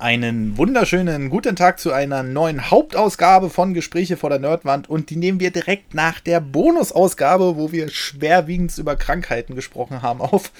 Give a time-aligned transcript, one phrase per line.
[0.00, 5.16] Einen wunderschönen guten Tag zu einer neuen Hauptausgabe von Gespräche vor der Nerdwand und die
[5.16, 10.52] nehmen wir direkt nach der Bonusausgabe, wo wir schwerwiegend über Krankheiten gesprochen haben, auf.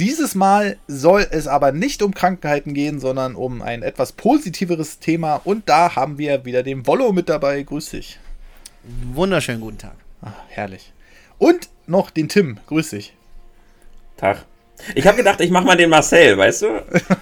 [0.00, 5.42] Dieses Mal soll es aber nicht um Krankheiten gehen, sondern um ein etwas positiveres Thema
[5.44, 7.62] und da haben wir wieder den Wollo mit dabei.
[7.64, 8.18] Grüß dich.
[9.12, 9.96] Wunderschönen guten Tag.
[10.22, 10.90] Ach, herrlich.
[11.36, 12.56] Und noch den Tim.
[12.66, 13.14] Grüß dich.
[14.16, 14.46] Tag.
[14.94, 16.66] Ich habe gedacht, ich mache mal den Marcel, weißt du?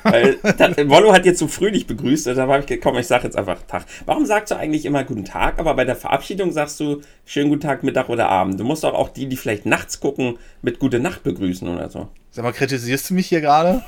[0.03, 3.37] Weil dann, Wollo hat jetzt so fröhlich begrüßt, da habe ich gekommen, ich sage jetzt
[3.37, 3.85] einfach Tag.
[4.07, 7.63] Warum sagst du eigentlich immer guten Tag, aber bei der Verabschiedung sagst du schönen guten
[7.63, 8.59] Tag, Mittag oder Abend?
[8.59, 12.09] Du musst doch auch die, die vielleicht nachts gucken, mit gute Nacht begrüßen oder so.
[12.31, 13.83] Sag mal, kritisierst du mich hier gerade?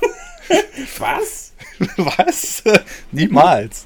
[0.99, 1.53] Was?
[1.97, 2.63] Was?
[3.11, 3.85] Niemals.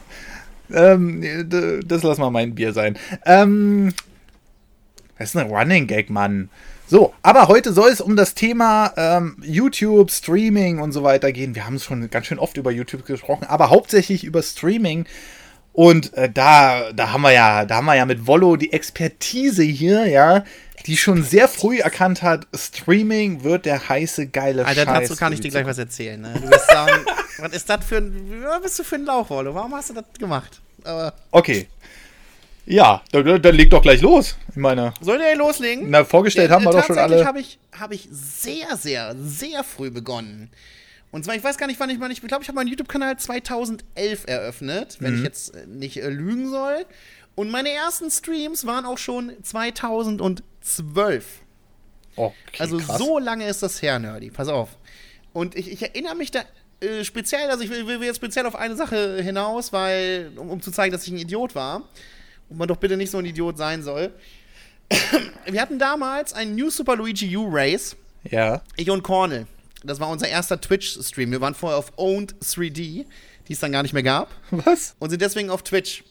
[0.74, 1.48] ähm,
[1.86, 2.98] das lass mal mein Bier sein.
[3.26, 3.94] Ähm,
[5.18, 6.50] das ist ein Running Gag, Mann.
[6.90, 11.54] So, aber heute soll es um das Thema ähm, YouTube, Streaming und so weiter gehen.
[11.54, 15.06] Wir haben es schon ganz schön oft über YouTube gesprochen, aber hauptsächlich über Streaming.
[15.72, 19.62] Und äh, da, da haben wir ja, da haben wir ja mit Wollo die Expertise
[19.62, 20.44] hier, ja,
[20.88, 25.10] die schon sehr früh erkannt hat, Streaming wird der heiße, geile Alter, Scheiß.
[25.10, 26.20] dazu kann ich dir gleich was erzählen.
[26.20, 26.34] Ne?
[26.42, 27.06] Du wirst sagen,
[27.38, 29.54] was ist das für ein, was bist du für ein Lauch, Wollo?
[29.54, 30.60] Warum hast du das gemacht?
[30.84, 31.68] Aber okay,
[32.70, 34.38] ja, dann, dann leg doch gleich los.
[34.50, 34.94] Ich meine.
[35.02, 35.90] Soll der loslegen?
[35.90, 37.26] Na, vorgestellt ja, haben wir doch schon alle.
[37.26, 40.52] habe ich, hab ich sehr, sehr, sehr früh begonnen.
[41.10, 43.18] Und zwar, ich weiß gar nicht, wann ich mal, ich glaube, ich habe meinen YouTube-Kanal
[43.18, 45.18] 2011 eröffnet, wenn mhm.
[45.18, 46.86] ich jetzt äh, nicht äh, lügen soll.
[47.34, 51.26] Und meine ersten Streams waren auch schon 2012.
[52.16, 53.00] Okay, also krass.
[53.00, 54.30] so lange ist das her, Nerdy.
[54.30, 54.78] Pass auf.
[55.34, 56.42] Und ich, ich erinnere mich da
[56.82, 60.62] äh, speziell, also ich will, will, jetzt speziell auf eine Sache hinaus, weil, um, um
[60.62, 61.90] zu zeigen, dass ich ein Idiot war
[62.50, 64.14] und man doch bitte nicht so ein Idiot sein soll.
[65.46, 67.96] Wir hatten damals einen New Super Luigi U Race.
[68.24, 68.62] Ja.
[68.76, 69.48] Ich und Cornel.
[69.84, 71.32] Das war unser erster Twitch-Stream.
[71.32, 73.06] Wir waren vorher auf Owned 3D,
[73.48, 74.30] die es dann gar nicht mehr gab.
[74.52, 74.96] Was?
[75.00, 76.04] Und sind deswegen auf Twitch.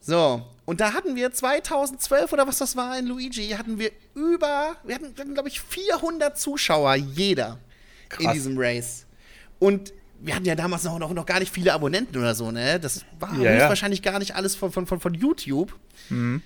[0.00, 4.76] So, und da hatten wir 2012 oder was das war in Luigi, hatten wir über,
[4.84, 7.58] wir hatten, hatten glaube ich, 400 Zuschauer, jeder
[8.08, 8.24] Krass.
[8.24, 9.06] in diesem Race.
[9.58, 9.92] Und
[10.24, 12.80] wir hatten ja damals noch, noch, noch gar nicht viele Abonnenten oder so, ne?
[12.80, 15.78] Das war ja, wahrscheinlich gar nicht alles von, von, von, von YouTube.
[16.08, 16.42] Mhm.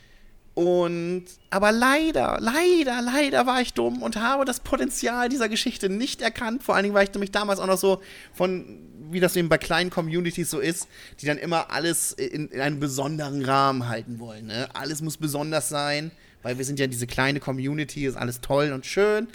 [0.54, 6.20] Und, aber leider, leider, leider war ich dumm und habe das Potenzial dieser Geschichte nicht
[6.20, 6.64] erkannt.
[6.64, 8.02] Vor allen Dingen war ich nämlich damals auch noch so
[8.34, 8.80] von,
[9.12, 10.88] wie das eben bei kleinen Communities so ist,
[11.20, 14.46] die dann immer alles in, in einem besonderen Rahmen halten wollen.
[14.46, 14.68] Ne?
[14.74, 16.10] Alles muss besonders sein,
[16.42, 19.28] weil wir sind ja diese kleine Community, ist alles toll und schön.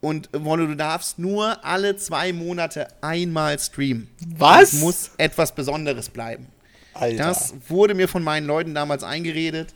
[0.00, 4.08] Und Wolle, du darfst nur alle zwei Monate einmal streamen.
[4.36, 4.74] Was?
[4.74, 6.46] Es muss etwas Besonderes bleiben.
[6.94, 7.24] Alter.
[7.24, 9.74] Das wurde mir von meinen Leuten damals eingeredet.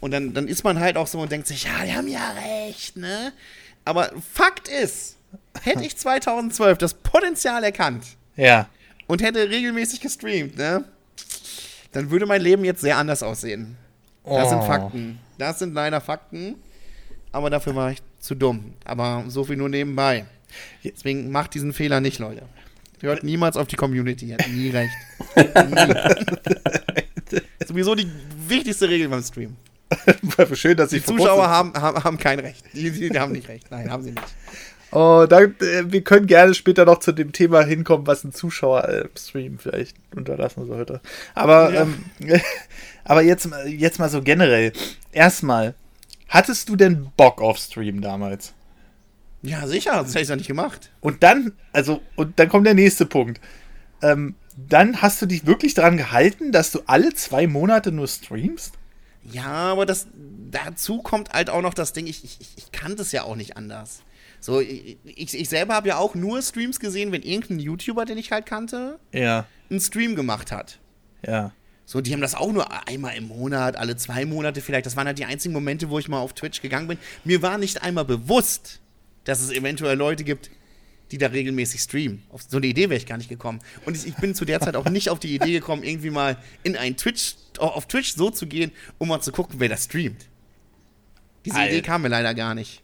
[0.00, 2.32] Und dann, dann ist man halt auch so und denkt sich, ja, die haben ja
[2.66, 3.32] recht, ne?
[3.84, 5.16] Aber Fakt ist,
[5.62, 8.04] hätte ich 2012 das Potenzial erkannt
[8.36, 8.68] ja.
[9.06, 10.84] und hätte regelmäßig gestreamt, ne?
[11.92, 13.76] Dann würde mein Leben jetzt sehr anders aussehen.
[14.24, 14.50] Das oh.
[14.50, 15.18] sind Fakten.
[15.38, 16.56] Das sind leider Fakten.
[17.32, 18.72] Aber dafür war ich zu dumm.
[18.84, 20.24] Aber so viel nur nebenbei.
[20.84, 22.42] Deswegen macht diesen Fehler nicht, Leute.
[23.00, 24.92] Hört niemals auf die Community, hat nie recht.
[25.36, 27.40] nie.
[27.66, 28.06] Sowieso die
[28.46, 29.56] wichtigste Regel beim Stream.
[30.54, 32.64] Schön, dass die Zuschauer haben, haben, haben kein Recht.
[32.72, 33.70] Die, die, haben nicht recht.
[33.70, 34.22] Nein, haben sie nicht.
[34.92, 38.88] Oh, dann, äh, wir können gerne später noch zu dem Thema hinkommen, was ein Zuschauer
[38.88, 41.00] im Stream vielleicht unterlassen sollte.
[41.34, 41.82] Aber, ja.
[41.82, 42.04] ähm,
[43.04, 44.72] aber jetzt, jetzt mal so generell.
[45.10, 45.74] Erstmal,
[46.32, 48.54] Hattest du denn Bock auf Stream damals?
[49.42, 50.90] Ja, sicher, das hätte ich ja nicht gemacht.
[51.02, 53.38] Und dann, also, und dann kommt der nächste Punkt.
[54.00, 58.78] Ähm, dann hast du dich wirklich daran gehalten, dass du alle zwei Monate nur streamst?
[59.24, 60.06] Ja, aber das
[60.50, 63.58] dazu kommt halt auch noch das Ding, ich, ich, ich kann das ja auch nicht
[63.58, 64.00] anders.
[64.40, 68.32] So, ich, ich selber habe ja auch nur Streams gesehen, wenn irgendein YouTuber, den ich
[68.32, 69.46] halt kannte, ja.
[69.68, 70.78] einen Stream gemacht hat.
[71.26, 71.52] Ja.
[71.84, 74.86] So, die haben das auch nur einmal im Monat, alle zwei Monate vielleicht.
[74.86, 76.98] Das waren halt die einzigen Momente, wo ich mal auf Twitch gegangen bin.
[77.24, 78.80] Mir war nicht einmal bewusst,
[79.24, 80.50] dass es eventuell Leute gibt,
[81.10, 82.22] die da regelmäßig streamen.
[82.30, 83.60] Auf so eine Idee wäre ich gar nicht gekommen.
[83.84, 86.76] Und ich bin zu der Zeit auch nicht auf die Idee gekommen, irgendwie mal in
[86.76, 90.24] ein Twitch, auf Twitch so zu gehen, um mal zu gucken, wer da streamt.
[91.44, 91.72] Diese Alter.
[91.72, 92.80] Idee kam mir leider gar nicht.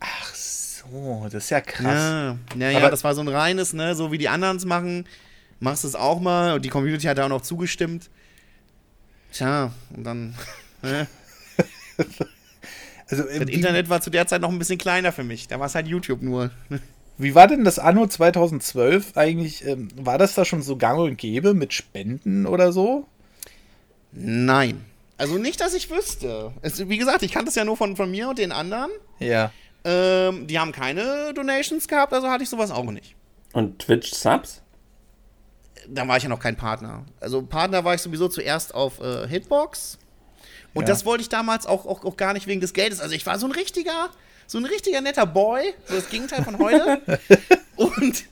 [0.00, 2.36] Ach so, das ist ja krass.
[2.56, 5.04] Ja, ja, ja das war so ein reines, ne, so wie die anderen es machen
[5.62, 6.54] machst es auch mal.
[6.54, 8.10] Und die Community hat da auch noch zugestimmt.
[9.32, 10.34] Tja, und dann.
[10.84, 11.06] Ne?
[13.08, 15.46] also, das Internet war zu der Zeit noch ein bisschen kleiner für mich.
[15.46, 16.50] Da war es halt YouTube nur.
[17.18, 19.64] Wie war denn das Anno 2012 eigentlich?
[19.64, 23.06] Ähm, war das da schon so gang und gäbe mit Spenden oder so?
[24.10, 24.84] Nein.
[25.18, 26.50] Also nicht, dass ich wüsste.
[26.62, 28.90] Es, wie gesagt, ich kannte es ja nur von, von mir und den anderen.
[29.20, 29.52] Ja.
[29.84, 33.14] Ähm, die haben keine Donations gehabt, also hatte ich sowas auch nicht.
[33.52, 34.62] Und Twitch-Subs?
[35.88, 37.04] Da war ich ja noch kein Partner.
[37.20, 39.98] Also Partner war ich sowieso zuerst auf äh, Hitbox.
[40.74, 40.88] Und Ja.
[40.88, 43.00] das wollte ich damals auch, auch, auch gar nicht wegen des Geldes.
[43.00, 44.10] Also ich war so ein richtiger,
[44.46, 47.02] so ein richtiger netter Boy, so das Gegenteil von heute.
[47.76, 48.24] Und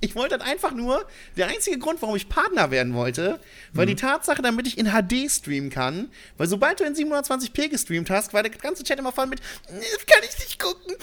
[0.00, 1.04] ich wollte dann einfach nur,
[1.36, 3.40] der einzige Grund, warum ich Partner werden wollte,
[3.72, 6.10] war die Tatsache, damit ich in HD streamen kann.
[6.36, 9.40] Weil sobald du in 720p gestreamt hast, war der ganze Chat immer voll mit,
[9.70, 10.94] "Nee, das kann ich nicht gucken.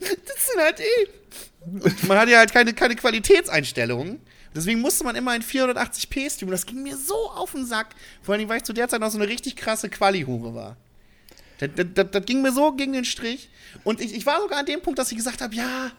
[0.00, 1.84] Das ist in HD.
[1.84, 4.20] Und man hatte ja halt keine, keine Qualitätseinstellungen.
[4.54, 6.52] Deswegen musste man immer in 480p streamen.
[6.52, 7.88] Das ging mir so auf den Sack.
[8.22, 10.76] Vor allem, weil ich zu der Zeit noch so eine richtig krasse Quali-Hure war.
[11.58, 13.48] Das, das, das, das ging mir so gegen den Strich.
[13.82, 15.90] Und ich, ich war sogar an dem Punkt, dass ich gesagt habe, ja,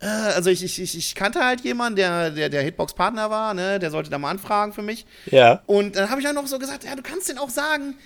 [0.00, 3.78] äh, also ich, ich, ich, kannte halt jemanden, der, der, der Hitbox-Partner war, ne?
[3.78, 5.06] Der sollte da mal anfragen für mich.
[5.26, 5.62] Ja.
[5.66, 7.96] Und dann habe ich dann noch so gesagt, ja, du kannst den auch sagen,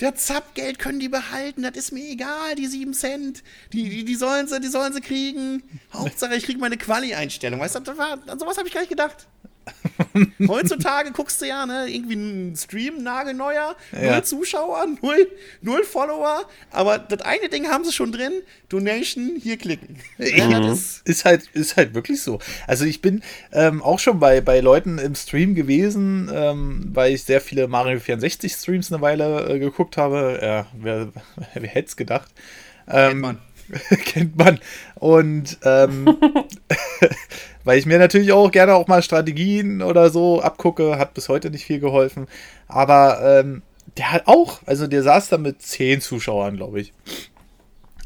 [0.00, 4.14] der Zappgeld können die behalten, das ist mir egal, die 7 Cent, die, die, die,
[4.16, 5.62] sollen, sie, die sollen sie kriegen.
[5.92, 7.60] Hauptsache, ich kriege meine Quali-Einstellung.
[7.60, 9.28] Weißt du, das war, an sowas habe ich gar nicht gedacht.
[10.48, 14.22] Heutzutage guckst du ja, ne, irgendwie einen Stream, nagelneuer, null Ja.
[14.22, 15.28] Zuschauer, null,
[15.62, 18.32] null Follower, aber das eine Ding haben sie schon drin,
[18.68, 19.96] Donation, hier klicken.
[20.18, 22.38] Das ist, Ist halt, ist halt wirklich so.
[22.66, 23.22] Also ich bin
[23.52, 28.00] ähm, auch schon bei, bei Leuten im Stream gewesen, ähm, weil ich sehr viele Mario
[28.00, 30.38] 64 Streams eine Weile äh, geguckt habe.
[30.42, 31.12] Ja, wer,
[31.54, 32.28] wer hätte es gedacht?
[32.88, 33.38] Ähm, Kennt man.
[34.04, 34.60] kennt man.
[34.96, 36.16] Und ähm,
[37.64, 41.50] weil ich mir natürlich auch gerne auch mal Strategien oder so abgucke, hat bis heute
[41.50, 42.26] nicht viel geholfen.
[42.68, 43.62] Aber ähm,
[43.96, 46.92] der hat auch, also der saß da mit zehn Zuschauern, glaube ich.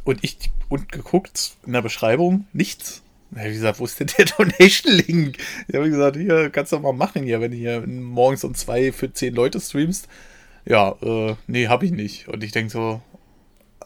[0.04, 0.38] Und ich
[0.68, 3.02] und geguckt in der Beschreibung nichts.
[3.30, 5.38] Da ich gesagt, wo ist denn der Donation-Link?
[5.66, 8.92] Ich habe gesagt, hier kannst du mal machen hier, wenn du hier morgens um zwei
[8.92, 10.08] für zehn Leute streamst.
[10.64, 12.28] Ja, äh, nee, habe ich nicht.
[12.28, 13.00] Und ich denke so,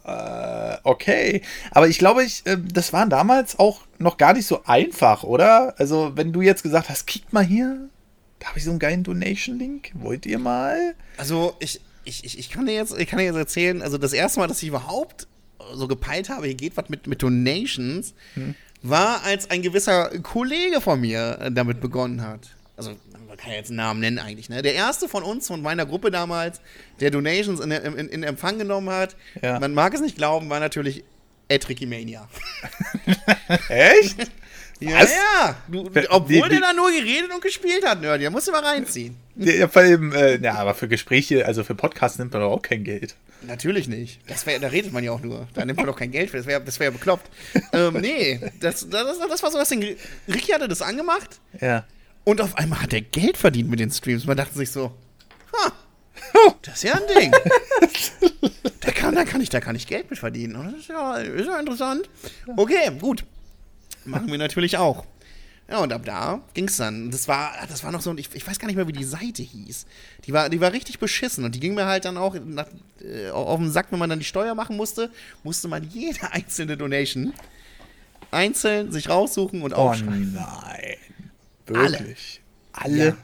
[0.05, 1.43] äh, okay.
[1.71, 5.75] Aber ich glaube, ich, äh, das war damals auch noch gar nicht so einfach, oder?
[5.79, 7.89] Also, wenn du jetzt gesagt hast, kickt mal hier,
[8.39, 9.93] da habe ich so einen geilen Donation-Link.
[9.95, 10.95] Wollt ihr mal?
[11.17, 14.13] Also, ich, ich, ich, ich, kann dir jetzt, ich kann dir jetzt erzählen, also das
[14.13, 15.29] erste Mal, dass ich überhaupt
[15.75, 18.15] so gepeilt habe, hier geht was mit, mit Donations,
[18.83, 22.57] war, als ein gewisser Kollege von mir äh, damit begonnen hat.
[22.77, 22.97] Also,
[23.33, 24.61] man kann ja jetzt einen Namen nennen eigentlich, ne?
[24.61, 26.61] Der erste von uns, von meiner Gruppe damals,
[27.01, 29.59] der Donations in, in, in Empfang genommen hat, Ja.
[29.59, 31.03] man mag es nicht glauben, war natürlich
[31.49, 32.29] Etrikimania.
[33.71, 34.19] Echt?
[34.81, 35.11] Ja, Was?
[35.13, 35.57] ja.
[35.69, 38.21] Du, obwohl der da nur geredet und gespielt hat, Nerd.
[38.21, 39.17] Der musst du mal reinziehen.
[39.37, 42.61] Ja, vor allem, äh, ja, aber für Gespräche, also für Podcasts nimmt man doch auch
[42.63, 43.15] kein Geld.
[43.41, 44.21] Natürlich nicht.
[44.29, 45.49] Das wär, da redet man ja auch nur.
[45.55, 46.37] Da nimmt man doch kein Geld für.
[46.37, 47.31] Das wäre das wär ja bekloppt.
[47.73, 49.97] ähm, nee, das, das, das war so das Ding.
[50.29, 51.87] Ricky hatte das angemacht Ja.
[52.25, 54.27] Und auf einmal hat er Geld verdient mit den Streams.
[54.27, 54.93] Man dachte sich so,
[55.53, 55.73] ha,
[56.63, 57.33] das ist ja ein Ding.
[58.81, 60.55] da, kann, da, kann ich, da kann ich Geld mit verdienen.
[60.55, 62.09] Das ist ja, ist ja interessant.
[62.57, 63.25] Okay, gut.
[64.05, 65.05] Machen wir natürlich auch.
[65.69, 67.11] Ja, und ab da ging's dann.
[67.11, 69.43] Das war, das war noch so, ich, ich weiß gar nicht mehr, wie die Seite
[69.43, 69.87] hieß.
[70.27, 72.67] Die war, die war richtig beschissen und die ging mir halt dann auch nach,
[73.01, 75.11] äh, auf den Sack, wenn man dann die Steuer machen musste,
[75.45, 77.33] musste man jede einzelne Donation
[78.31, 80.39] einzeln sich raussuchen und Oh aufschreiben.
[81.69, 81.81] Nein.
[81.81, 81.99] Alle.
[81.99, 82.41] Wirklich.
[82.73, 83.17] Alle.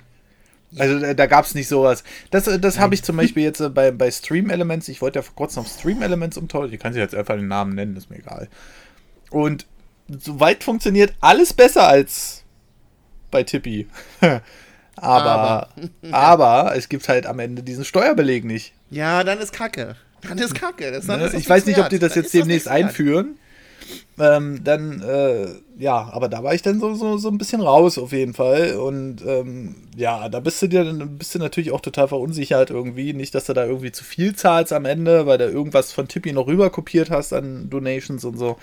[0.77, 2.05] Also da, da gab es nicht sowas.
[2.31, 5.19] Das, äh, das habe ich zum Beispiel jetzt äh, bei, bei Stream Elements, ich wollte
[5.21, 7.97] ja vor kurzem auf Stream Elements umtauschen, ich kann sie jetzt einfach den Namen nennen,
[7.97, 8.49] ist mir egal.
[9.31, 9.67] Und
[10.09, 12.45] soweit funktioniert alles besser als
[13.31, 13.87] bei Tippi.
[14.97, 15.69] aber,
[16.11, 18.75] aber es gibt halt am Ende diesen Steuerbeleg nicht.
[18.91, 19.97] Ja, dann ist Kacke.
[20.23, 20.91] Dann ist Kacke.
[20.91, 21.27] Das, dann Ne?
[21.27, 23.39] ist Ich weiß nicht, ob die das Dann jetzt demnächst einführen.
[24.19, 25.47] Ähm, dann, äh,
[25.79, 28.77] ja, aber da war ich dann so, so, so ein bisschen raus auf jeden Fall.
[28.77, 33.13] Und ähm, ja, da bist du dir dann bist du natürlich auch total verunsichert irgendwie.
[33.13, 36.33] Nicht, dass du da irgendwie zu viel zahlst am Ende, weil du irgendwas von Tippi
[36.33, 38.59] noch rüber kopiert hast an Donations und so.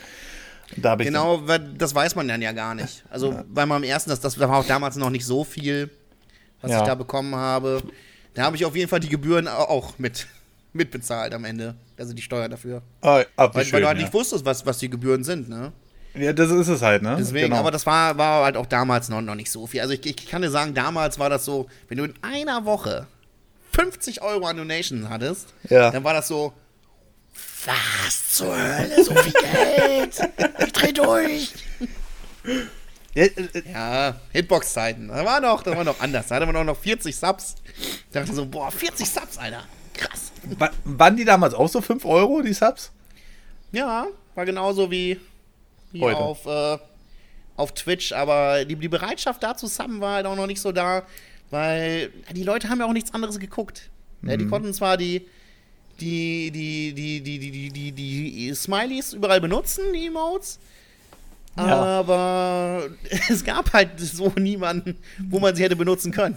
[0.77, 3.03] Da hab ich Genau, weil das weiß man dann ja gar nicht.
[3.10, 5.89] Also, weil man am ersten, das, das war auch damals noch nicht so viel,
[6.62, 6.79] was Ja.
[6.79, 7.82] ich da bekommen habe.
[8.34, 10.27] Da habe ich auf jeden Fall die Gebühren au- auch mit
[10.74, 11.75] mitbezahlt am Ende.
[11.98, 12.82] Also die Steuer dafür.
[13.02, 14.04] Ah, wie Weil, schön, weil du halt ja.
[14.04, 15.72] nicht wusstest, was, was die Gebühren sind, ne?
[16.14, 17.16] ja, das ist es halt, ne?
[17.20, 17.58] Deswegen, Genau.
[17.60, 19.82] aber das war, war halt auch damals noch, noch nicht so viel.
[19.82, 23.08] Also ich, ich kann dir sagen, damals war das so, wenn du in einer Woche
[23.74, 25.92] 50 Euro an Donation hattest, Ja.
[25.92, 26.54] dann war das so,
[27.66, 30.20] was zur Hölle, so viel Geld?
[30.66, 31.54] Ich dreh durch.
[33.14, 35.08] ja, äh, äh, Hitbox-Zeiten.
[35.08, 36.28] Da war noch, da war noch anders.
[36.28, 37.56] Da hatte man auch noch 40 Subs.
[38.12, 39.64] Da dachte ich so, boah, 40 Subs, Alter.
[39.98, 40.32] Krass.
[40.44, 42.92] W waren die damals auch so 5 Euro, die Subs?
[43.72, 45.20] Ja, war genauso wie,
[45.92, 46.18] wie Heute.
[46.18, 46.78] auf, äh,
[47.58, 51.04] auf Twitch, aber die, die Bereitschaft dazu subben war halt auch noch nicht so da,
[51.50, 53.90] weil die Leute haben ja auch nichts anderes geguckt.
[54.22, 54.30] Mhm.
[54.30, 54.50] Ja, die mhm.
[54.50, 55.28] konnten zwar die,
[56.00, 60.60] die, die, die, die, die, die, die Smileys überall benutzen, die Emotes.
[61.58, 61.64] Ja.
[61.64, 62.90] Aber
[63.30, 64.98] es gab halt so niemanden,
[65.30, 66.36] wo man sie hätte benutzen können.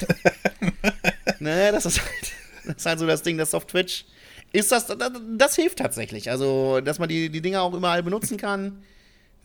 [1.40, 2.32] ne, das ist halt
[2.68, 4.04] das ist halt so das Ding, das auf Twitch
[4.52, 6.30] ist das, das, das, hilft tatsächlich.
[6.30, 8.82] Also, dass man die, die Dinger auch überall benutzen kann,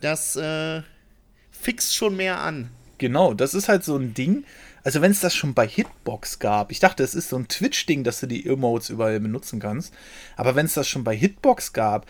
[0.00, 0.82] das äh,
[1.50, 2.70] fixt schon mehr an.
[2.98, 4.44] Genau, das ist halt so ein Ding.
[4.82, 8.04] Also, wenn es das schon bei Hitbox gab, ich dachte, es ist so ein Twitch-Ding,
[8.04, 9.92] dass du die Emotes überall benutzen kannst.
[10.36, 12.06] Aber wenn es das schon bei Hitbox gab,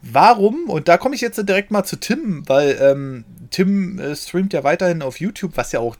[0.00, 4.54] warum, und da komme ich jetzt direkt mal zu Tim, weil ähm, Tim äh, streamt
[4.54, 5.96] ja weiterhin auf YouTube, was ja auch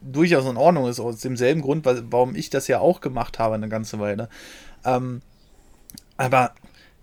[0.00, 3.68] durchaus in Ordnung ist, aus demselben Grund, warum ich das ja auch gemacht habe eine
[3.68, 4.28] ganze Weile.
[4.84, 5.22] Ähm,
[6.16, 6.52] aber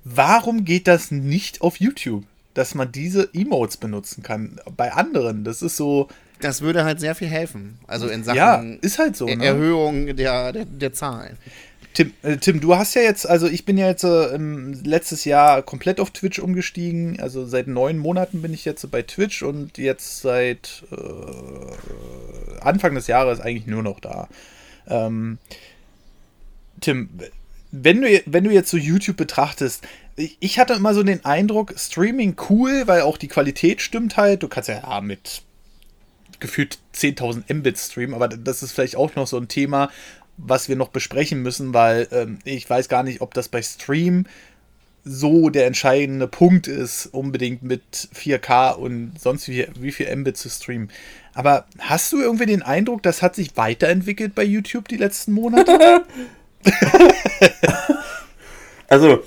[0.04, 2.24] warum geht das nicht auf YouTube?
[2.54, 4.60] Dass man diese Emotes benutzen kann.
[4.76, 6.08] Bei anderen, das ist so.
[6.40, 7.80] Das würde halt sehr viel helfen.
[7.88, 9.44] Also in Sachen ja, ist halt so, ne?
[9.44, 11.38] Erhöhung der, der, der Zahlen.
[11.98, 15.64] Tim, äh, Tim, du hast ja jetzt, also ich bin ja jetzt äh, letztes Jahr
[15.64, 17.20] komplett auf Twitch umgestiegen.
[17.20, 23.08] Also seit neun Monaten bin ich jetzt bei Twitch und jetzt seit äh, Anfang des
[23.08, 24.30] Jahres eigentlich nur noch da.
[24.88, 25.40] Ähm,
[26.82, 27.10] Tim,
[27.72, 29.84] wenn du, wenn du jetzt so YouTube betrachtest,
[30.16, 34.44] ich, hatte immer so den Eindruck, Streaming cool, weil auch die Qualität stimmt halt.
[34.44, 35.42] Du kannst ja, ja mit
[36.40, 39.90] gefühlt 10.000 Mbit streamen, aber das ist vielleicht auch noch so ein Thema,
[40.38, 44.26] was wir noch besprechen müssen, weil ähm, ich weiß gar nicht, ob das bei Stream
[45.04, 47.82] so der entscheidende Punkt ist, unbedingt mit
[48.14, 50.92] 4K und sonst wie, wie viel Mbit zu streamen.
[51.34, 56.04] Aber hast du irgendwie den Eindruck, das hat sich weiterentwickelt bei YouTube die letzten Monate?
[58.88, 59.24] also,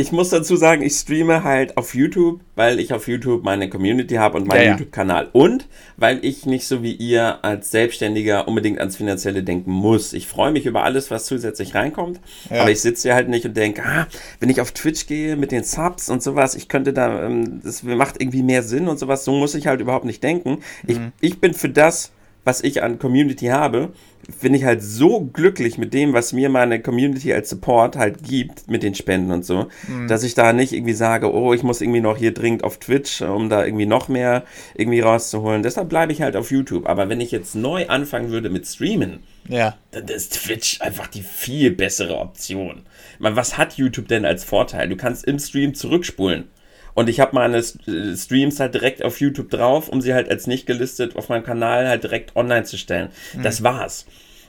[0.00, 4.14] ich muss dazu sagen, ich streame halt auf YouTube, weil ich auf YouTube meine Community
[4.14, 4.70] habe und meinen ja, ja.
[4.72, 5.28] YouTube-Kanal.
[5.32, 10.14] Und weil ich nicht so wie ihr als Selbstständiger unbedingt ans Finanzielle denken muss.
[10.14, 12.20] Ich freue mich über alles, was zusätzlich reinkommt.
[12.48, 12.62] Ja.
[12.62, 14.06] Aber ich sitze hier halt nicht und denke, ah,
[14.40, 17.82] wenn ich auf Twitch gehe mit den Subs und sowas, ich könnte da, ähm, das
[17.82, 19.24] macht irgendwie mehr Sinn und sowas.
[19.24, 20.60] So muss ich halt überhaupt nicht denken.
[20.86, 21.12] Mhm.
[21.20, 22.12] Ich, ich bin für das,
[22.44, 23.92] was ich an Community habe,
[24.40, 28.68] bin ich halt so glücklich mit dem, was mir meine Community als Support halt gibt,
[28.68, 30.08] mit den Spenden und so, mhm.
[30.08, 33.22] dass ich da nicht irgendwie sage, oh, ich muss irgendwie noch hier dringend auf Twitch,
[33.22, 35.62] um da irgendwie noch mehr irgendwie rauszuholen.
[35.62, 36.88] Deshalb bleibe ich halt auf YouTube.
[36.88, 39.76] Aber wenn ich jetzt neu anfangen würde mit Streamen, ja.
[39.90, 42.82] dann ist Twitch einfach die viel bessere Option.
[43.18, 44.88] Man, was hat YouTube denn als Vorteil?
[44.88, 46.48] Du kannst im Stream zurückspulen.
[46.94, 50.46] Und ich habe meine äh, Streams halt direkt auf YouTube drauf, um sie halt als
[50.46, 53.10] nicht gelistet auf meinem Kanal halt direkt online zu stellen.
[53.34, 53.42] Mhm.
[53.42, 54.06] Das war's.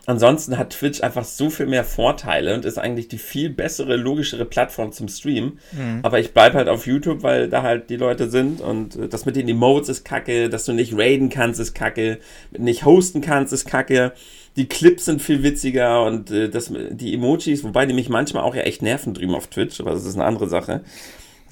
[0.07, 4.45] Ansonsten hat Twitch einfach so viel mehr Vorteile und ist eigentlich die viel bessere, logischere
[4.45, 5.60] Plattform zum Stream.
[5.71, 6.00] Mhm.
[6.01, 9.25] Aber ich bleibe halt auf YouTube, weil da halt die Leute sind und äh, das
[9.25, 12.17] mit den Emotes ist kacke, dass du nicht raiden kannst ist kacke,
[12.57, 14.13] nicht hosten kannst ist kacke.
[14.57, 18.55] Die Clips sind viel witziger und äh, das, die Emojis, wobei die mich manchmal auch
[18.55, 20.81] ja echt nerven drüben auf Twitch, aber das ist eine andere Sache.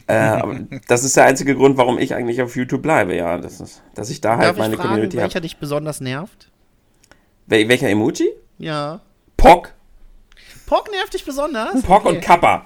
[0.10, 3.38] Äh, das ist der einzige Grund, warum ich eigentlich auf YouTube bleibe, ja.
[3.38, 5.26] Das ist, dass ich da halt Darf meine ich fragen, Community habe.
[5.26, 6.50] Welcher dich besonders nervt?
[7.46, 8.30] Wel welcher Emoji?
[8.58, 9.02] Ja.
[9.38, 9.74] Pock.
[10.66, 11.82] Pock nervt dich besonders?
[11.84, 12.16] Pock okay.
[12.16, 12.66] und Kappa.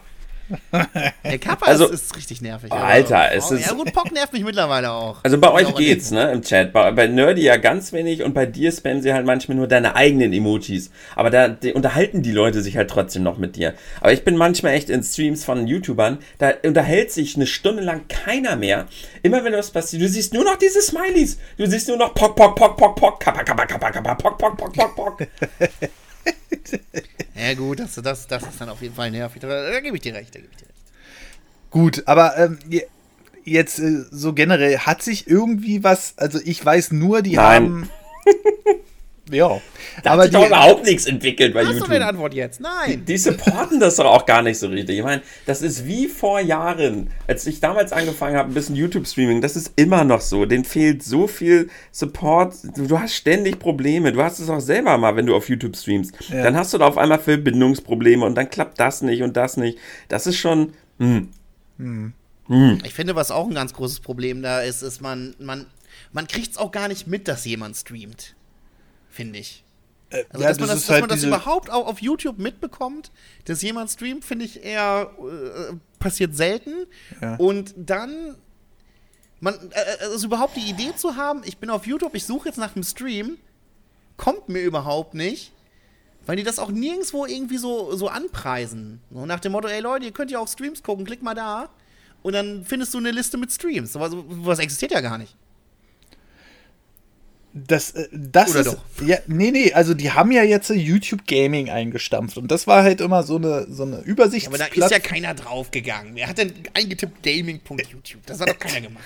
[1.24, 2.70] Der Kappa also, ist, ist, richtig nervig.
[2.72, 3.66] Oh, Alter, es oh, ist.
[3.66, 5.24] Ja, gut, Pock nervt mich mittlerweile auch.
[5.24, 6.74] Also bei euch geht's, ne, im Chat.
[6.74, 9.96] Bei, bei Nerdy ja ganz wenig und bei dir spammen sie halt manchmal nur deine
[9.96, 10.92] eigenen Emojis.
[11.16, 13.74] Aber da die, unterhalten die Leute sich halt trotzdem noch mit dir.
[14.02, 18.08] Aber ich bin manchmal echt in Streams von YouTubern, da unterhält sich eine Stunde lang
[18.08, 18.88] keiner mehr.
[19.22, 21.38] Immer wenn was passiert, du siehst nur noch diese Smileys.
[21.58, 24.58] Du siehst nur noch Pock, Pock, Pock, Pock, Pock, Kappa, Kappa, Kappa, Kappa, Pock, Pock,
[24.58, 25.28] Pock, Pock, Pock.
[27.36, 29.42] ja, gut, das, das, das ist dann auf jeden Fall nervig.
[29.42, 30.74] Da, da gebe ich dir recht, da gebe ich dir recht.
[31.70, 32.60] Gut, aber ähm,
[33.44, 37.44] jetzt äh, so generell, hat sich irgendwie was, also ich weiß nur, die Nein.
[37.46, 37.90] haben.
[39.34, 39.62] Ja.
[40.04, 41.82] Da aber hat sich doch überhaupt nichts entwickelt bei Hast YouTube.
[41.84, 42.60] Hast du eine Antwort jetzt?
[42.60, 42.90] Nein.
[42.90, 44.98] Die, die, supporten das doch auch gar nicht so richtig.
[44.98, 49.42] Ich meine, das ist wie vor Jahren, als ich damals angefangen habe, ein bisschen YouTube-Streaming,
[49.42, 50.46] das ist immer noch so.
[50.46, 52.56] Den fehlt so viel Support.
[52.76, 54.12] Du hast ständig Probleme.
[54.12, 56.14] Du hast es auch selber mal, wenn du auf YouTube streamst.
[56.30, 56.44] Ja.
[56.44, 59.78] Dann hast du da auf einmal Verbindungsprobleme und dann klappt das nicht und das nicht.
[60.08, 60.74] Das ist schon.
[60.98, 61.24] Mh.
[61.78, 62.14] Hm.
[62.48, 62.80] Hm.
[62.84, 65.66] Ich finde, was auch ein ganz großes Problem da ist, ist, man, man,
[66.12, 68.36] man kriegt es auch gar nicht mit, dass jemand streamt
[69.14, 69.64] finde ich.
[70.10, 73.12] Äh, also, ja, dass, man das, dass halt man das überhaupt auch auf YouTube mitbekommt,
[73.46, 76.88] dass jemand streamt, finde ich eher äh, passiert selten.
[77.22, 77.36] Ja.
[77.36, 78.36] Und dann,
[79.40, 82.58] man, äh, also überhaupt die Idee zu haben, ich bin auf YouTube, ich suche jetzt
[82.58, 83.38] nach einem Stream,
[84.18, 85.52] kommt mir überhaupt nicht.
[86.26, 89.02] Weil die das auch nirgendwo irgendwie so, so anpreisen.
[89.12, 91.70] So nach dem Motto, ey Leute, ihr könnt ja auch Streams gucken, klick mal da.
[92.22, 93.96] Und dann findest du eine Liste mit Streams.
[93.96, 95.36] Was, was existiert ja gar nicht.
[97.56, 99.06] Das, äh, das Oder ist, doch.
[99.06, 103.00] Ja, nee, nee, also die haben ja jetzt YouTube Gaming eingestampft und das war halt
[103.00, 104.48] immer so eine, so eine Übersicht.
[104.48, 106.16] Aber da ist ja keiner draufgegangen.
[106.16, 108.26] Wer hat denn eingetippt gaming.youtube?
[108.26, 109.04] Das hat doch keiner gemacht.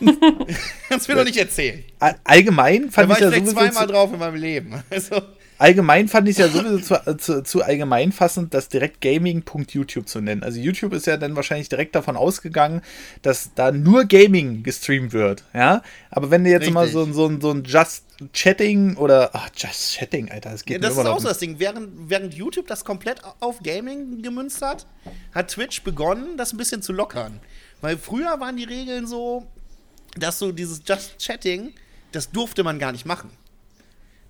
[0.88, 1.84] Kannst mir doch nicht erzählen.
[2.24, 4.82] Allgemein Da fand war ich ich vielleicht zweimal drauf in meinem Leben.
[4.90, 5.22] Also,
[5.58, 10.42] allgemein fand ich ja sowieso zu, zu, zu allgemeinfassend, das direkt gaming.youtube zu nennen.
[10.42, 12.82] Also YouTube ist ja dann wahrscheinlich direkt davon ausgegangen,
[13.22, 15.82] dass da nur Gaming gestreamt wird, ja.
[16.10, 17.14] Aber wenn du jetzt mal so, Richtig.
[17.16, 20.98] so, ein- so ein Just Chatting oder ach, Just Chatting, Alter, das geht ja, das
[20.98, 21.58] ist auch so das Ding.
[21.58, 24.86] Während, während YouTube das komplett auf Gaming gemünzt hat,
[25.34, 27.38] hat Twitch begonnen, das ein bisschen zu lockern.
[27.80, 29.46] Weil früher waren die Regeln so,
[30.16, 31.72] dass so dieses Just Chatting,
[32.10, 33.30] das durfte man gar nicht machen.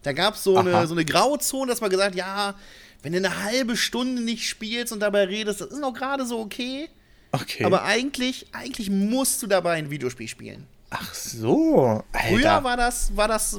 [0.03, 0.61] Da gab es so Aha.
[0.79, 2.55] eine, so eine Grauzone, dass man gesagt ja,
[3.03, 6.41] wenn du eine halbe Stunde nicht spielst und dabei redest, das ist noch gerade so
[6.41, 6.89] okay.
[7.33, 7.65] Okay.
[7.65, 10.67] Aber eigentlich, eigentlich musst du dabei ein Videospiel spielen.
[10.91, 12.29] ach so, Alter.
[12.29, 13.59] Früher war das, war das,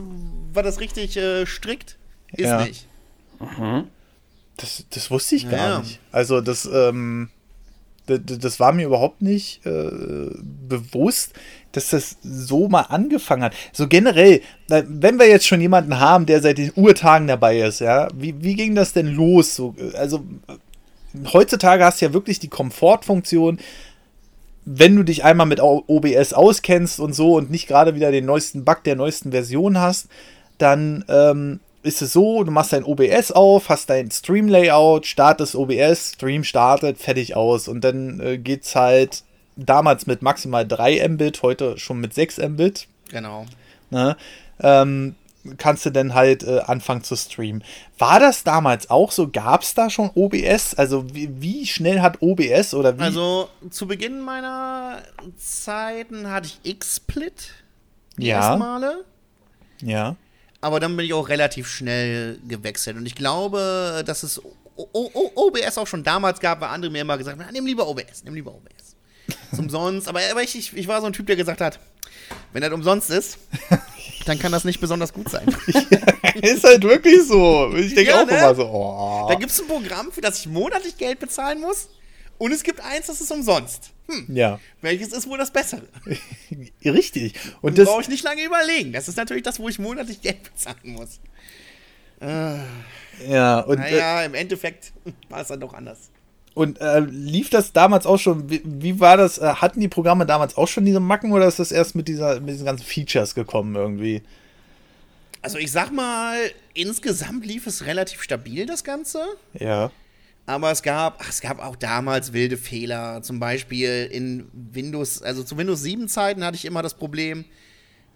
[0.53, 1.97] war das richtig äh, strikt.
[2.31, 2.65] Ist Ja.
[2.65, 2.87] nicht.
[4.57, 5.79] Das, das wusste ich gar Ja.
[5.79, 5.99] nicht.
[6.11, 7.29] Also das, ähm,
[8.17, 10.31] das, war mir überhaupt nicht äh,
[10.67, 11.33] bewusst,
[11.71, 13.53] dass das so mal angefangen hat.
[13.71, 18.07] So generell, wenn wir jetzt schon jemanden haben, der seit den Urtagen dabei ist, ja,
[18.15, 19.55] wie, wie ging das denn los?
[19.55, 20.23] So, also
[21.31, 23.59] heutzutage hast du ja wirklich die Komfortfunktion,
[24.65, 28.65] wenn du dich einmal mit OBS auskennst und so und nicht gerade wieder den neuesten
[28.65, 30.07] Bug der neuesten Version hast,
[30.57, 36.13] dann ähm, ist es so, du machst dein OBS auf, hast dein Stream-Layout, startest OBS,
[36.15, 37.67] Stream startet, fertig aus.
[37.67, 39.23] Und dann äh, geht's halt
[39.55, 42.87] damals mit maximal 3 Mbit, heute schon mit 6 Mbit.
[43.09, 43.45] Genau.
[43.89, 44.17] Ne?
[44.61, 45.15] Ähm,
[45.57, 47.63] kannst du dann halt äh, anfangen zu streamen.
[47.97, 49.29] War das damals auch so?
[49.29, 50.75] Gab es da schon OBS?
[50.75, 53.03] Also wie, wie schnell hat OBS oder wie?
[53.03, 55.01] Also zu Beginn meiner
[55.37, 57.51] Zeiten hatte ich X-Split
[58.17, 58.37] Ja.
[58.37, 59.05] ersten Male.
[59.81, 60.15] ja.
[60.61, 62.97] Aber dann bin ich auch relativ schnell gewechselt.
[62.97, 64.39] Und ich glaube, dass es
[64.75, 67.65] O- O- O- OBS auch schon damals gab, weil andere mir immer gesagt haben, nimm
[67.65, 68.95] lieber OBS, nimm lieber OBS.
[69.51, 70.07] Ist umsonst.
[70.07, 71.79] Aber, aber ich, ich, ich war so ein Typ, der gesagt hat,
[72.53, 73.37] wenn das umsonst ist,
[74.25, 75.47] dann kann das nicht besonders gut sein.
[76.41, 77.73] ist halt wirklich so.
[77.75, 78.37] Ich denke Ja, auch ne?
[78.37, 79.25] immer so, oh.
[79.29, 81.89] Da gibt es ein Programm, für das ich monatlich Geld bezahlen muss.
[82.37, 83.91] Und es gibt eins, das ist umsonst.
[84.09, 85.83] Hm, Ja, welches ist wohl das Bessere?
[86.85, 87.33] richtig.
[87.61, 88.91] Und Das brauche ich nicht lange überlegen.
[88.93, 91.19] Das ist natürlich das, wo ich monatlich Geld bezahlen muss.
[92.21, 94.91] ja, und, äh, Naja, im Endeffekt
[95.29, 96.09] war es dann doch anders.
[96.53, 100.25] und äh, lief das damals auch schon, wie, wie war das, äh, hatten die Programme
[100.25, 103.35] damals auch schon diese Macken oder ist das erst mit, dieser, mit diesen ganzen Features
[103.35, 104.21] gekommen irgendwie?
[105.41, 106.37] Also ich sag mal,
[106.73, 109.21] insgesamt lief es relativ stabil, das Ganze.
[109.57, 109.91] Ja.
[110.49, 113.21] Aber es gab, ach, es gab auch damals wilde Fehler.
[113.21, 117.45] Zum Beispiel in Windows, also zu Windows 7 Zeiten hatte ich immer das Problem,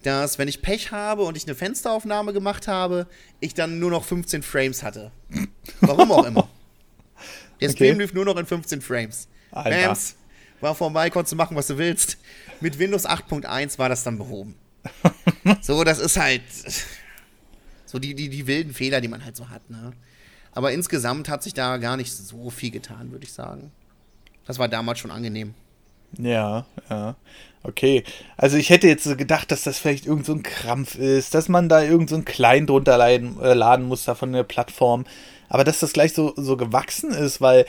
[0.01, 3.05] dass wenn ich Pech habe und ich eine Fensteraufnahme gemacht habe,
[3.39, 5.11] ich dann nur noch 15 Frames hatte.
[5.81, 6.49] Warum auch immer.
[7.61, 7.75] Der Okay.
[7.75, 9.27] Stream lief nur noch in 15 Frames.
[9.51, 9.89] Alter.
[9.89, 10.15] Bams,
[10.59, 12.17] war vorbei, konntest du machen, was du willst.
[12.61, 14.55] Mit Windows 8.1 war das dann behoben.
[15.61, 16.41] so, das ist halt
[17.85, 19.93] so die, die, die wilden Fehler, die man halt so hat, ne?
[20.55, 23.71] Aber insgesamt hat sich da gar nicht so viel getan, würde ich sagen.
[24.45, 25.53] Das war damals schon angenehm.
[26.17, 27.15] Ja, ja.
[27.63, 28.03] Okay.
[28.37, 31.69] Also ich hätte jetzt gedacht, dass das vielleicht irgend so ein Krampf ist, dass man
[31.69, 35.05] da irgend so ein Klein drunter laden, äh, laden muss da von der Plattform.
[35.49, 37.65] Aber dass das gleich so, so gewachsen ist, weil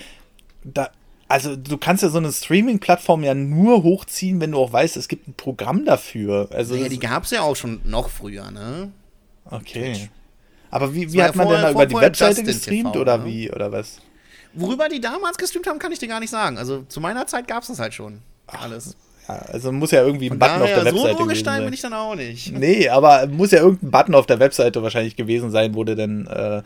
[0.64, 0.90] da,
[1.28, 5.06] also du kannst ja so eine Streaming-Plattform ja nur hochziehen, wenn du auch weißt, es
[5.08, 6.48] gibt ein Programm dafür.
[6.52, 8.90] Also Ja, das- die gab es ja auch schon noch früher, ne?
[9.50, 10.08] okay.
[10.74, 12.92] Aber wie, wie hat ja man vorher- denn da vor- über die Webseite Justin gestreamt
[12.94, 13.24] TV, oder ne?
[13.26, 13.98] wie oder was?
[14.54, 16.58] Worüber die damals gestreamt haben, kann ich dir gar nicht sagen.
[16.58, 18.20] Also zu meiner Zeit gab es das halt schon.
[18.46, 18.96] Alles.
[19.28, 21.64] Ja, also muss ja irgendwie ein Button auf der so Webseite gewesen Urgestein sein.
[21.64, 22.52] bin ich dann auch nicht.
[22.58, 26.26] Nee, aber muss ja irgendein Button auf der Webseite wahrscheinlich gewesen sein, wo du dann
[26.26, 26.62] äh,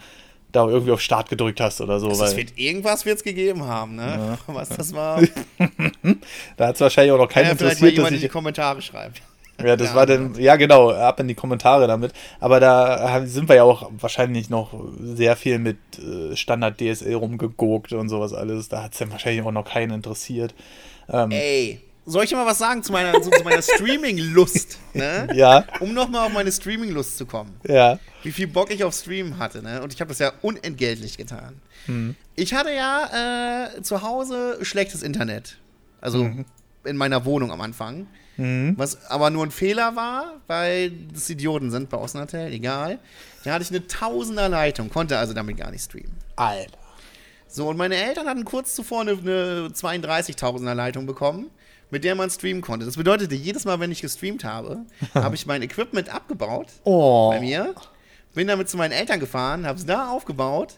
[0.52, 2.08] da irgendwie auf Start gedrückt hast oder so.
[2.08, 4.38] Also weil es wird, irgendwas wird es gegeben haben, ne?
[4.46, 5.20] Was das war,
[6.56, 8.32] da hat es wahrscheinlich auch noch keinen ja, interessiert, dass jemand in die ich.
[8.32, 9.20] Kommentare schreibt.
[9.62, 12.12] Ja, das Ja, war dann, ja genau, ab in die Kommentare damit.
[12.40, 17.92] Aber da sind wir ja auch wahrscheinlich noch sehr viel mit äh, Standard DSL rumgeguckt
[17.92, 18.68] und sowas alles.
[18.68, 20.54] Da hat es dann wahrscheinlich auch noch keinen interessiert.
[21.08, 25.28] Ähm, Ey, soll ich dir mal was sagen zu meiner, zu, zu meiner Streaming-Lust, ne?
[25.34, 27.54] Ja, Um nochmal auf meine Streaming-Lust zu kommen.
[27.66, 27.98] ja.
[28.24, 29.80] Wie viel Bock ich auf Stream hatte, ne?
[29.80, 31.60] Und ich habe das ja unentgeltlich getan.
[32.34, 35.56] Ich hatte ja äh, zu Hause schlechtes Internet.
[36.00, 36.28] Also
[36.84, 38.06] in meiner Wohnung am Anfang.
[38.76, 42.98] Was aber nur ein Fehler war, weil das Idioten sind bei Außenhotel, egal.
[43.44, 46.16] Da hatte ich eine Tausender Leitung, konnte also damit gar nicht streamen.
[46.36, 46.78] Alter.
[47.48, 51.50] So, und meine Eltern hatten kurz zuvor eine, eine 32.000er Leitung bekommen,
[51.90, 52.86] mit der man streamen konnte.
[52.86, 54.80] Das bedeutete, jedes Mal, wenn ich gestreamt habe,
[55.14, 57.30] habe ich mein Equipment abgebaut Oh.
[57.30, 57.74] bei mir,
[58.34, 60.74] bin damit zu meinen Eltern gefahren, habe es da aufgebaut,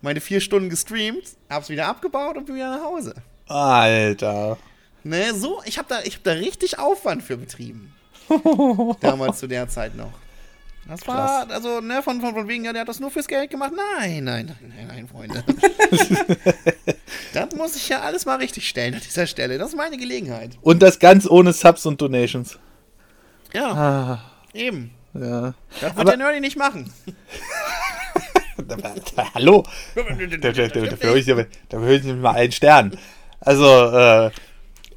[0.00, 3.14] meine vier Stunden gestreamt, habe es wieder abgebaut und bin wieder nach Hause.
[3.48, 4.56] Alter.
[5.02, 7.92] Ne, so, ich habe da, ich hab da richtig Aufwand für betrieben.
[9.00, 10.12] Damals zu der Zeit noch.
[10.88, 11.54] Das war, Krass.
[11.54, 13.72] also, ne, von, von, von wegen, ja, der hat das nur fürs Geld gemacht.
[13.76, 15.44] Nein, nein, nein, nein, Freunde.
[17.32, 19.58] das muss ich ja alles mal richtig stellen an dieser Stelle.
[19.58, 20.58] Das ist meine Gelegenheit.
[20.62, 22.58] Und das ganz ohne Subs und Donations.
[23.52, 23.72] Ja.
[23.72, 24.22] Ah.
[24.52, 24.90] Eben.
[25.14, 25.54] Ja.
[25.80, 26.92] Das wird Aber der Nerdy nicht machen.
[29.34, 29.64] Hallo.
[29.94, 32.98] Dafür höre ich nicht mal einen Stern.
[33.40, 34.30] Also, äh,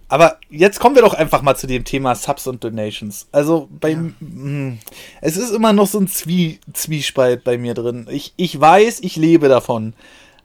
[0.07, 3.27] aber jetzt kommen wir doch einfach mal zu dem Thema Subs und Donations.
[3.31, 4.27] Also beim, ja.
[4.27, 4.79] Hm,
[5.21, 8.07] es ist immer noch so ein Zwie Zwiespalt bei mir drin.
[8.09, 9.93] Ich, ich weiß, ich lebe davon.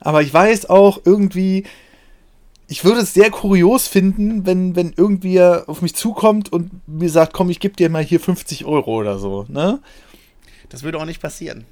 [0.01, 1.65] Aber ich weiß auch irgendwie,
[2.69, 7.33] ich würde es sehr kurios finden, wenn, wenn irgendwie auf mich zukommt und mir sagt,
[7.33, 9.81] komm, ich gebe dir mal hier 50 Euro oder so, ne?
[10.69, 11.65] Das würde auch nicht passieren.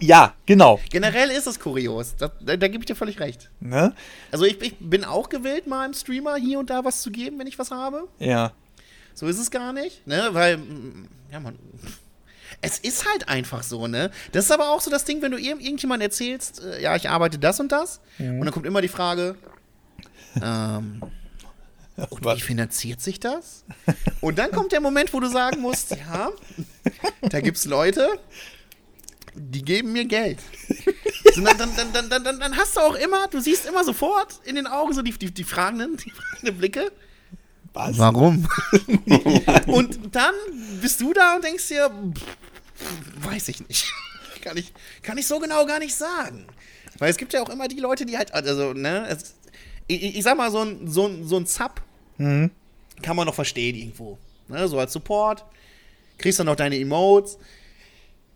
[0.00, 0.80] Ja, genau.
[0.90, 2.16] Generell ist es kurios.
[2.16, 3.50] Da, da, da gebe ich dir völlig recht.
[3.60, 3.94] Ne?
[4.32, 7.38] Also ich, ich, bin auch gewillt, mal einem Streamer hier und da was zu geben,
[7.38, 8.08] wenn ich was habe.
[8.18, 8.52] Ja.
[9.14, 10.30] So ist es gar nicht, ne?
[10.32, 10.58] Weil,
[11.30, 11.56] ja, man.
[12.62, 14.10] Es ist halt einfach so, ne?
[14.32, 17.08] Das ist aber auch so das Ding, wenn du irgend, irgendjemand erzählst, äh, ja, ich
[17.08, 18.40] arbeite das und das, mhm.
[18.40, 19.36] und dann kommt immer die Frage,
[20.42, 21.00] ähm,
[22.08, 23.64] und wie finanziert sich das?
[24.20, 26.30] Und dann kommt der Moment, wo du sagen musst, ja,
[27.22, 28.08] da gibt's Leute,
[29.34, 30.38] die geben mir Geld.
[31.32, 34.40] So, dann, dann, dann, dann, dann, dann hast du auch immer, du siehst immer sofort
[34.44, 36.90] in den Augen so die, die, die, fragenden, die fragenden Blicke.
[37.72, 37.98] Was?
[37.98, 38.48] Warum?
[39.66, 40.34] und dann
[40.80, 43.92] bist du da und denkst dir, pff, weiß ich nicht.
[44.40, 46.46] Kann ich, kann ich so genau gar nicht sagen.
[46.98, 49.34] Weil es gibt ja auch immer die Leute, die halt, also, ne, es,
[49.86, 51.82] ich, ich, sag mal, so ein, so ein, so ein Sub
[52.16, 52.50] mhm.
[53.02, 54.18] kann man noch verstehen irgendwo.
[54.48, 55.44] Ne, so als Support.
[56.16, 57.36] Kriegst dann noch deine Emotes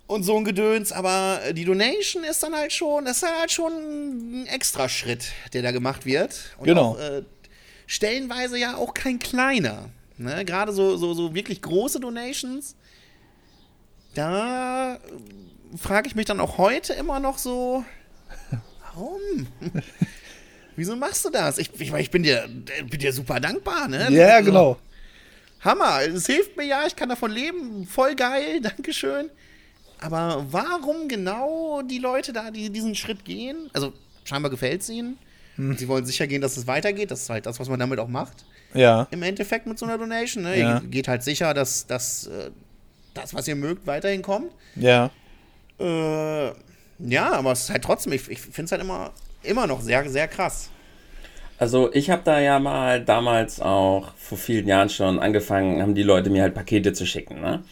[0.06, 3.72] und so ein Gedöns, aber die Donation ist dann halt schon, das ist halt schon
[3.72, 6.38] ein extra Schritt, der da gemacht wird.
[6.58, 6.92] Und genau.
[6.92, 7.22] Auch, äh,
[7.86, 9.88] stellenweise ja auch kein kleiner.
[10.16, 10.44] Ne?
[10.44, 12.76] Gerade so, so, so wirklich große Donations,
[14.14, 14.98] da
[15.76, 17.84] frage ich mich dann auch heute immer noch so,
[18.94, 19.20] warum?
[20.76, 21.58] Wieso machst du das?
[21.58, 22.48] Ich, ich, ich bin, dir,
[22.88, 24.08] bin dir super dankbar, ne?
[24.10, 24.76] Ja, yeah, genau.
[25.60, 29.30] Hammer, es hilft mir ja, ich kann davon leben, voll geil, Dankeschön.
[30.04, 33.70] Aber warum genau die Leute da die diesen Schritt gehen?
[33.72, 35.16] Also scheinbar gefällt es ihnen.
[35.56, 35.78] Hm.
[35.78, 37.10] Sie wollen sicher gehen, dass es weitergeht.
[37.10, 38.44] Das ist halt das, was man damit auch macht.
[38.74, 39.08] Ja.
[39.10, 40.42] Im Endeffekt mit so einer Donation.
[40.42, 40.58] Ne?
[40.58, 40.80] Ja.
[40.80, 42.50] Ihr geht halt sicher, dass, dass äh,
[43.14, 44.50] das, was ihr mögt, weiterhin kommt.
[44.76, 45.10] Ja.
[45.78, 46.52] Äh,
[46.98, 49.10] ja, aber es ist halt trotzdem, ich, ich finde es halt immer,
[49.42, 50.68] immer noch sehr, sehr krass.
[51.58, 56.02] Also ich habe da ja mal damals auch vor vielen Jahren schon angefangen, haben die
[56.02, 57.40] Leute mir halt Pakete zu schicken.
[57.40, 57.62] Ne?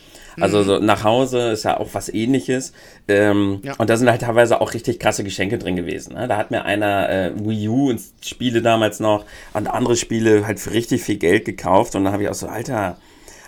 [0.41, 0.65] Also mhm.
[0.65, 2.73] so nach Hause ist ja auch was ähnliches.
[3.09, 3.75] Ähm, ja.
[3.79, 6.15] Und da sind halt teilweise auch richtig krasse Geschenke drin gewesen.
[6.15, 6.29] Ne?
[6.29, 10.61] Da hat mir einer äh, Wii U und Spiele damals noch und andere Spiele halt
[10.61, 11.95] für richtig viel Geld gekauft.
[11.97, 12.99] Und dann habe ich auch so, Alter.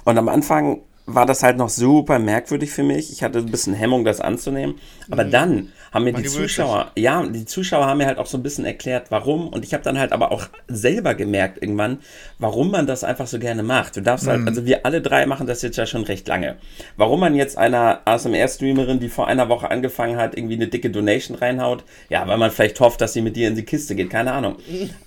[0.04, 3.12] Und am Anfang war das halt noch super merkwürdig für mich.
[3.12, 4.76] Ich hatte ein bisschen Hemmung, das anzunehmen.
[5.10, 5.30] Aber mhm.
[5.30, 8.64] dann haben mir die Zuschauer, ja, die Zuschauer haben mir halt auch so ein bisschen
[8.64, 9.48] erklärt, warum.
[9.48, 11.98] Und ich habe dann halt aber auch selber gemerkt irgendwann,
[12.38, 13.96] warum man das einfach so gerne macht.
[13.96, 14.46] Du darfst halt, mhm.
[14.46, 16.56] halt, also wir alle drei machen das jetzt ja schon recht lange.
[16.96, 21.36] Warum man jetzt einer ASMR-Streamerin, die vor einer Woche angefangen hat, irgendwie eine dicke Donation
[21.36, 24.32] reinhaut, ja, weil man vielleicht hofft, dass sie mit dir in die Kiste geht, keine
[24.32, 24.56] Ahnung.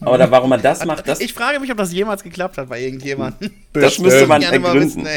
[0.06, 1.20] Oder warum man das macht, das.
[1.20, 3.52] Ich frage mich, ob das jemals geklappt hat bei irgendjemandem.
[3.74, 5.06] Das müsste man ergründen.
[5.06, 5.08] Wissen,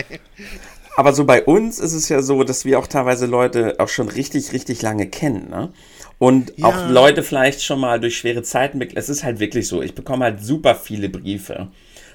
[1.01, 4.11] aber so bei uns ist es ja so, dass wir auch teilweise Leute auch schon
[4.11, 5.71] richtig, richtig lange kennen, ne?
[6.19, 6.67] Und ja.
[6.67, 8.83] auch Leute vielleicht schon mal durch schwere Zeiten.
[8.95, 9.81] Es ist halt wirklich so.
[9.81, 11.69] Ich bekomme halt super viele Briefe,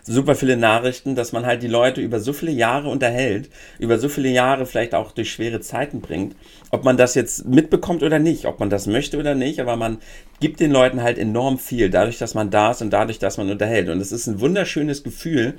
[0.03, 4.07] super viele Nachrichten, dass man halt die Leute über so viele Jahre unterhält, über so
[4.07, 6.35] viele Jahre vielleicht auch durch schwere Zeiten bringt.
[6.69, 9.97] Ob man das jetzt mitbekommt oder nicht, ob man das möchte oder nicht, aber man
[10.39, 13.49] gibt den Leuten halt enorm viel, dadurch, dass man da ist und dadurch, dass man
[13.49, 13.89] unterhält.
[13.89, 15.55] Und es ist ein wunderschönes Gefühl,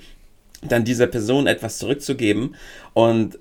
[0.63, 2.57] dann dieser Person etwas zurückzugeben.
[2.95, 3.39] Und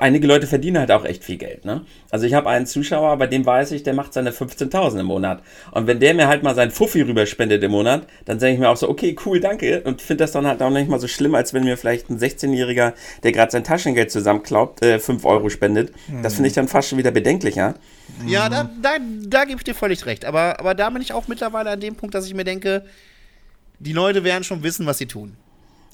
[0.00, 1.64] einige Leute verdienen halt auch echt viel Geld.
[1.64, 1.84] Ne?
[2.10, 5.42] Also ich habe einen Zuschauer, bei dem weiß ich, der macht seine 15.000 im Monat.
[5.72, 8.70] Und wenn der mir halt mal sein Fuffi rüberspendet im Monat, dann sage ich mir
[8.70, 9.82] auch so, okay, cool, danke.
[9.82, 12.18] Und finde das dann halt auch nicht mal so schlimm, als wenn mir vielleicht ein
[12.18, 15.92] 16-Jähriger, der gerade sein Taschengeld zusammenklaubt, äh, 5 Euro spendet.
[16.22, 17.74] Das finde ich dann fast schon wieder bedenklicher.
[18.26, 18.96] Ja, da, da,
[19.26, 20.24] da gebe ich dir völlig recht.
[20.24, 22.84] Aber, aber da bin ich auch mittlerweile an dem Punkt, dass ich mir denke,
[23.78, 25.36] die Leute werden schon wissen, was sie tun.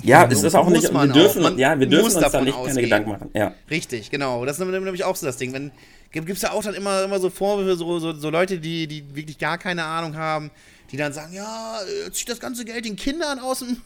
[0.02, 2.74] Ja, es ist auch nicht, wir dürfen, auch, ja, wir dürfen uns da nicht ausgehen.
[2.74, 3.30] keine Gedanken machen.
[3.34, 3.54] Ja.
[3.70, 4.44] Richtig, genau.
[4.44, 5.52] Das ist nämlich auch so das Ding.
[5.52, 5.72] Wenn,
[6.10, 9.14] gibt es ja auch dann immer, immer so Vorwürfe, so, so, so Leute, die, die
[9.14, 10.50] wirklich gar keine Ahnung haben,
[10.90, 13.78] die dann sagen, ja, jetzt zieht das ganze Geld den Kindern aus dem,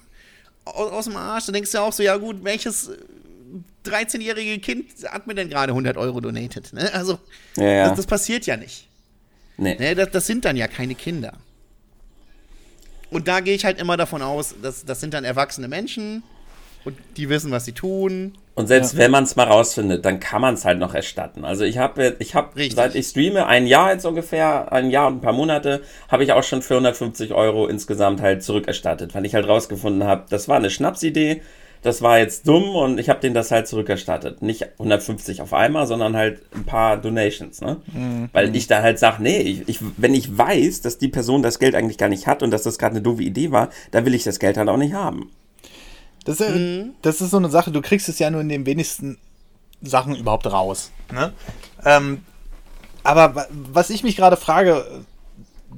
[0.65, 1.47] aus, aus dem Arsch.
[1.47, 2.91] Dann denkst du ja auch so, ja gut, welches
[3.87, 6.73] 13-jährige Kind hat mir denn gerade 100 Euro donated?
[6.73, 6.93] Ne?
[6.93, 7.19] Also,
[7.57, 7.89] ja, ja.
[7.89, 8.89] Das, das, passiert ja nicht.
[9.57, 9.77] Nee.
[9.79, 11.35] Ne, das, das sind dann ja keine Kinder.
[13.11, 16.23] Und da gehe ich halt immer davon aus, dass das sind dann erwachsene Menschen
[16.85, 18.39] und die wissen, was sie tun.
[18.55, 19.01] Und selbst ja.
[19.01, 21.45] wenn man es mal rausfindet, dann kann man es halt noch erstatten.
[21.45, 25.17] Also ich habe, ich habe, seit ich streame, ein Jahr jetzt ungefähr, ein Jahr und
[25.17, 29.35] ein paar Monate, habe ich auch schon für 150 Euro insgesamt halt zurückerstattet, weil ich
[29.35, 31.43] halt rausgefunden habe, das war eine Schnapsidee,
[31.83, 34.43] das war jetzt dumm und ich habe denen das halt zurückerstattet.
[34.43, 37.81] Nicht 150 auf einmal, sondern halt ein paar Donations, ne?
[37.93, 38.29] Mhm.
[38.33, 41.59] Weil ich da halt sage, nee, ich, ich, wenn ich weiß, dass die Person das
[41.59, 44.15] Geld eigentlich gar nicht hat und dass das gerade eine doofe Idee war, dann will
[44.15, 45.31] ich das Geld halt auch nicht haben.
[46.25, 46.91] Das ist, mhm.
[47.01, 49.17] das ist so eine Sache, du kriegst es ja nur in den wenigsten
[49.81, 50.93] Sachen überhaupt raus.
[51.13, 51.33] Ne?
[51.85, 52.21] Ähm,
[53.03, 54.85] aber was ich mich gerade frage,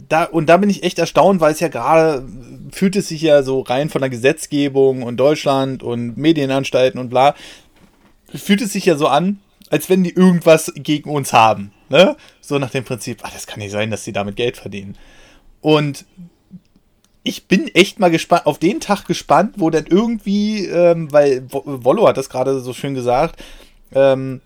[0.08, 2.26] da, und da bin ich echt erstaunt, weil es ja gerade
[2.70, 7.34] fühlt es sich ja so rein von der Gesetzgebung und Deutschland und Medienanstalten und bla,
[8.34, 11.72] fühlt es sich ja so an, als wenn die irgendwas gegen uns haben.
[11.88, 12.16] Ne?
[12.40, 14.96] So nach dem Prinzip, ach, das kann nicht sein, dass sie damit Geld verdienen.
[15.60, 16.04] Und
[17.22, 22.08] ich bin echt mal gespannt, auf den Tag gespannt, wo dann irgendwie, ähm, weil Wollo
[22.08, 23.42] hat das gerade so schön gesagt,
[23.94, 24.40] ähm,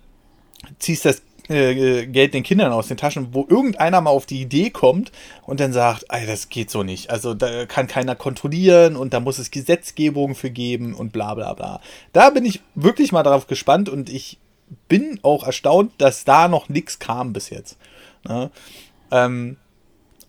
[0.78, 4.70] ziehst das äh, Geld den Kindern aus den Taschen, wo irgendeiner mal auf die Idee
[4.70, 5.12] kommt
[5.44, 7.10] und dann sagt, ey, das geht so nicht.
[7.10, 11.52] Also da kann keiner kontrollieren und da muss es Gesetzgebung für geben und bla bla
[11.54, 11.80] bla.
[12.12, 14.38] Da bin ich wirklich mal darauf gespannt und ich
[14.88, 17.76] bin auch erstaunt, dass da noch nichts kam bis jetzt.
[18.24, 18.50] Ne?
[19.10, 19.56] Ähm,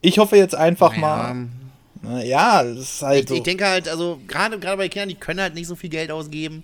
[0.01, 1.33] ich hoffe jetzt einfach naja.
[1.33, 1.47] mal.
[2.23, 3.23] Ja, das ist halt.
[3.23, 3.35] Ich, so.
[3.35, 6.63] ich denke halt, also gerade bei Kindern, die können halt nicht so viel Geld ausgeben.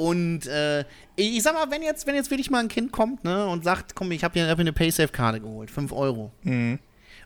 [0.00, 3.46] Und äh, ich sag mal, wenn jetzt, wenn jetzt wirklich mal ein Kind kommt, ne,
[3.46, 6.32] und sagt, komm, ich habe hier eine Paysafe-Karte geholt, 5 Euro.
[6.42, 6.78] Mhm.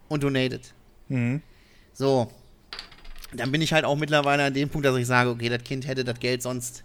[0.09, 0.75] Und donated.
[1.07, 1.41] Mhm.
[1.93, 2.33] So.
[3.33, 5.87] Dann bin ich halt auch mittlerweile an dem Punkt, dass ich sage, okay, das Kind
[5.87, 6.83] hätte das Geld sonst.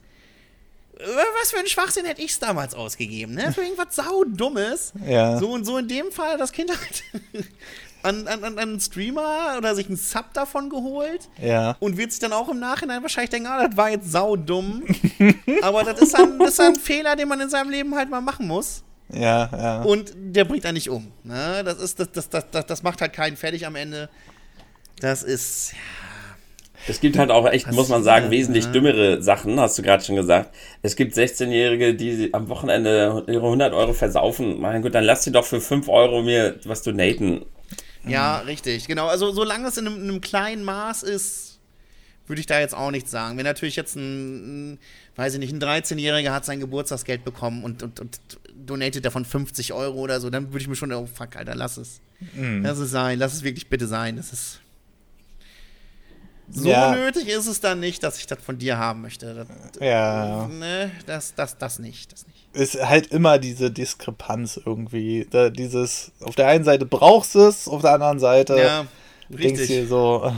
[0.94, 3.52] Was für ein Schwachsinn hätte ich es damals ausgegeben, ne?
[3.52, 4.94] Für irgendwas saudummes.
[5.08, 5.40] Ja.
[5.40, 7.04] So und so in dem Fall, das Kind halt
[8.04, 11.30] an, an, an einen Streamer oder sich einen Sub davon geholt.
[11.42, 11.76] Ja.
[11.80, 14.84] Und wird sich dann auch im Nachhinein wahrscheinlich denken, ah, das war jetzt saudumm.
[15.62, 18.22] Aber das ist, ein, das ist ein Fehler, den man in seinem Leben halt mal
[18.22, 18.84] machen muss.
[19.12, 19.82] Ja, ja.
[19.82, 21.12] Und der bringt einen nicht um.
[21.24, 21.64] Ne?
[21.64, 24.10] Das, ist, das, das, das, das macht halt keinen fertig am Ende.
[25.00, 25.78] Das ist, ja.
[26.88, 28.72] Es gibt halt auch echt, Was muss man sagen, wesentlich ja.
[28.72, 30.56] dümmere Sachen, hast du gerade schon gesagt.
[30.82, 34.60] Es gibt 16-Jährige, die am Wochenende ihre 100 Euro versaufen.
[34.60, 37.46] Mein Gott, dann lass sie doch für 5 Euro mir was donaten.
[38.10, 39.08] Ja, richtig, genau.
[39.08, 41.60] Also solange es in einem, in einem kleinen Maß ist,
[42.28, 43.38] würde ich da jetzt auch nichts sagen.
[43.38, 44.80] Wenn natürlich jetzt ein, ein
[45.16, 48.20] weiß ich nicht, ein 13-Jähriger hat sein Geburtstagsgeld bekommen und, und, und
[48.54, 51.78] donatet davon 50 Euro oder so, dann würde ich mir schon, oh fuck, Alter, lass
[51.78, 52.02] es.
[52.36, 52.62] Mhm.
[52.64, 54.18] Lass es sein, lass es wirklich bitte sein.
[54.18, 54.60] Das ist.
[56.52, 56.96] So ja.
[56.96, 59.34] nötig ist es dann nicht, dass ich das von dir haben möchte.
[59.36, 59.48] Das,
[59.80, 60.48] ja.
[60.48, 65.28] Ne, das, das, das nicht, das nicht ist halt immer diese Diskrepanz irgendwie.
[65.30, 68.86] Da, dieses, auf der einen Seite brauchst du es, auf der anderen Seite ja,
[69.30, 70.32] denkst du dir so,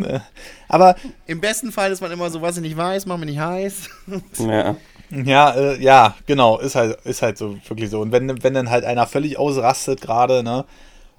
[0.00, 0.20] äh,
[0.68, 0.96] aber.
[1.26, 3.88] Im besten Fall ist man immer so, was ich nicht weiß, mach mir nicht heiß.
[4.38, 4.76] ja.
[5.08, 8.00] Ja, äh, ja, genau, ist halt, ist halt so wirklich so.
[8.00, 10.64] Und wenn, wenn dann halt einer völlig ausrastet gerade, ne,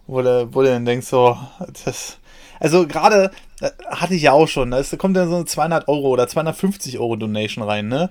[0.08, 1.38] wo du, wo du dann denkst so,
[1.86, 2.18] das,
[2.60, 6.10] also gerade äh, hatte ich ja auch schon, da kommt dann so eine 200 Euro
[6.10, 8.10] oder 250 Euro Donation rein, ne?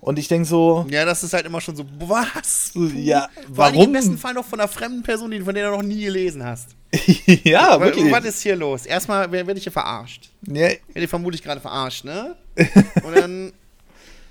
[0.00, 0.86] Und ich denke so.
[0.90, 2.72] Ja, das ist halt immer schon so, was?
[2.94, 3.86] Ja, warum?
[3.86, 6.70] Im besten Fall noch von einer fremden Person, von der du noch nie gelesen hast.
[7.44, 8.10] ja, wirklich.
[8.12, 8.86] Was ist hier los?
[8.86, 10.30] Erstmal werde ich hier verarscht.
[10.46, 10.54] Ja.
[10.54, 12.36] Werde ich vermutlich gerade verarscht, ne?
[13.04, 13.52] Und dann.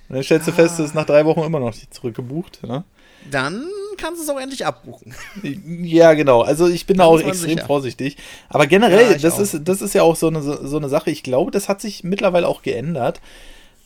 [0.10, 0.56] Und dann stellst du ah.
[0.56, 2.86] fest, es ist nach drei Wochen immer noch nicht zurückgebucht, ne?
[3.30, 5.14] Dann kannst du es auch endlich abbuchen.
[5.44, 6.42] Ja, genau.
[6.42, 7.66] Also ich bin da auch extrem sicher.
[7.66, 8.18] vorsichtig.
[8.50, 11.12] Aber generell, ja, das, ist, das ist ja auch so eine, so eine Sache.
[11.12, 13.22] Ich glaube, das hat sich mittlerweile auch geändert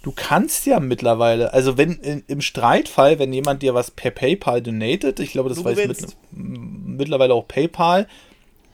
[0.03, 4.61] du kannst ja mittlerweile, also wenn in, im Streitfall, wenn jemand dir was per PayPal
[4.61, 8.07] donatet, ich glaube, das du weiß mit, mittlerweile auch PayPal,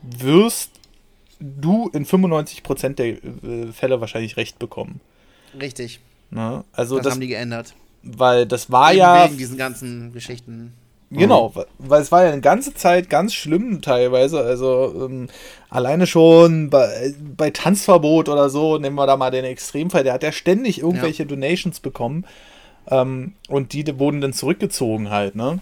[0.01, 0.71] wirst
[1.39, 5.01] du in 95% der äh, Fälle wahrscheinlich recht bekommen.
[5.59, 5.99] Richtig.
[6.29, 7.73] Na, also das, das, haben die geändert.
[8.03, 9.25] Weil das war wegen, ja.
[9.25, 10.73] Wegen diesen ganzen Geschichten.
[11.09, 11.63] Genau, mhm.
[11.77, 14.41] weil es war ja eine ganze Zeit ganz schlimm teilweise.
[14.41, 15.27] Also ähm,
[15.69, 20.23] alleine schon bei, bei, Tanzverbot oder so, nehmen wir da mal den Extremfall, der hat
[20.23, 21.29] ja ständig irgendwelche ja.
[21.29, 22.25] Donations bekommen.
[22.89, 25.59] Ähm, und die, wurden dann zurückgezogen halt, ne?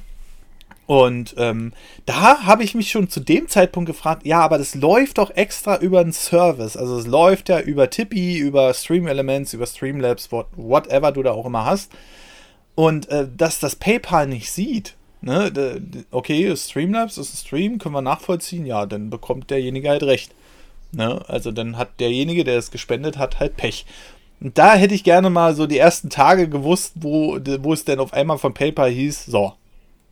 [0.88, 1.74] Und ähm,
[2.06, 5.78] da habe ich mich schon zu dem Zeitpunkt gefragt, ja, aber das läuft doch extra
[5.78, 6.78] über einen Service.
[6.78, 11.32] Also es läuft ja über Tippy, über Stream Elements, über Streamlabs, what, whatever du da
[11.32, 11.92] auch immer hast.
[12.76, 18.02] Und äh, dass das PayPal nicht sieht, ne, okay, Streamlabs ist ein Stream, können wir
[18.02, 20.34] nachvollziehen, ja, dann bekommt derjenige halt recht.
[20.92, 21.24] Ne?
[21.28, 23.86] Also dann hat derjenige, der es gespendet hat, halt Pech.
[24.40, 28.00] Und da hätte ich gerne mal so die ersten Tage gewusst, wo, wo es denn
[28.00, 29.54] auf einmal von PayPal hieß, so,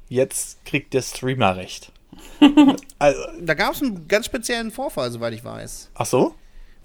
[0.10, 1.92] jetzt kriegt der Streamer recht.
[3.00, 5.92] also, da gab es einen ganz speziellen Vorfall, soweit ich weiß.
[5.96, 6.36] Ach so?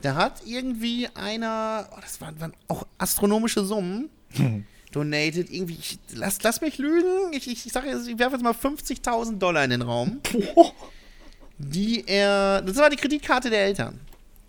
[0.01, 4.11] Da hat irgendwie einer, oh, das waren, waren auch astronomische Summen,
[4.93, 5.51] donated.
[5.51, 7.33] Irgendwie, ich, lass, lass mich lügen.
[7.33, 10.21] Ich, ich, ich sage jetzt, ich werfe jetzt mal 50.000 Dollar in den Raum.
[11.59, 14.01] Die er, das war die Kreditkarte der Eltern.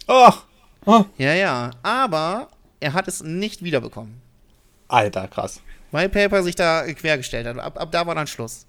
[0.07, 0.45] Ach,
[0.85, 1.71] ah, Ja, ja.
[1.81, 2.49] Aber
[2.79, 4.21] er hat es nicht wiederbekommen.
[4.87, 5.61] Alter, krass.
[5.91, 7.57] Weil PayPal sich da quergestellt hat.
[7.57, 8.65] Ab, ab da war dann Schluss.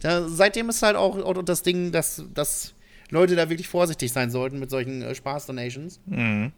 [0.00, 2.74] Da, seitdem ist halt auch, auch das Ding, dass, dass
[3.10, 6.00] Leute da wirklich vorsichtig sein sollten mit solchen äh, Spaß-Donations.
[6.06, 6.52] Mhm.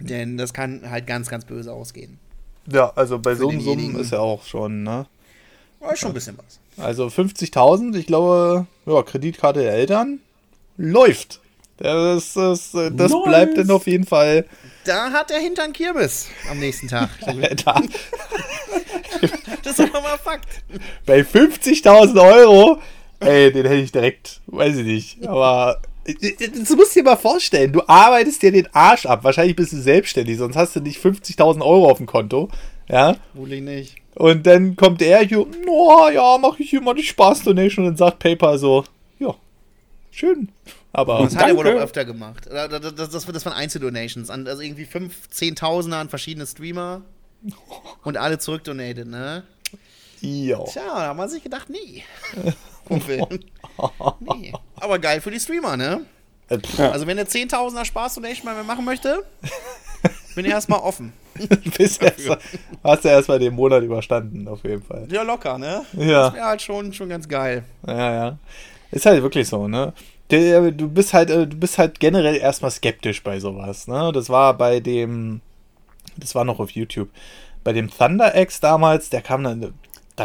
[0.00, 2.18] Denn das kann halt ganz, ganz böse ausgehen.
[2.66, 3.60] Ja, also bei so einem.
[3.60, 5.06] Summen ist ja auch schon, ne?
[5.80, 6.60] Aber schon ein bisschen was.
[6.84, 10.20] Also 50.000, ich glaube, ja, Kreditkarte der Eltern
[10.76, 11.40] läuft.
[11.78, 13.24] Das, das, das Nice.
[13.24, 14.44] bleibt dann auf jeden Fall
[14.84, 17.08] Da hat er Hintern Kirmes am nächsten Tag.
[17.64, 17.80] da.
[19.62, 20.46] das ist doch mal Fakt.
[21.06, 22.82] Bei 50.000 Euro,
[23.20, 27.72] ey, den hätte ich direkt, weiß ich nicht, aber das musst du dir mal vorstellen,
[27.72, 31.60] du arbeitest dir den Arsch ab, wahrscheinlich bist du selbstständig, sonst hast du nicht 50.000
[31.60, 32.48] Euro auf dem Konto,
[32.88, 33.96] ja, Wohl nicht.
[34.14, 38.18] und dann kommt er hier, no, ja, mache ich hier mal die Spaß-Donation und sagt
[38.18, 38.84] PayPal so,
[39.18, 39.34] ja,
[40.10, 40.48] schön,
[40.92, 42.48] aber Das hat er wohl auch öfter gemacht.
[42.50, 44.28] Das, das, das, das waren Einzeldonations.
[44.28, 47.02] An, also irgendwie 5, 10.000er an verschiedene Streamer.
[48.02, 49.44] Und alle zurückdonated, ne?
[50.20, 50.62] Ja.
[50.64, 52.02] Tja, da hat man sich gedacht, nee.
[54.20, 54.52] Nee.
[54.76, 56.02] Aber geil für die Streamer, ne?
[56.48, 56.90] Äh, Ja.
[56.90, 59.24] Also wenn der 10.000er Spaß-Donation mal mehr machen möchte,
[60.34, 61.12] bin ich erstmal offen.
[61.78, 62.28] bist erst,
[62.82, 65.06] hast du erstmal den Monat überstanden, auf jeden Fall.
[65.10, 65.84] Ja, locker, ne?
[65.92, 66.24] Ja.
[66.24, 67.64] Das wäre halt schon, schon ganz geil.
[67.86, 68.38] Ja, ja.
[68.90, 69.92] Ist halt wirklich so, ne?
[70.28, 74.10] Du bist halt, äh, du bist halt generell erstmal skeptisch bei sowas, ne?
[74.12, 75.40] Das war bei dem,
[76.16, 77.08] das war noch auf YouTube,
[77.64, 79.74] bei dem Thunder X damals, der kam dann,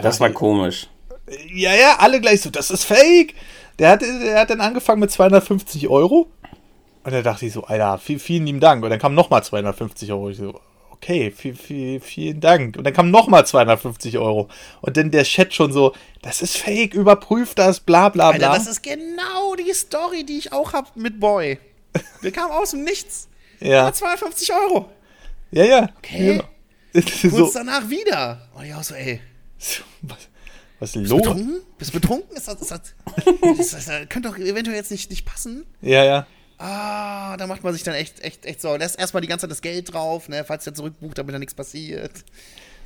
[0.01, 0.87] da Das war die- komisch.
[1.53, 3.33] ja, ja, alle gleich so, das ist fake.
[3.79, 6.27] Der hat, der hat dann angefangen mit 250 Euro.
[7.03, 8.83] Und da dachte ich so, Alter, viel, vielen lieben Dank.
[8.83, 10.29] Und dann kam nochmal 250 Euro.
[10.29, 10.59] Ich so,
[10.91, 12.77] okay, viel, viel, vielen Dank.
[12.77, 14.47] Und dann kam nochmal 250 Euro.
[14.81, 18.47] Und dann der Chat schon so, das ist fake, überprüft das, bla bla bla.
[18.49, 21.59] Alter, das ist genau die Story, die ich auch hab mit Boy.
[22.21, 23.27] Wir kamen aus dem Nichts.
[23.59, 24.89] ja, 250 Euro.
[25.51, 25.89] ja, ja.
[25.99, 26.37] Okay.
[26.37, 26.43] Ja.
[27.01, 28.47] Kurz So, danach wieder.
[28.55, 29.19] Und ich auch so, ey,
[30.01, 30.17] was,
[30.79, 31.21] was ist bist du los?
[31.23, 31.61] betrunken?
[31.77, 32.35] Bist du betrunken?
[32.37, 32.81] Ist das, ist das,
[33.59, 35.65] ist das, das könnte doch eventuell jetzt nicht, nicht passen.
[35.81, 36.27] Ja, ja.
[36.57, 38.75] Ah, da macht man sich dann echt, echt, echt so.
[38.75, 41.53] Lässt erstmal die ganze Zeit das Geld drauf, ne, falls der zurückbucht, damit da nichts
[41.53, 42.11] passiert.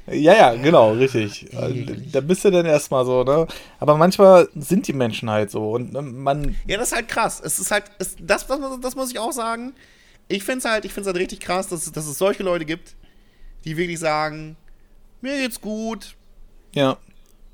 [0.07, 1.53] Ja, ja, genau, richtig.
[1.53, 2.11] Eklig.
[2.11, 3.45] Da bist du dann erstmal so, ne?
[3.79, 7.39] Aber manchmal sind die Menschen halt so und ne, man, Ja, das ist halt krass.
[7.43, 9.73] Es ist halt, es, das, das, muss- das muss ich auch sagen.
[10.27, 12.95] Ich finde es halt, ich find's halt richtig krass, dass, dass es solche Leute gibt,
[13.65, 14.55] die wirklich sagen,
[15.21, 16.15] mir geht's gut,
[16.73, 16.97] ja,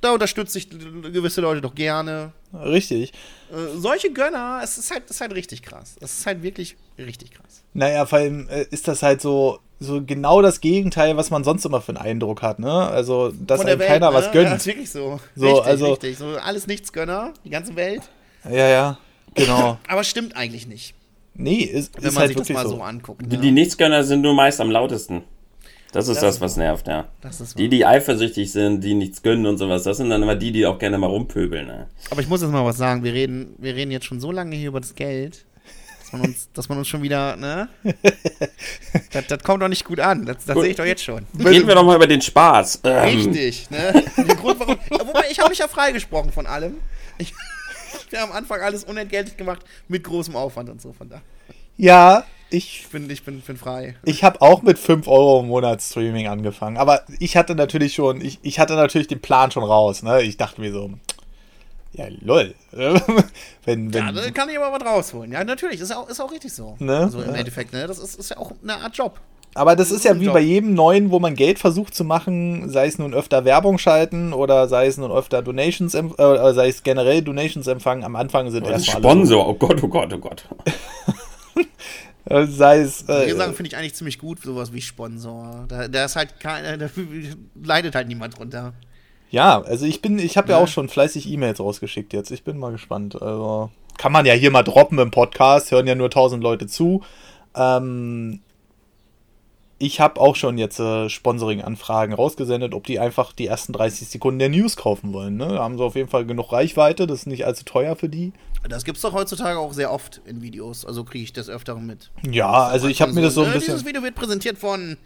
[0.01, 2.31] da unterstütze ich gewisse Leute doch gerne.
[2.53, 3.11] richtig.
[3.51, 5.95] Äh, solche Gönner, es ist halt, es ist halt richtig krass.
[5.99, 7.63] Es ist halt wirklich richtig krass.
[7.73, 11.65] Naja, vor allem äh, ist das halt so, so genau das Gegenteil, was man sonst
[11.65, 12.71] immer für einen Eindruck hat, ne?
[12.71, 14.15] Also, dass einem Welt, keiner ne?
[14.15, 14.55] was Ja, gönnt.
[14.55, 15.19] ist wirklich so.
[15.35, 16.17] So, richtig, also- richtig.
[16.17, 18.03] So alles Nichtsgönner, die ganze Welt.
[18.43, 18.97] Ja, ja,
[19.33, 19.79] genau.
[19.87, 20.93] Aber stimmt eigentlich nicht,
[21.37, 22.75] Nee, ist, wenn ist man halt sich das wirklich mal so.
[22.77, 23.21] so, anguckt.
[23.23, 23.41] Die, Ne?
[23.41, 25.23] die Nichtsgönner sind nur meist am lautesten.
[25.91, 27.07] Das ist Das das, ist was nervt, ja.
[27.21, 30.35] Das ist Die, die eifersüchtig sind, die nichts gönnen und sowas, das sind dann immer
[30.35, 31.67] die, die auch gerne mal rumpöbeln.
[31.67, 31.87] Ne?
[32.09, 33.03] Aber ich muss jetzt mal was sagen.
[33.03, 35.45] Wir reden, wir reden jetzt schon so lange hier über das Geld,
[36.01, 37.69] dass man uns, dass man uns schon wieder, ne?
[39.13, 40.25] das, das kommt doch nicht gut an.
[40.25, 41.25] Das, das sehe ich doch jetzt schon.
[41.39, 42.81] Reden wir doch mal über den Spaß.
[42.83, 44.03] Ähm, Richtig, ne?
[44.41, 44.77] Grund, warum.
[44.89, 46.75] Wobei, ich habe mich ja freigesprochen von allem.
[47.17, 47.33] Ich,
[48.09, 50.91] wir haben am Anfang alles unentgeltlich gemacht, mit großem Aufwand und so.
[50.91, 51.21] Von da.
[51.77, 53.95] Ja, ich, bin, ich bin, bin frei.
[54.03, 56.77] ich habe auch mit 5 Euro im Monat Streaming angefangen.
[56.77, 60.21] Aber ich hatte natürlich schon, ich, ich hatte natürlich den Plan schon raus, ne?
[60.21, 60.91] Ich dachte mir so,
[61.93, 62.53] ja, lol.
[62.71, 63.01] wenn,
[63.65, 65.31] wenn, Ja, da kann ich aber was rausholen.
[65.31, 66.75] Ja, natürlich, ist auch, ist auch richtig so.
[66.79, 66.97] Ne?
[66.97, 67.35] Also im Ja.
[67.35, 67.87] Endeffekt, ne?
[67.87, 69.19] Das ist, ist ja auch eine Art Job.
[69.57, 70.33] Aber das ist ja wie Job.
[70.33, 74.33] bei jedem neuen, wo man Geld versucht zu machen, sei es nun öfter Werbung schalten
[74.33, 76.03] oder sei es nun öfter Donations, äh,
[76.53, 78.03] sei es generell Donations empfangen.
[78.03, 80.45] Am Anfang sind erstmal alle Sponsor, oh Gott, oh Gott, oh Gott.
[82.27, 85.65] sei es äh, Wir sagen, finde ich eigentlich ziemlich gut, sowas wie Sponsor.
[85.67, 86.89] Da, da ist halt kein, da
[87.63, 88.73] leidet halt niemand drunter.
[89.31, 90.63] ja, also ich bin, ich habe ja Ja.
[90.63, 92.31] auch schon fleißig E-Mails rausgeschickt jetzt.
[92.31, 93.21] Ich bin mal gespannt.
[93.21, 97.03] Also kann man ja hier mal droppen im Podcast, hören ja nur 1000 Leute zu.
[97.55, 98.41] Ähm,
[99.77, 104.39] ich habe auch schon jetzt äh, Sponsoring-Anfragen rausgesendet, ob die einfach die ersten 30 Sekunden
[104.39, 105.35] der News kaufen wollen.
[105.35, 105.47] Ne?
[105.47, 108.31] Da haben sie auf jeden Fall genug Reichweite, das ist nicht allzu teuer für die.
[108.67, 110.85] Das gibt's doch heutzutage auch sehr oft in Videos.
[110.85, 112.09] Also kriege ich das öfteren mit.
[112.23, 113.73] Ja, also ich habe mir das so ein bisschen.
[113.73, 114.97] Dieses Video wird präsentiert von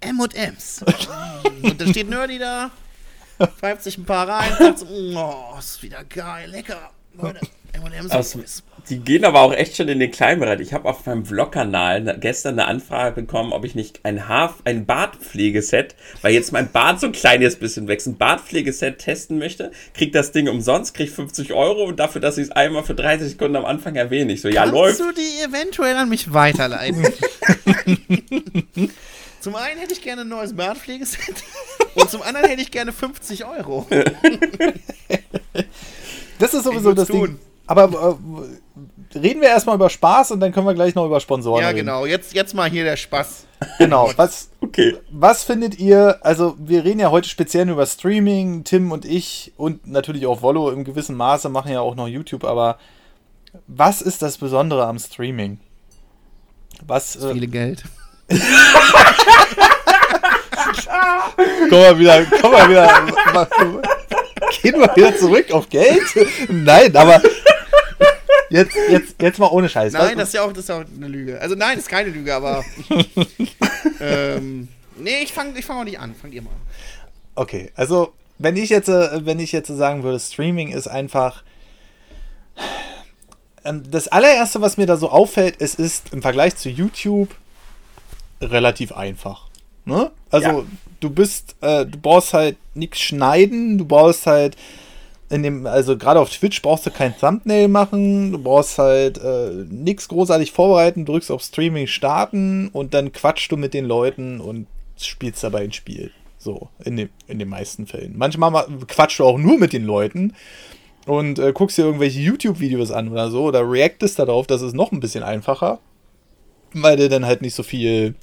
[0.00, 0.84] M&M's.
[1.62, 2.70] Und da steht Nerdy da,
[3.58, 6.90] pfeift sich ein paar rein, sagt so, oh, ist wieder geil, lecker.
[7.14, 7.40] Leute,
[7.72, 10.60] M&M's Aus, die gehen aber auch echt schon in den kleinen Bereich.
[10.60, 14.86] Ich habe auf meinem Vlog-Kanal gestern eine Anfrage bekommen, ob ich nicht ein Haar, ein
[14.86, 19.72] Bartpflegeset, weil jetzt mein Bart so klein jetzt ein bisschen wächst, ein Bartpflegeset testen möchte.
[19.94, 23.30] Krieg das Ding umsonst, krieg 50 Euro und dafür, dass ich es einmal für 30
[23.30, 24.32] Sekunden am Anfang erwähne.
[24.32, 25.00] Ich so, ja, Kannst läuft.
[25.00, 27.02] du die eventuell an mich weiterleiten?
[29.40, 31.34] zum einen hätte ich gerne ein neues Bartpflegeset
[31.94, 33.86] und zum anderen hätte ich gerne 50 Euro.
[36.38, 37.18] Das ist sowieso das Ding.
[37.18, 37.40] tun.
[37.66, 38.56] Aber äh,
[39.14, 41.78] reden wir erstmal über Spaß und dann können wir gleich noch über Sponsoren Ja, reden.
[41.80, 42.06] genau.
[42.06, 43.46] Jetzt, jetzt mal hier der Spaß.
[43.78, 44.10] Genau.
[44.16, 44.96] Was, Okay.
[45.10, 49.86] was findet ihr, also wir reden ja heute speziell über Streaming, Tim und ich und
[49.86, 52.78] natürlich auch Wollo im gewissen Maße machen ja auch noch YouTube, aber
[53.68, 55.60] was ist das Besondere am Streaming?
[56.84, 57.84] Was, äh, Viele Geld.
[61.70, 62.88] komm mal wieder, komm mal wieder,
[64.62, 66.02] gehen wir wieder zurück auf Geld?
[66.48, 67.20] Nein, aber
[68.50, 69.92] jetzt, jetzt, jetzt mal ohne Scheiß.
[69.92, 71.40] Nein, das ist ja auch, das ist ja auch eine Lüge.
[71.40, 72.64] Also nein, das ist keine Lüge, aber.
[74.00, 76.14] ähm, nee, ich fange ich fang auch nicht an.
[76.14, 76.56] Fangt ihr mal an.
[77.34, 81.42] Okay, also wenn ich jetzt, äh, wenn ich jetzt sagen würde, Streaming ist einfach.
[83.64, 87.34] Ähm, Das allererste, was mir da so auffällt, es ist im Vergleich zu YouTube
[88.40, 89.46] relativ einfach.
[89.84, 90.10] Ne?
[90.30, 90.64] Also Ja.
[91.00, 94.56] du bist, äh, du brauchst halt nichts schneiden, du brauchst halt
[95.28, 99.64] in dem, also gerade auf Twitch brauchst du kein Thumbnail machen, du brauchst halt äh,
[99.68, 104.66] nichts großartig vorbereiten, drückst auf Streaming starten und dann quatschst du mit den Leuten und
[104.98, 106.10] spielst dabei ein Spiel.
[106.38, 108.14] So, in, dem, in den meisten Fällen.
[108.16, 110.34] Manchmal ma- quatschst du auch nur mit den Leuten
[111.06, 114.92] und äh, guckst dir irgendwelche YouTube-Videos an oder so oder reactest darauf, das ist noch
[114.92, 115.80] ein bisschen einfacher,
[116.72, 118.14] weil du dann halt nicht so viel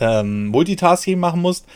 [0.00, 1.66] ähm, Multitasking machen musst.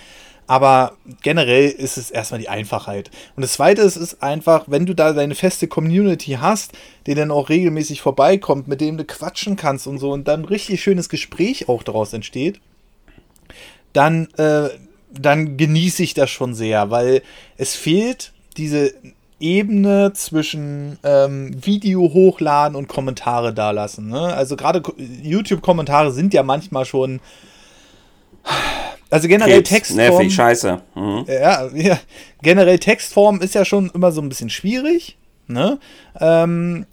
[0.47, 0.93] Aber
[1.23, 3.11] generell ist es erstmal die Einfachheit.
[3.35, 6.73] Und das zweite ist, ist einfach, wenn du da deine feste Community hast,
[7.07, 10.83] die dann auch regelmäßig vorbeikommt, mit dem du quatschen kannst und so und dann richtig
[10.83, 12.61] schönes Gespräch auch daraus entsteht,
[13.95, 14.69] dann, äh,
[15.11, 17.23] dann genieße ich das schon sehr, weil
[17.57, 18.93] es fehlt diese
[19.41, 24.09] Ebene zwischen ähm, Video hochladen und Kommentare dalassen.
[24.09, 24.21] Ne?
[24.21, 27.21] Also gerade Ko- YouTube-Kommentare sind ja manchmal schon.
[29.11, 29.97] Also generell Krebs, Textform.
[29.99, 30.81] nervig, scheiße.
[30.95, 31.25] Mhm.
[31.29, 31.99] Ja, ja,
[32.43, 35.17] generell Textform ist ja schon immer so ein bisschen schwierig.
[35.47, 35.79] Ne?
[36.19, 36.87] Ähm,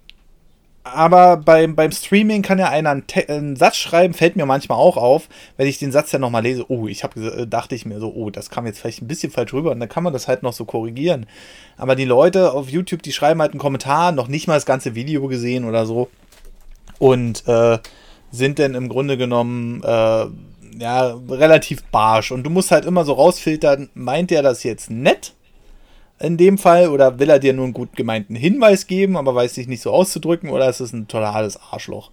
[0.84, 4.98] aber beim, beim Streaming kann ja einer einen, einen Satz schreiben, fällt mir manchmal auch
[4.98, 8.12] auf, wenn ich den Satz dann nochmal lese, oh, ich habe dachte ich mir so,
[8.14, 10.42] oh, das kam jetzt vielleicht ein bisschen falsch rüber und dann kann man das halt
[10.44, 11.28] noch so korrigieren.
[11.78, 14.96] Aber die Leute auf YouTube, die schreiben halt einen Kommentar, noch nicht mal das ganze
[14.96, 16.10] Video gesehen oder so
[16.98, 17.78] und äh,
[18.32, 20.26] sind dann im Grunde genommen äh,
[20.78, 25.34] ja relativ barsch und du musst halt immer so rausfiltern, meint er das jetzt nett?
[26.22, 29.56] in dem Fall oder will er dir nur einen gut gemeinten Hinweis geben, aber weiß
[29.56, 32.12] sich nicht so auszudrücken oder ist es ein totales Arschloch?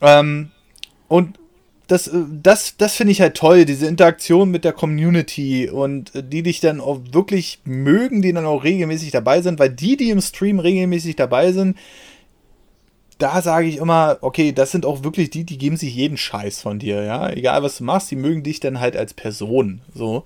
[0.00, 0.50] Ähm,
[1.08, 1.38] und
[1.86, 6.42] das, äh, das, das finde ich halt toll, diese Interaktion mit der Community und die
[6.42, 10.20] dich dann auch wirklich mögen, die dann auch regelmäßig dabei sind, weil die, die im
[10.20, 11.76] Stream regelmäßig dabei sind,
[13.18, 16.60] da sage ich immer, okay, das sind auch wirklich die, die geben sich jeden Scheiß
[16.60, 20.24] von dir, ja, egal was du machst, die mögen dich dann halt als Person, so.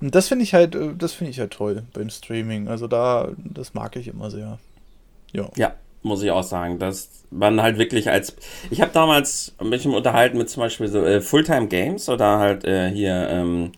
[0.00, 2.66] Und das finde ich halt, äh, das finde ich halt toll beim Streaming.
[2.66, 4.58] Also da, das mag ich immer sehr.
[5.32, 5.48] Ja.
[5.56, 8.34] Ja, muss ich auch sagen, dass man halt wirklich als.
[8.70, 12.90] Ich habe damals mich unterhalten mit zum Beispiel so äh, Fulltime Games oder halt äh,
[12.90, 13.72] hier ähm,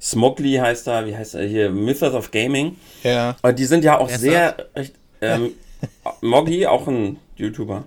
[0.00, 2.76] Smogly heißt da, wie heißt er hier, Mythos of Gaming.
[3.04, 3.36] Ja.
[3.42, 4.56] Und die sind ja auch Wer sehr.
[5.20, 5.52] Ähm,
[6.20, 7.84] Mogli, auch ein YouTuber.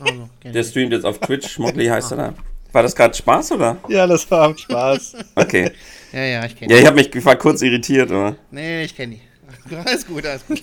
[0.00, 1.58] Also, Der streamt jetzt auf Twitch.
[1.58, 2.34] Mogli heißt er da.
[2.72, 3.78] War das gerade Spaß oder?
[3.88, 5.16] Ja, das war Spaß.
[5.34, 5.70] Okay.
[6.12, 8.36] ja, ja, ich kenne Ja, ich habe mich ich war kurz irritiert, aber.
[8.50, 9.20] Nee, ich kenne die.
[9.84, 10.62] Alles gut, alles gut.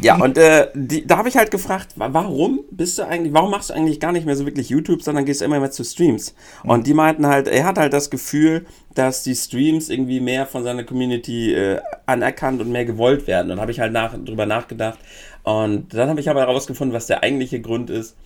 [0.00, 3.50] Ja, und äh, die, da habe ich halt gefragt, wa- warum bist du eigentlich, warum
[3.50, 6.34] machst du eigentlich gar nicht mehr so wirklich YouTube, sondern gehst immer mehr zu Streams?
[6.64, 8.64] Und die meinten halt, er hat halt das Gefühl,
[8.94, 13.50] dass die Streams irgendwie mehr von seiner Community äh, anerkannt und mehr gewollt werden.
[13.50, 14.98] Und habe ich halt nach, drüber nachgedacht.
[15.42, 18.16] Und dann habe ich aber herausgefunden, was der eigentliche Grund ist.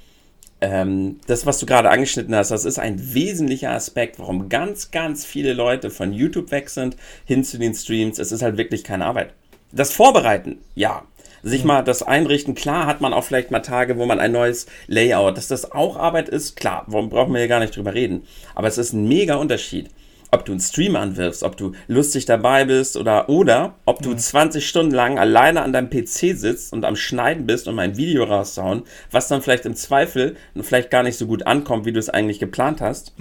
[0.63, 5.25] Ähm, das, was du gerade angeschnitten hast, das ist ein wesentlicher Aspekt, warum ganz, ganz
[5.25, 8.21] viele Leute von YouTube weg sind hin zu den Streams.
[8.21, 9.35] Es ist halt wirklich keine Arbeit.
[9.73, 11.03] Das Vorbereiten, ja.
[11.43, 14.67] Sich mal das Einrichten, klar hat man auch vielleicht mal Tage, wo man ein neues
[14.87, 18.23] Layout, dass das auch Arbeit ist, klar, warum brauchen wir hier gar nicht drüber reden.
[18.55, 19.91] Aber es ist ein mega Unterschied,
[20.33, 24.66] ob du einen Stream anwirfst, ob du lustig dabei bist oder, oder ob du 20
[24.66, 28.83] Stunden lang alleine an deinem PC sitzt und am Schneiden bist, um ein Video rauszuhauen,
[29.11, 32.39] was dann vielleicht im Zweifel vielleicht gar nicht so gut ankommt, wie du es eigentlich
[32.39, 33.12] geplant hast.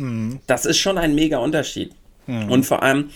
[0.48, 1.92] Das ist schon ein mega Unterschied.
[2.50, 3.10] Und vor allem,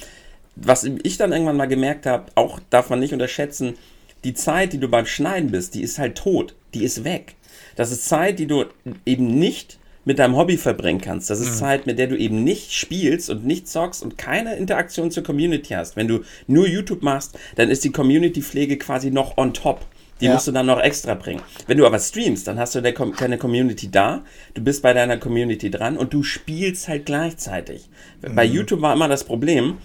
[0.57, 3.75] was ich dann irgendwann mal gemerkt habe, auch darf man nicht unterschätzen,
[4.25, 7.35] die Zeit, die du beim Schneiden bist, die ist halt tot, die ist weg.
[7.77, 8.65] Das ist Zeit, die du
[9.05, 11.29] eben nicht mit deinem Hobby verbringen kannst.
[11.29, 11.55] Das ist mhm.
[11.55, 15.73] Zeit, mit der du eben nicht spielst und nicht zockst und keine Interaktion zur Community
[15.73, 15.95] hast.
[15.95, 19.85] Wenn du nur YouTube machst, dann ist die Community-Pflege quasi noch on top.
[20.21, 20.33] Die ja.
[20.33, 21.41] musst du dann noch extra bringen.
[21.67, 25.69] Wenn du aber streamst, dann hast du keine Community da, du bist bei deiner Community
[25.69, 27.89] dran und du spielst halt gleichzeitig.
[28.21, 28.35] Mhm.
[28.35, 29.77] Bei YouTube war immer das Problem,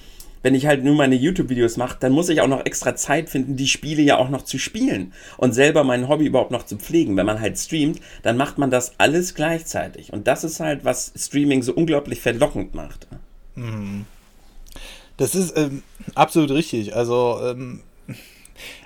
[0.43, 3.57] wenn ich halt nur meine YouTube-Videos mache, dann muss ich auch noch extra Zeit finden,
[3.57, 7.16] die Spiele ja auch noch zu spielen und selber mein Hobby überhaupt noch zu pflegen.
[7.16, 10.12] Wenn man halt streamt, dann macht man das alles gleichzeitig.
[10.12, 13.07] Und das ist halt, was Streaming so unglaublich verlockend macht.
[13.55, 14.07] Mhm.
[15.16, 15.82] Das ist ähm,
[16.14, 16.97] absolut richtig.
[16.97, 17.82] Also, ähm,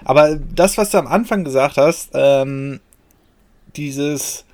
[0.05, 2.81] aber das, was du am Anfang gesagt hast, ähm,
[3.77, 4.45] dieses,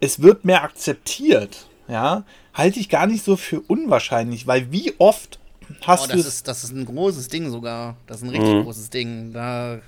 [0.00, 2.24] es wird mehr akzeptiert, ja,
[2.54, 5.38] halte ich gar nicht so für unwahrscheinlich, weil wie oft
[5.82, 6.28] hast oh, das du.
[6.28, 7.96] Ist, das ist ein großes Ding sogar.
[8.06, 8.64] Das ist ein richtig mhm.
[8.64, 9.32] großes Ding.
[9.32, 9.78] Da.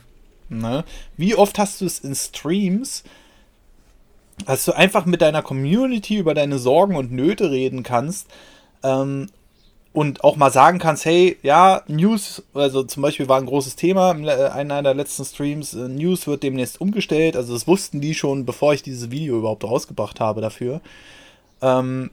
[0.48, 0.84] Ne?
[1.16, 3.05] Wie oft hast du es in Streams,
[4.46, 8.28] dass du einfach mit deiner Community über deine Sorgen und Nöte reden kannst
[8.82, 9.28] ähm,
[9.92, 14.12] und auch mal sagen kannst, hey, ja, News, also zum Beispiel war ein großes Thema
[14.12, 18.46] in einer der letzten Streams, äh, News wird demnächst umgestellt, also das wussten die schon,
[18.46, 20.80] bevor ich dieses Video überhaupt rausgebracht habe dafür.
[21.63, 22.11] Ähm,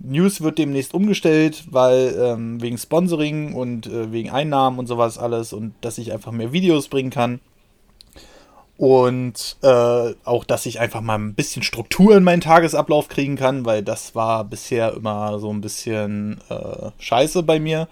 [0.00, 5.52] News wird demnächst umgestellt, weil ähm, wegen Sponsoring und äh, wegen Einnahmen und sowas alles
[5.52, 7.40] und dass ich einfach mehr Videos bringen kann.
[8.76, 13.64] Und äh, auch, dass ich einfach mal ein bisschen Struktur in meinen Tagesablauf kriegen kann,
[13.64, 17.88] weil das war bisher immer so ein bisschen äh, scheiße bei mir.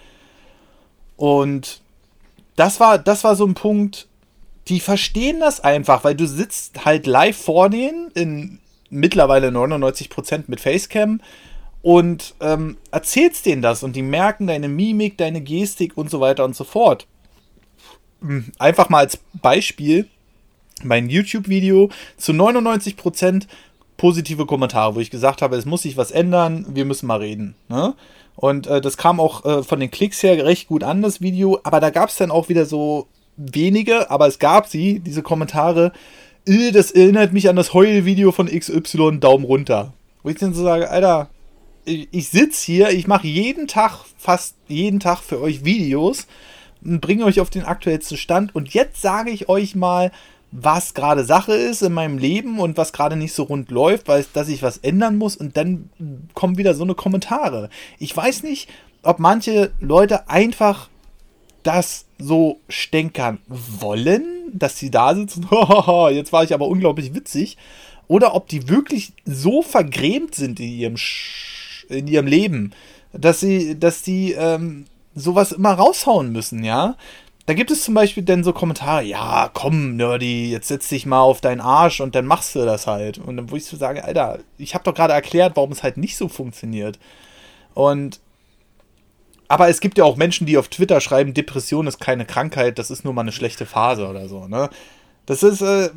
[1.16, 1.80] Und
[2.54, 4.06] das war, das war so ein Punkt,
[4.68, 10.60] die verstehen das einfach, weil du sitzt halt live vor denen in mittlerweile 99% mit
[10.60, 11.20] Facecam
[11.82, 16.44] und ähm, erzählst denen das und die merken deine Mimik, deine Gestik und so weiter
[16.44, 17.06] und so fort.
[18.20, 20.08] Hm, einfach mal als Beispiel
[20.82, 23.46] mein YouTube-Video zu 99%
[23.96, 27.54] positive Kommentare, wo ich gesagt habe, es muss sich was ändern, wir müssen mal reden.
[27.68, 27.94] Ne?
[28.34, 31.60] Und äh, das kam auch äh, von den Klicks her recht gut an, das Video,
[31.64, 33.06] aber da gab es dann auch wieder so
[33.36, 35.92] wenige, aber es gab sie, diese Kommentare,
[36.46, 39.92] das erinnert mich an das Heul-Video von XY, Daumen runter.
[40.22, 41.28] Wo ich dann so sage, Alter,
[41.84, 46.26] ich, sitze hier, ich mache jeden Tag, fast jeden Tag für euch Videos
[46.84, 50.12] und bringe euch auf den aktuellsten Stand und jetzt sage ich euch mal,
[50.52, 54.24] was gerade Sache ist in meinem Leben und was gerade nicht so rund läuft, weil
[54.32, 55.90] dass ich was ändern muss und dann
[56.34, 57.70] kommen wieder so eine Kommentare.
[57.98, 58.68] Ich weiß nicht,
[59.02, 60.88] ob manche Leute einfach
[61.62, 65.48] das so stänkern wollen, dass sie da sitzen,
[66.10, 67.56] jetzt war ich aber unglaublich witzig,
[68.08, 72.72] oder ob die wirklich so vergrämt sind in ihrem, Sch in ihrem Leben,
[73.12, 76.96] dass sie, dass die ähm, sowas immer raushauen müssen, ja.
[77.46, 81.20] Da gibt es zum Beispiel dann so Kommentare, ja, komm, Nerdy, jetzt setz dich mal
[81.20, 83.18] auf deinen Arsch und dann machst du das halt.
[83.18, 85.96] Und dann wo ich so sage, Alter, ich habe doch gerade erklärt, warum es halt
[85.96, 86.98] nicht so funktioniert.
[87.72, 88.18] Und
[89.48, 92.90] aber es gibt ja auch Menschen, die auf Twitter schreiben, Depression ist keine Krankheit, das
[92.90, 94.70] ist nur mal eine schlechte Phase oder so, ne?
[95.26, 95.90] Das ist, äh,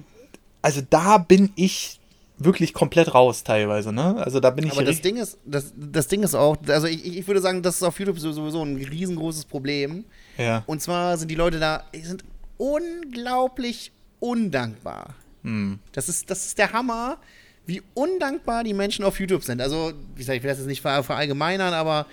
[0.62, 2.00] also da bin ich
[2.40, 4.16] wirklich komplett raus teilweise, ne?
[4.24, 4.72] Also da bin ich.
[4.72, 7.76] Aber das Ding ist, das, das Ding ist auch, also ich, ich würde sagen, das
[7.76, 10.06] ist auf YouTube sowieso ein riesengroßes Problem.
[10.38, 10.64] Ja.
[10.66, 12.24] Und zwar sind die Leute da, die sind
[12.58, 15.16] unglaublich undankbar.
[15.44, 15.80] Hm.
[15.92, 17.18] Das, ist, das ist der Hammer,
[17.66, 19.62] wie undankbar die Menschen auf YouTube sind.
[19.62, 22.06] Also, wie gesagt, ich will das jetzt nicht verallgemeinern, aber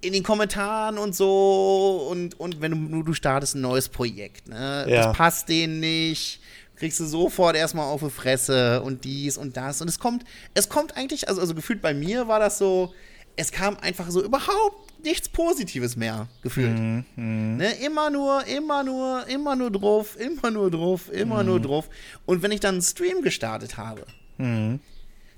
[0.00, 4.86] in den Kommentaren und so und, und wenn du, du startest ein neues Projekt, ne?
[4.88, 5.06] Ja.
[5.06, 6.40] Das passt denen nicht
[6.80, 9.82] kriegst du sofort erstmal auf die Fresse und dies und das.
[9.82, 10.24] Und es kommt,
[10.54, 12.94] es kommt eigentlich, also, also gefühlt bei mir war das so,
[13.36, 16.78] es kam einfach so überhaupt nichts Positives mehr gefühlt.
[16.78, 17.56] Mm, mm.
[17.58, 17.72] Ne?
[17.84, 21.46] Immer nur, immer nur, immer nur drauf, immer nur drauf, immer mm.
[21.46, 21.90] nur drauf.
[22.24, 24.06] Und wenn ich dann einen Stream gestartet habe,
[24.38, 24.80] mhm.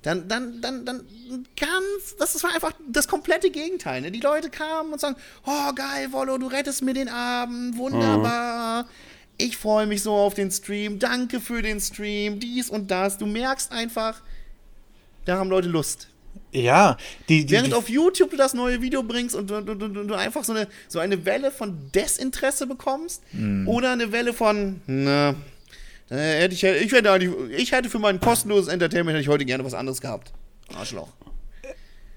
[0.02, 1.06] Dann, dann, dann, dann
[1.56, 4.00] ganz, das war einfach das komplette Gegenteil.
[4.00, 4.10] Ne?
[4.10, 8.84] Die Leute kamen und sagen, oh geil, Wollo, du rettest mir den Abend, wunderbar.
[8.84, 8.88] Mhm
[9.38, 13.18] ich freue mich so auf den Stream, danke für den Stream, dies und das.
[13.18, 14.20] Du merkst einfach,
[15.24, 16.08] da haben Leute Lust.
[16.52, 16.96] Ja,
[17.28, 20.14] die, die während auf YouTube du das neue Video bringst und du, du, du, du
[20.14, 23.68] einfach so eine, so eine Welle von Desinteresse bekommst mm.
[23.68, 25.34] oder eine Welle von, na,
[26.12, 29.64] äh, hätte ich, ich, hätte, ich hätte für mein kostenloses Entertainment hätte ich heute gerne
[29.64, 30.32] was anderes gehabt.
[30.74, 31.08] Arschloch.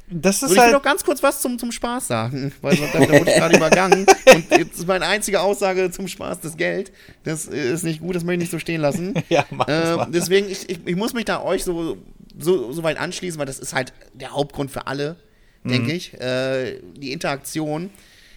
[0.08, 2.76] Das ist und ich halt will noch ganz kurz was zum, zum Spaß sagen, weil
[2.76, 4.06] da, da wurde ich gerade übergangen.
[4.34, 6.92] Und jetzt ist meine einzige Aussage zum Spaß das Geld.
[7.24, 9.16] Das ist nicht gut, das möchte ich nicht so stehen lassen.
[9.30, 10.06] ja, mach äh.
[10.10, 11.98] Deswegen, ich, ich, ich, muss mich da euch so,
[12.38, 15.16] so, so weit anschließen, weil das ist halt der Hauptgrund für alle,
[15.64, 15.70] mhm.
[15.70, 16.14] denke ich.
[16.14, 17.90] Äh, die Interaktion.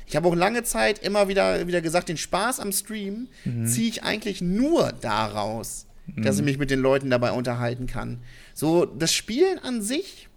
[0.08, 3.66] Ich habe auch lange Zeit immer wieder, wieder gesagt, den Spaß am Stream mhm.
[3.66, 5.86] ziehe ich eigentlich nur daraus,
[6.16, 8.18] dass ich mich mit den Leuten dabei unterhalten kann.
[8.54, 10.28] So, das Spielen an sich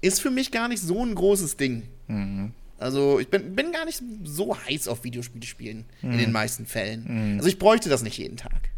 [0.00, 1.84] ist für mich gar nicht so ein großes Ding.
[2.78, 7.36] Also, ich bin, bin gar nicht so heiß auf Videospiele spielen, in den meisten Fällen.
[7.36, 8.70] Also, ich bräuchte das nicht jeden Tag.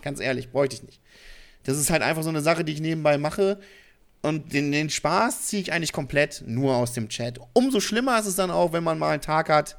[0.00, 1.00] Ganz ehrlich, bräuchte ich nicht.
[1.64, 3.60] Das ist halt einfach so eine Sache, die ich nebenbei mache.
[4.22, 7.40] Und den, den Spaß ziehe ich eigentlich komplett nur aus dem Chat.
[7.52, 9.78] Umso schlimmer ist es dann auch, wenn man mal einen Tag hat,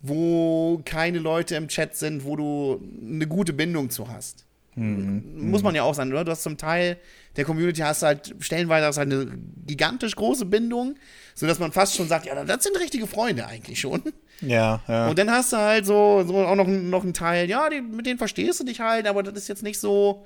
[0.00, 4.46] wo keine Leute im Chat sind, wo du eine gute Bindung zu hast.
[4.76, 6.24] Muss man ja auch sagen, oder?
[6.24, 6.96] Du hast zum Teil
[7.36, 9.26] der Community hast halt stellenweise hast halt eine
[9.66, 10.96] gigantisch große Bindung,
[11.34, 14.02] sodass man fast schon sagt, ja, das sind richtige Freunde eigentlich schon.
[14.40, 15.08] Ja, ja.
[15.08, 18.06] Und dann hast du halt so, so auch noch, noch einen Teil, ja, die, mit
[18.06, 20.24] denen verstehst du dich halt, aber das ist jetzt nicht so,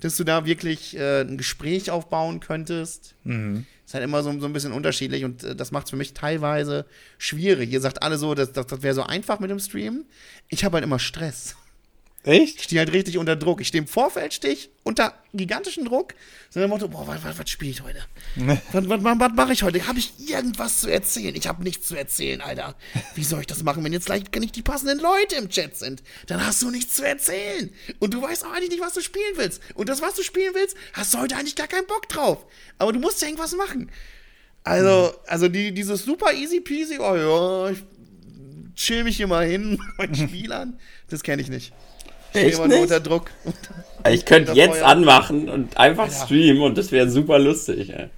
[0.00, 3.14] dass du da wirklich äh, ein Gespräch aufbauen könntest.
[3.86, 6.14] Ist halt immer so, so ein bisschen unterschiedlich und äh, das macht es für mich
[6.14, 6.86] teilweise
[7.18, 7.70] schwierig.
[7.70, 10.04] Ihr sagt alle so, das, das, das wäre so einfach mit dem Stream.
[10.48, 11.56] Ich habe halt immer Stress.
[12.26, 12.62] Ich Echt?
[12.62, 13.60] stehe halt richtig unter Druck.
[13.60, 16.14] Ich stehe im Vorfeld, stehe ich unter gigantischen Druck.
[16.48, 17.98] So dem Motto, boah, was, was, was spiele ich heute?
[18.36, 19.86] Was, was, was, was mache ich heute?
[19.86, 21.34] Habe ich irgendwas zu erzählen?
[21.34, 22.76] Ich habe nichts zu erzählen, Alter.
[23.14, 25.76] Wie soll ich das machen, wenn jetzt gleich gar nicht die passenden Leute im Chat
[25.76, 26.02] sind?
[26.26, 27.70] Dann hast du nichts zu erzählen.
[27.98, 29.60] Und du weißt auch eigentlich nicht, was du spielen willst.
[29.74, 32.46] Und das, was du spielen willst, hast du heute eigentlich gar keinen Bock drauf.
[32.78, 33.90] Aber du musst ja irgendwas machen.
[34.62, 37.84] Also, also die, dieses super easy peasy, oh ja, ich
[38.74, 40.78] chill mich hier mal hin mit Spielern,
[41.10, 41.74] das kenne ich nicht.
[42.34, 42.82] Echt immer nur nicht?
[42.82, 43.30] unter Druck.
[44.10, 44.86] Ich könnte jetzt Feuer.
[44.86, 46.24] anmachen und einfach Ja.
[46.26, 47.90] streamen und das wäre super lustig.
[47.90, 48.08] Ey.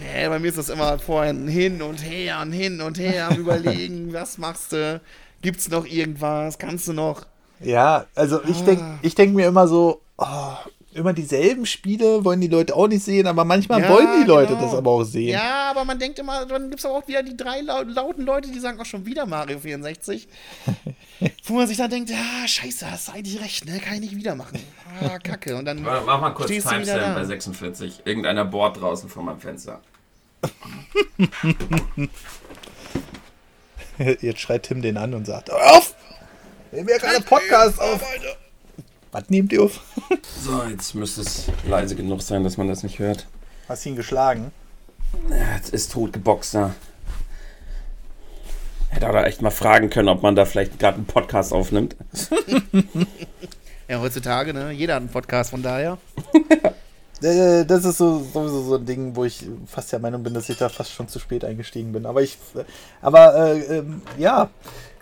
[0.00, 3.36] Nee, bei mir ist das immer vorher hin und her und hin und her am
[3.38, 5.00] überlegen, was machst du?
[5.42, 6.58] Gibt's noch irgendwas?
[6.58, 7.26] Kannst du noch?
[7.60, 8.64] Ja, also ich Ah.
[8.64, 10.52] denke ich denk mir immer so, oh,
[10.94, 14.54] immer dieselben Spiele wollen die Leute auch nicht sehen, aber manchmal Ja, wollen die Leute
[14.54, 14.64] genau.
[14.66, 15.30] das aber auch sehen.
[15.30, 18.50] Ja, aber man denkt immer, dann gibt's aber auch wieder die drei lau lauten Leute,
[18.50, 20.28] die sagen auch schon wieder Mario 64.
[21.44, 23.78] wo man sich dann denkt, ja, scheiße, hast du eigentlich recht, ne?
[23.80, 24.58] Kann ich nicht wieder machen.
[25.00, 25.56] Ah, kacke.
[25.56, 28.02] Und dann Mach mal kurz Timestamp bei 46.
[28.04, 29.80] Irgendeiner bohrt draußen vor meinem Fenster.
[33.98, 35.94] Jetzt schreit Tim den an und sagt, "Hör auf!
[36.72, 38.00] Nehmen wir gerade Podcast auf.
[39.14, 39.80] Was nehmt ihr auf?
[40.44, 43.26] So, jetzt müsste es leise genug sein, dass man das nicht hört.
[43.68, 44.50] Hast ihn geschlagen?
[45.30, 46.74] Ja, jetzt ist tot geboxt da.
[48.90, 51.96] Hätte aber echt mal fragen können, ob man da vielleicht gerade einen Podcast aufnimmt.
[53.86, 54.70] Ja, heutzutage, ne?
[54.72, 55.98] Jeder hat einen Podcast, von daher.
[57.22, 60.48] Äh, Das ist so, sowieso so ein Ding, wo ich fast der Meinung bin, dass
[60.48, 62.04] ich da fast schon zu spät eingestiegen bin.
[62.06, 62.36] Aber ich,
[63.00, 64.50] aber äh, ähm, ja,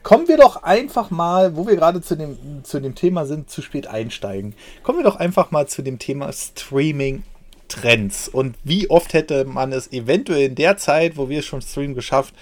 [0.03, 3.62] kommen wir doch einfach mal, wo wir gerade zu dem, zu dem Thema sind, zu
[3.62, 4.55] spät einsteigen.
[4.82, 7.24] Kommen wir doch einfach mal zu dem Thema Streaming.
[7.72, 11.94] Trends und wie oft hätte man es eventuell in der Zeit, wo wir schon Stream
[11.94, 12.34] geschafft,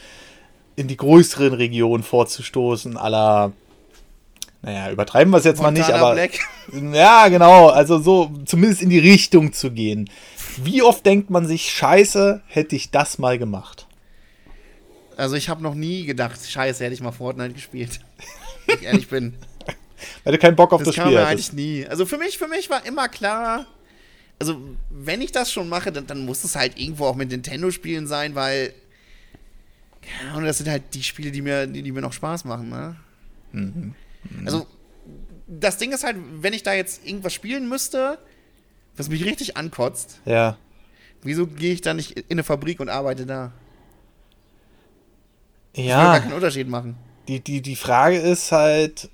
[0.76, 3.52] in die größeren Regionen vorzustoßen, aller,
[4.62, 6.32] naja, übertreiben wir es jetzt mal nicht, Montana aber Black.
[6.94, 7.68] ja, genau.
[7.68, 10.10] Also so zumindest in die Richtung zu gehen.
[10.62, 13.86] Wie oft denkt man sich, scheiße, hätte ich das mal gemacht?
[15.20, 18.00] Also ich habe noch nie gedacht, scheiße, hätte ich mal Fortnite gespielt.
[18.66, 19.34] Wenn ich ehrlich bin.
[20.24, 21.50] Weil du keinen Bock auf das, Das kam Spiel mir hattest.
[21.50, 21.86] eigentlich nie.
[21.86, 23.66] Also für mich, für mich war immer klar,
[24.38, 24.58] also
[24.88, 28.34] wenn ich das schon mache, dann, dann muss es halt irgendwo auch mit Nintendo-Spielen sein,
[28.34, 28.72] weil
[30.02, 32.70] keine Ahnung, das sind halt die Spiele, die mir, die, die mir noch Spaß machen,
[32.70, 32.96] ne?
[33.52, 33.94] Mhm.
[34.46, 34.66] Also
[35.46, 38.18] das Ding ist halt, wenn ich da jetzt irgendwas spielen müsste,
[38.96, 40.56] was mich richtig ankotzt, Ja.
[41.22, 43.52] wieso gehe ich da nicht in eine Fabrik und arbeite da?
[45.72, 46.96] Das würde Ja, gar keinen Unterschied machen.
[47.28, 49.08] die, die, die Frage ist halt,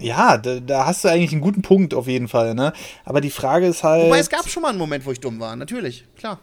[0.00, 2.72] ja, da, da hast du eigentlich einen guten Punkt auf jeden Fall, ne?
[3.04, 4.06] Aber die Frage ist halt.
[4.06, 6.40] Wobei es gab schon mal einen Moment, wo ich dumm war, natürlich, klar.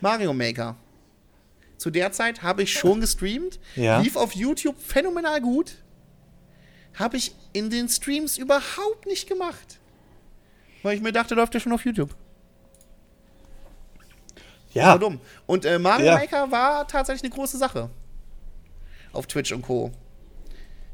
[0.00, 0.76] Mario Maker.
[1.76, 4.00] Zu der Zeit habe ich schon gestreamt, Ja.
[4.00, 5.76] lief auf YouTube phänomenal gut.
[6.94, 9.78] Habe ich in den Streams überhaupt nicht gemacht.
[10.82, 12.14] Weil ich mir dachte, läuft ja schon auf YouTube.
[14.72, 15.20] ja, War dumm.
[15.46, 16.14] Und äh, Mario Ja.
[16.16, 17.90] Maker war tatsächlich eine große Sache.
[19.12, 19.90] Auf Twitch und Co.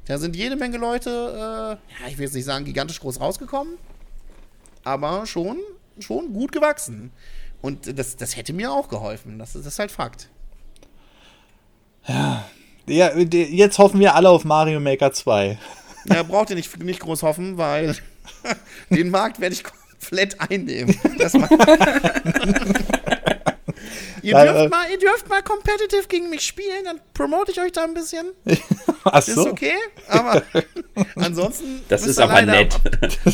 [0.06, 3.74] Da sind jede Menge Leute, äh, ja, ich will jetzt nicht sagen, gigantisch groß rausgekommen,
[4.84, 5.58] aber schon,
[5.98, 7.10] schon gut gewachsen.
[7.62, 9.38] Und das, das hätte mir auch geholfen.
[9.38, 10.28] Das, ist- das ist halt Fakt.
[12.06, 12.44] ja,
[13.24, 15.58] die- jetzt hoffen wir alle auf Mario Maker 2.
[16.06, 17.96] Da braucht ihr nicht, nicht groß hoffen, weil
[18.90, 20.94] den Markt werde ich komplett einnehmen.
[21.16, 21.32] Das
[24.25, 27.61] ihr, Ja, äh, dürft mal, ihr dürft mal competitive gegen mich spielen, dann promote ich
[27.61, 28.27] euch da ein bisschen.
[29.05, 29.49] Ach Das ist so.
[29.51, 29.72] okay,
[30.09, 30.43] aber
[31.16, 31.83] ansonsten.
[31.89, 32.75] Das müsst ist ihr aber leider- nett.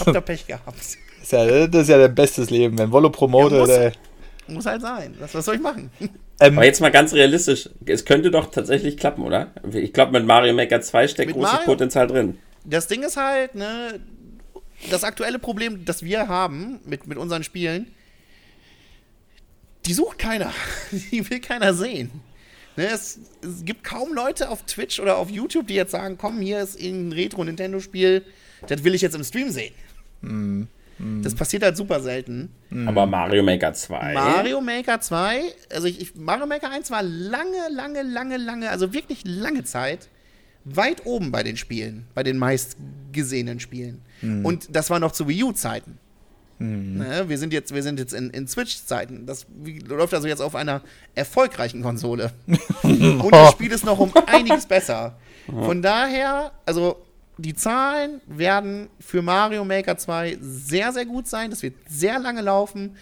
[0.01, 0.78] Habt ihr Pech gehabt.
[1.22, 2.76] Ist ja, das ist ja dein bestes Leben.
[2.78, 3.70] Wenn Wollo promotet, Ja, muss.
[3.70, 3.93] ey.
[4.49, 5.14] Muss halt sein.
[5.20, 5.91] Was, was soll ich machen?
[6.41, 9.53] ähm, Aber jetzt mal ganz realistisch, es könnte doch tatsächlich klappen, oder?
[9.72, 11.66] Ich glaube, mit Mario Maker 2 steckt großes Mario?
[11.66, 12.38] Potenzial drin.
[12.64, 14.01] Das Ding ist halt, ne.
[14.91, 17.95] das aktuelle Problem, das wir haben mit, mit unseren Spielen,
[19.86, 20.52] die sucht keiner.
[21.10, 22.10] Die will keiner sehen.
[22.76, 26.40] Ne, es, es, gibt kaum Leute auf Twitch oder auf YouTube, die jetzt sagen, komm,
[26.40, 28.24] hier ist ein Retro-Nintendo-Spiel,
[28.68, 29.74] das will ich jetzt im Stream sehen.
[30.20, 30.62] Mm,
[30.98, 31.22] mm.
[31.22, 32.50] Das passiert halt super selten.
[32.86, 34.14] Aber Mario Maker 2.
[34.14, 38.92] Mario Maker 2, also ich, ich, Mario Maker 1 war lange, lange, lange, lange, also
[38.92, 40.08] wirklich lange Zeit
[40.64, 44.02] weit oben bei den Spielen, bei den meistgesehenen Spielen.
[44.22, 44.44] Mm.
[44.44, 45.98] Und das war noch zu Wii U-Zeiten.
[46.61, 46.98] Mhm.
[46.98, 49.26] Ne, wir sind jetzt, wir sind jetzt in, in Switch-Zeiten.
[49.26, 49.46] Das
[49.86, 50.82] läuft also jetzt auf einer
[51.14, 52.32] erfolgreichen Konsole.
[52.82, 55.16] Und das Spiel ist noch um einiges besser.
[55.46, 57.02] Von daher, also
[57.38, 61.50] die Zahlen werden für Mario Maker 2 sehr, sehr gut sein.
[61.50, 62.96] Das wird sehr lange laufen.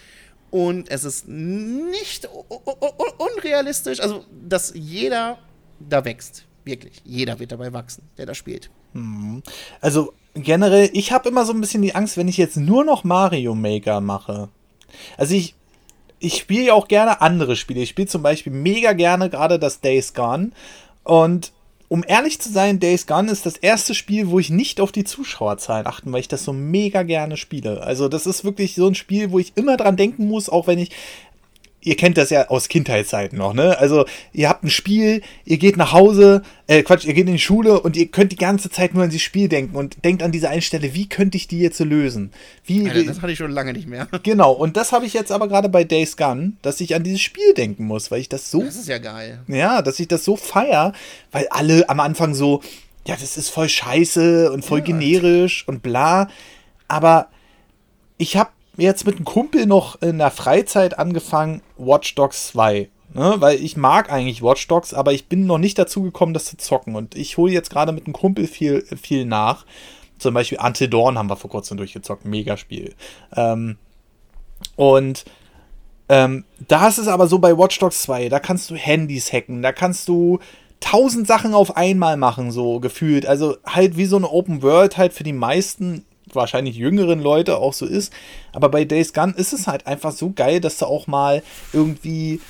[0.51, 2.27] Und es ist nicht
[3.17, 5.37] unrealistisch, also dass jeder
[5.79, 6.45] da wächst.
[6.63, 7.01] Wirklich.
[7.03, 8.69] Jeder wird dabei wachsen, der da spielt.
[8.93, 9.43] Mhm.
[9.81, 13.03] Also generell, ich habe immer so ein bisschen die Angst, wenn ich jetzt nur noch
[13.03, 14.49] Mario Maker mache.
[15.17, 15.55] Also ich,
[16.19, 17.81] ich spiele ja auch gerne andere Spiele.
[17.81, 20.51] Ich spiele zum Beispiel mega gerne gerade das Days Gone.
[21.03, 21.51] Und
[21.87, 25.03] um ehrlich zu sein, Days Gone ist das erste Spiel, wo ich nicht auf die
[25.03, 27.81] Zuschauerzahlen achten, weil ich das so mega gerne spiele.
[27.81, 30.77] Also das ist wirklich so ein Spiel, wo ich immer dran denken muss, auch wenn
[30.77, 30.91] ich
[31.81, 33.77] ihr kennt das ja aus Kindheitszeiten noch, ne?
[33.77, 37.39] Also, ihr habt ein Spiel, ihr geht nach Hause, äh, Quatsch, ihr geht in die
[37.39, 40.31] Schule und ihr könnt die ganze Zeit nur an dieses Spiel denken und denkt an
[40.31, 42.31] diese eine Stelle, wie könnte ich die jetzt so lösen?
[42.65, 44.07] Wie, Alter, das hatte ich schon lange nicht mehr.
[44.23, 47.21] Genau, und das habe ich jetzt aber gerade bei Days Gone, dass ich an dieses
[47.21, 48.61] Spiel denken muss, weil ich das so.
[48.61, 49.39] Das ist ja geil.
[49.47, 50.93] Ja, dass ich das so feier,
[51.31, 52.61] weil alle am Anfang so,
[53.07, 56.29] ja, das ist voll scheiße und voll ja, generisch und bla.
[56.87, 57.29] Aber
[58.17, 58.49] ich habe
[58.79, 62.89] jetzt mit einem Kumpel noch in der Freizeit angefangen, Watch Dogs 2.
[63.13, 63.35] Ne?
[63.39, 66.57] Weil ich mag eigentlich Watch Dogs, aber ich bin noch nicht dazu gekommen, das zu
[66.57, 66.95] zocken.
[66.95, 69.65] Und ich hole jetzt gerade mit einem Kumpel viel, viel nach.
[70.19, 72.25] Zum Beispiel Until Dawn haben wir vor kurzem durchgezockt.
[72.25, 72.93] Megaspiel.
[73.35, 73.77] Ähm,
[74.75, 75.25] und
[76.09, 79.61] ähm, da ist es aber so bei Watch Dogs 2, da kannst du Handys hacken,
[79.61, 80.39] da kannst du
[80.79, 83.25] tausend Sachen auf einmal machen, so gefühlt.
[83.25, 86.05] Also halt wie so eine Open World halt für die meisten
[86.35, 88.13] wahrscheinlich jüngeren Leute auch so ist.
[88.53, 92.41] Aber bei Days Gone ist es halt einfach so geil, dass du auch mal irgendwie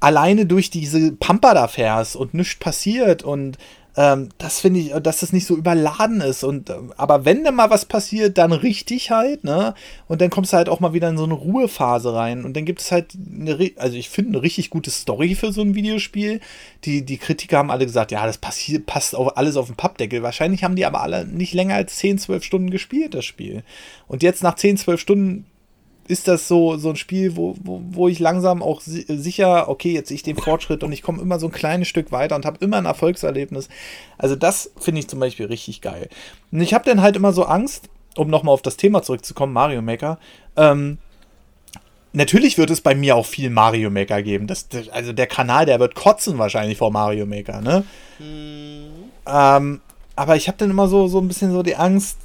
[0.00, 3.56] alleine durch diese Pampa da fährst und nichts passiert und
[3.94, 6.44] ähm, das finde ich, dass das nicht so überladen ist.
[6.44, 9.74] Und äh, aber wenn dann mal was passiert, dann richtig halt, ne?
[10.08, 12.44] Und dann kommst du halt auch mal wieder in so eine Ruhephase rein.
[12.44, 15.60] Und dann gibt es halt eine, also ich finde eine richtig gute Story für so
[15.60, 16.40] ein Videospiel.
[16.84, 20.22] Die, die Kritiker haben alle gesagt, ja, das passiert, passt auf alles auf den Pappdeckel.
[20.22, 23.62] Wahrscheinlich haben die aber alle nicht länger als 10, 12 Stunden gespielt, das Spiel.
[24.08, 25.46] Und jetzt nach 10, 12 Stunden
[26.08, 29.92] ist das so, so ein Spiel, wo, wo, wo ich langsam auch si sicher, okay,
[29.92, 32.44] jetzt sehe ich den Fortschritt und ich komme immer so ein kleines Stück weiter und
[32.44, 33.68] habe immer ein Erfolgserlebnis.
[34.18, 36.08] Also das finde ich zum Beispiel richtig geil.
[36.50, 39.80] Und ich habe dann halt immer so Angst, um nochmal auf das Thema zurückzukommen, Mario
[39.80, 40.18] Maker.
[40.56, 40.98] Ähm,
[42.12, 44.46] natürlich wird es bei mir auch viel Mario Maker geben.
[44.46, 47.84] Das, also der Kanal, der wird kotzen wahrscheinlich vor Mario Maker, ne?
[48.18, 49.10] Mhm.
[49.26, 49.80] Ähm,
[50.16, 52.18] aber ich habe dann immer so, so ein bisschen so die Angst,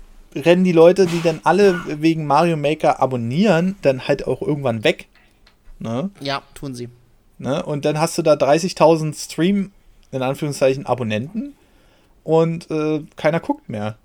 [0.45, 5.07] rennen die Leute, die dann alle wegen Mario Maker abonnieren, dann halt auch irgendwann weg.
[5.79, 6.09] Ne?
[6.19, 6.89] Ja, tun sie.
[7.38, 7.63] Ne?
[7.63, 9.71] Und dann hast du da 30.000 Stream,
[10.11, 11.53] in Anführungszeichen, Abonnenten
[12.23, 13.97] und äh, keiner guckt mehr.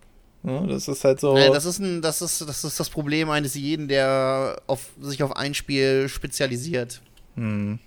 [0.43, 0.67] Ne?
[0.69, 1.35] Das ist halt so.
[1.35, 5.37] das, ist ein, das, ist, das ist das Problem eines jeden, der auf, sich auf
[5.37, 7.01] ein Spiel spezialisiert.
[7.37, 7.79] Hm.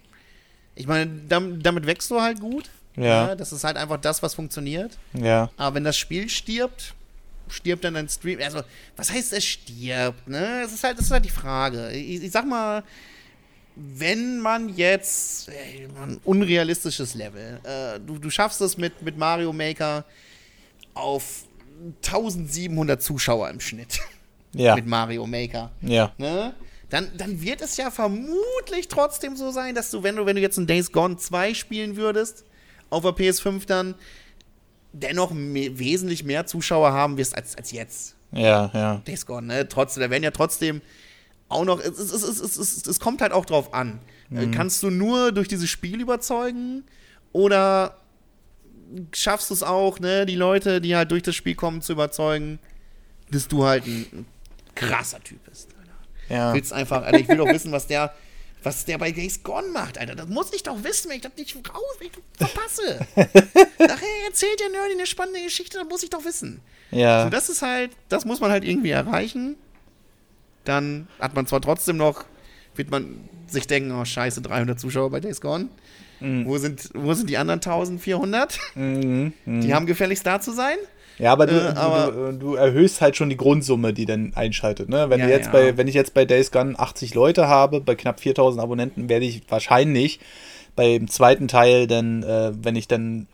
[0.73, 2.69] Ich meine, damit, damit wächst du halt gut.
[2.95, 3.03] Ja.
[3.03, 3.27] ja.
[3.27, 3.37] Ne?
[3.37, 4.97] Das ist halt einfach das, was funktioniert.
[5.13, 5.49] Ja.
[5.57, 6.93] Aber wenn das Spiel stirbt,
[7.47, 8.39] stirbt dann ein Stream.
[8.41, 8.61] Also,
[8.95, 10.27] was heißt es stirbt?
[10.27, 10.61] Ne?
[10.63, 11.91] Das ist halt, das ist halt die Frage.
[11.91, 12.83] Ich, ich sag mal,
[13.75, 19.51] wenn man jetzt ey, ein unrealistisches Level, äh, du, du schaffst es mit, mit Mario
[19.51, 20.05] Maker
[20.93, 21.43] auf
[22.05, 23.99] 1700 Zuschauer im Schnitt.
[24.57, 24.73] Ja.
[24.73, 25.69] mit Mario Maker.
[25.81, 26.13] Ja.
[26.17, 26.53] Ne?
[26.89, 30.41] Dann, dann wird es ja vermutlich trotzdem so sein, dass du, wenn du, wenn du
[30.41, 32.45] jetzt ein Days Gone 2 spielen würdest,
[32.89, 33.95] auf der PS5 dann,
[35.01, 38.15] dennoch me wesentlich mehr Zuschauer haben wirst als, als jetzt.
[38.31, 39.01] Ja, ja.
[39.07, 39.67] Days Gone, ne?
[39.67, 40.81] Trotzdem, da werden ja trotzdem
[41.47, 43.99] auch noch, es, es, es, es, es kommt halt auch drauf an.
[44.31, 44.51] Äh, mhm.
[44.51, 46.83] Kannst du nur durch dieses Spiel überzeugen
[47.31, 47.97] oder
[49.13, 52.59] schaffst du es auch, ne, die Leute, die halt durch das Spiel kommen, zu überzeugen,
[53.31, 54.25] dass du halt ein, ein
[54.73, 55.69] krasser Typ bist.
[56.29, 56.53] Ja.
[56.53, 58.13] Willst einfach, Alter, ich will doch wissen, was der,
[58.65, 60.15] was der bei Days Gone macht, Alter.
[60.15, 63.05] Das muss ich doch wissen, wenn ich das nicht raus, ich verpasse.
[63.79, 66.61] Nachher erzählt der Nerdy eine spannende Geschichte, das muss ich doch wissen.
[66.91, 67.25] Ja.
[67.25, 69.55] So, das ist halt, das muss man halt irgendwie erreichen.
[70.63, 72.25] Dann hat man zwar trotzdem noch,
[72.75, 75.69] wird man sich denken, oh scheiße, 300 Zuschauer bei Days Gone.
[76.19, 76.45] Mhm.
[76.45, 78.59] Wo, sind, wo sind die anderen 1400?
[78.75, 79.33] Mhm.
[79.45, 79.61] Mhm.
[79.61, 80.77] Die haben gefälligst da zu sein.
[81.17, 84.33] Ja, aber, du, Äh, aber- du, du, du erhöhst halt schon die Grundsumme, die dann
[84.35, 84.89] einschaltet.
[84.89, 85.09] Ne?
[85.09, 85.51] Wenn, Ja, du jetzt ja.
[85.51, 89.25] bei, wenn ich jetzt bei Days Gone 80 Leute habe, bei knapp 4000 Abonnenten, werde
[89.25, 90.19] ich wahrscheinlich
[90.75, 93.27] beim zweiten Teil dann, äh, wenn ich dann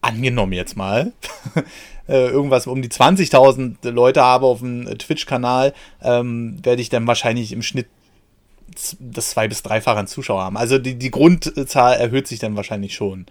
[0.00, 1.12] angenommen jetzt mal,
[2.08, 7.06] äh, irgendwas um die 20.000 Leute habe auf dem äh, Twitch-Kanal, ähm, werde ich dann
[7.08, 7.86] wahrscheinlich im Schnitt
[9.00, 10.56] das zwei- bis dreifache an Zuschauer haben.
[10.56, 13.26] Also die, die Grundzahl erhöht sich dann wahrscheinlich schon?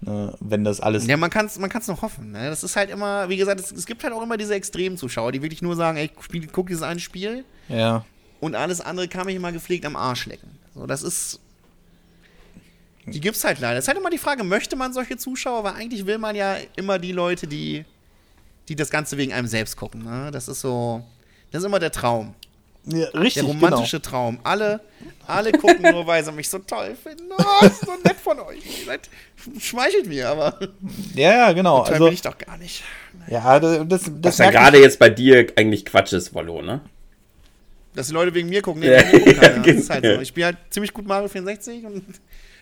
[0.00, 2.32] Wenn das alles Ja, man kann es man kann's noch hoffen.
[2.32, 2.48] Ne?
[2.48, 5.32] Das ist halt immer, wie gesagt, es, es gibt halt auch immer diese extremen Zuschauer,
[5.32, 8.04] die wirklich nur sagen, ey, ich spiel, guck dieses eine Spiel ja.
[8.40, 10.50] und alles andere kann mich immer gepflegt am Arsch lecken.
[10.74, 11.40] So, das ist.
[13.06, 13.78] Die gibt's halt leider.
[13.78, 15.64] Es ist halt immer die Frage, möchte man solche Zuschauer?
[15.64, 17.86] Weil eigentlich will man ja immer die Leute, die,
[18.68, 20.04] die das Ganze wegen einem selbst gucken.
[20.04, 20.30] Ne?
[20.30, 21.02] Das ist so.
[21.50, 22.34] Das ist immer der Traum.
[22.90, 24.38] Ja, richtig, Der romantische Traum.
[24.44, 24.80] Alle,
[25.26, 27.24] alle gucken nur, weil sie mich so toll finden.
[27.36, 28.80] Oh, ist so nett von euch.
[28.80, 29.08] Ihr seid,
[29.60, 30.72] schmeichelt mir, aber genau.
[31.14, 31.80] Ja, ja, genau.
[31.82, 32.82] Also, bin ich doch gar nicht.
[33.28, 36.80] ja, das, das, das Was ja gerade jetzt bei dir eigentlich Quatsch ist, Wollo, ne?
[37.94, 38.80] Dass die Leute wegen mir gucken.
[38.80, 39.48] Nee, Ja, gucken ja.
[39.64, 40.10] Das ist halt so.
[40.10, 40.22] genau.
[40.22, 42.04] Ich spiele halt ziemlich gut Mario 64 und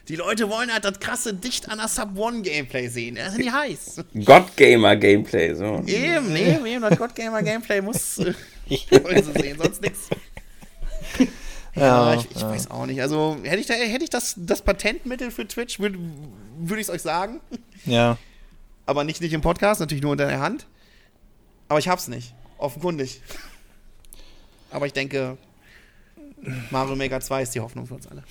[0.09, 3.17] die Leute wollen halt das krasse dicht an der Sub-One-Gameplay sehen.
[3.17, 4.03] Da sind die heiß.
[4.25, 5.83] God Gamer Gameplay, so.
[5.87, 8.33] Eben, nee, eben, das God Gamer Gameplay muss äh,
[8.91, 10.09] wollen sie sehen, sonst nix.
[11.79, 13.03] Ja, ich, ich weiß auch nicht.
[13.03, 15.99] Also hätte ich, da, hätte ich das, das Patentmittel für Twitch, würde
[16.59, 17.41] würd ich es euch sagen.
[17.85, 18.17] Ja.
[18.87, 20.67] Aber nicht, nicht im Podcast, natürlich nur unter der Hand.
[21.69, 22.35] Aber ich hab's nicht.
[22.57, 23.21] Offenkundig.
[24.71, 25.37] Aber ich denke,
[26.71, 28.23] Mario Maker 2 ist die Hoffnung für uns alle.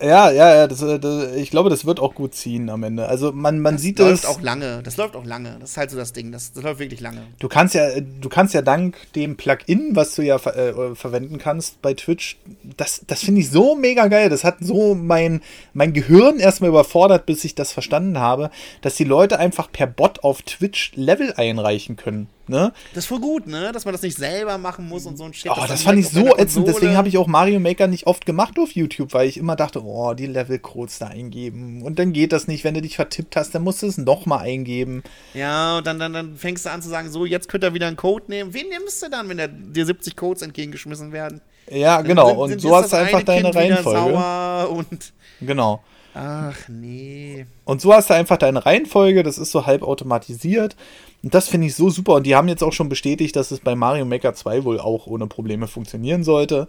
[0.00, 3.06] Ja, ja, ja, das, äh, das, ich glaube, das wird auch gut ziehen am Ende.
[3.06, 4.30] Also man, man sieht läuft das.
[4.30, 4.82] auch lange.
[4.82, 5.56] Das läuft auch lange.
[5.60, 6.32] Das ist halt so das Ding.
[6.32, 7.22] Das, das läuft wirklich lange.
[7.38, 11.80] Du kannst ja, du kannst ja dank dem Plugin, was du ja äh, verwenden kannst
[11.82, 12.38] bei Twitch,
[12.76, 14.30] das, das finde ich so mega geil.
[14.30, 15.42] Das hat so mein,
[15.72, 20.24] mein Gehirn erstmal überfordert, bis ich das verstanden habe, dass die Leute einfach per Bot
[20.24, 22.28] auf Twitch Level einreichen können.
[22.46, 22.72] Ne?
[22.92, 23.72] Das ist voll gut, ne?
[23.72, 25.50] Dass man das nicht selber machen muss und so ein Shit.
[25.50, 26.68] Oh, das fand ich so ätzend.
[26.68, 29.82] Deswegen habe ich auch Mario Maker nicht oft gemacht auf YouTube, weil ich immer dachte,
[29.82, 31.82] oh, die Level-Codes da eingeben.
[31.82, 32.64] Und dann geht das nicht.
[32.64, 35.02] Wenn du dich vertippt hast, dann musst du es nochmal eingeben.
[35.32, 37.86] Ja, und dann, dann, dann fängst du an zu sagen, so, jetzt könnt ihr wieder
[37.86, 38.52] einen Code nehmen.
[38.52, 41.40] Wen nimmst du dann, wenn der, dir 70 Codes entgegengeschmissen werden?
[41.70, 42.28] Ja, Dann genau.
[42.28, 44.68] sind- und sind so hast du das einfach eine deine Kind Reihenfolge.
[44.68, 45.12] Und.
[45.40, 45.82] Genau.
[46.14, 47.46] Ach nee.
[47.64, 50.76] Und so hast du einfach deine Reihenfolge, das ist so halb automatisiert.
[51.24, 52.16] Und das finde ich so super.
[52.16, 55.06] Und die haben jetzt auch schon bestätigt, dass es bei Mario Maker 2 wohl auch
[55.06, 56.68] ohne Probleme funktionieren sollte.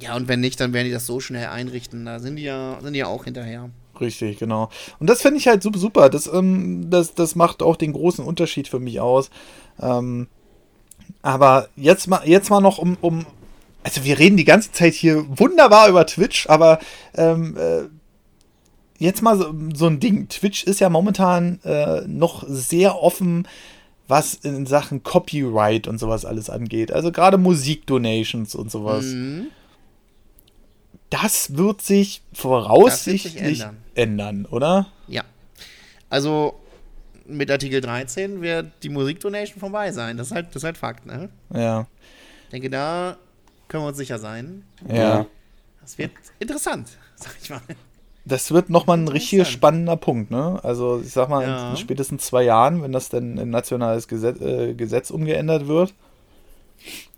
[0.00, 2.06] Ja, und wenn nicht, dann werden die das so schnell einrichten.
[2.06, 3.68] Da sind die ja, sind die ja auch hinterher.
[4.00, 4.70] Richtig, genau.
[4.98, 6.08] Und das finde ich halt super, super.
[6.08, 9.28] Das, ähm, das, das macht auch den großen Unterschied für mich aus.
[9.78, 10.26] Ähm,
[11.20, 13.26] aber jetzt mal, jetzt mal noch um, um.
[13.82, 16.78] Also wir reden die ganze Zeit hier wunderbar über Twitch, aber
[17.14, 17.82] ähm, äh,
[18.96, 20.28] jetzt mal so, so ein Ding.
[20.28, 23.46] Twitch ist ja momentan äh, noch sehr offen,
[24.12, 26.92] was in Sachen Copyright und sowas alles angeht.
[26.92, 29.06] Also gerade Musikdonations und sowas.
[29.06, 29.46] Mhm.
[31.08, 34.44] Das wird sich voraussichtlich wird sich ändern.
[34.44, 34.88] oder?
[35.08, 35.24] Ja.
[36.10, 36.60] Also
[37.26, 40.18] mit Artikel 13 wird die Musikdonation vorbei sein.
[40.18, 41.30] Das ist halt, das ist halt Fakt, ne?
[41.54, 41.86] Ja.
[42.44, 43.16] Ich denke, da
[43.66, 44.62] können wir uns sicher sein.
[44.92, 45.24] Ja.
[45.80, 47.62] Das wird interessant, sag ich mal.
[48.24, 50.60] Das wird nochmal ein richtig spannender Punkt, ne?
[50.62, 51.70] Also, ich sag mal, Ja.
[51.70, 55.92] in spätestens zwei Jahren, wenn das dann in nationales Gesetz, äh, Gesetz umgeändert wird,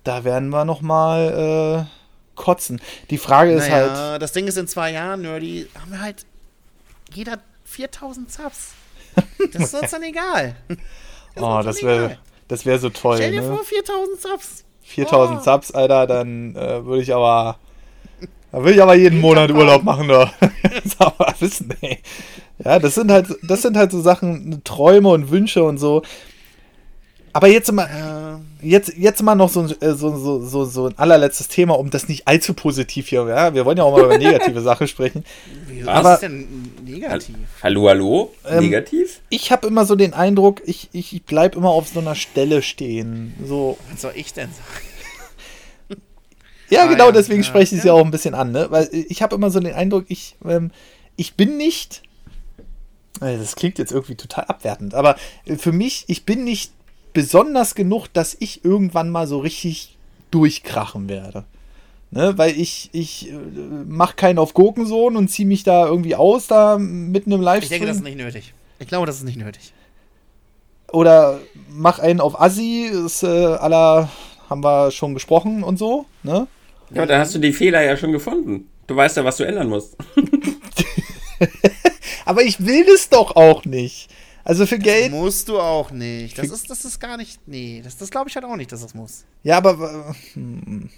[0.03, 2.81] da werden wir nochmal äh, kotzen.
[3.11, 3.93] Die Frage ist halt.
[3.93, 6.25] naja, das Ding ist, in zwei Jahren, Nerdy, haben wir halt
[7.13, 8.73] jeder 4000 Subs.
[9.53, 10.57] Das ist uns dann egal.
[11.35, 13.49] Das Oh, das wäre das wär so toll, Stell dir ne?
[13.49, 14.65] vor, 4000 Subs.
[14.83, 15.43] 4000 Oh.
[15.43, 17.59] Subs, Alter, dann äh, würde ich aber.
[18.55, 20.33] Da würde ich aber jeden Monat Urlaub machen, da.
[20.85, 21.99] Das aber wissen, ey.
[22.65, 26.03] Ja, das sind halt, das sind halt so Sachen, Träume und Wünsche und so.
[27.33, 30.87] Aber jetzt mal, Äh, jetzt, jetzt mal noch so, ein- äh, so, so, so, so
[30.87, 34.05] ein allerletztes Thema, um das nicht allzu positiv hier, ja, wir wollen ja auch mal
[34.05, 35.25] über negative Sachen sprechen.
[35.67, 36.05] wie Was?
[36.05, 37.35] was ist denn negativ?
[37.61, 38.33] Hallo, hallo?
[38.49, 39.21] Ähm, Negativ?
[39.31, 43.35] Ich habe immer so den Eindruck, ich, ich bleib immer auf so einer Stelle stehen.
[43.45, 44.94] So, Was soll ich denn sagen?
[46.71, 47.95] Ja, Ah, genau, ja, deswegen ja, spreche ich es ja.
[47.95, 48.67] ja auch ein bisschen an, ne?
[48.71, 50.71] Weil ich habe immer so den Eindruck, ich, ähm,
[51.17, 52.03] ich bin nicht.
[53.21, 56.73] äh, Das klingt jetzt irgendwie total abwertend, aber äh, für mich, ich bin nicht
[57.13, 59.97] besonders genug, dass ich irgendwann mal so richtig
[60.31, 61.45] durchkrachen werde.
[62.11, 62.37] Ne?
[62.39, 63.35] Weil ich, ich äh,
[63.87, 67.71] mach keinen auf Gurkensohn und ziehe mich da irgendwie aus, da mitten im Ich Livestream.
[67.71, 68.55] denke, das ist nicht nötig.
[68.81, 69.73] Ich glaube, das ist nicht nötig.
[70.93, 71.41] Oder
[71.71, 74.09] mach einen auf Assi, ist äh, aller,
[74.49, 76.47] haben wir schon gesprochen und so, ne?
[76.91, 78.69] Ja, aber dann hast du die Fehler ja schon gefunden.
[78.87, 79.97] Du weißt ja, was du ändern musst.
[82.27, 84.09] Aber ich will es doch auch nicht.
[84.45, 85.11] Also für Geld.
[85.11, 86.39] Musst du auch nicht.
[86.39, 87.41] Das ist, das ist gar nicht.
[87.47, 89.25] Nee, das, das glaube ich halt auch nicht, dass das muss.
[89.43, 90.15] Ja, aber.
[90.35, 90.91] hm.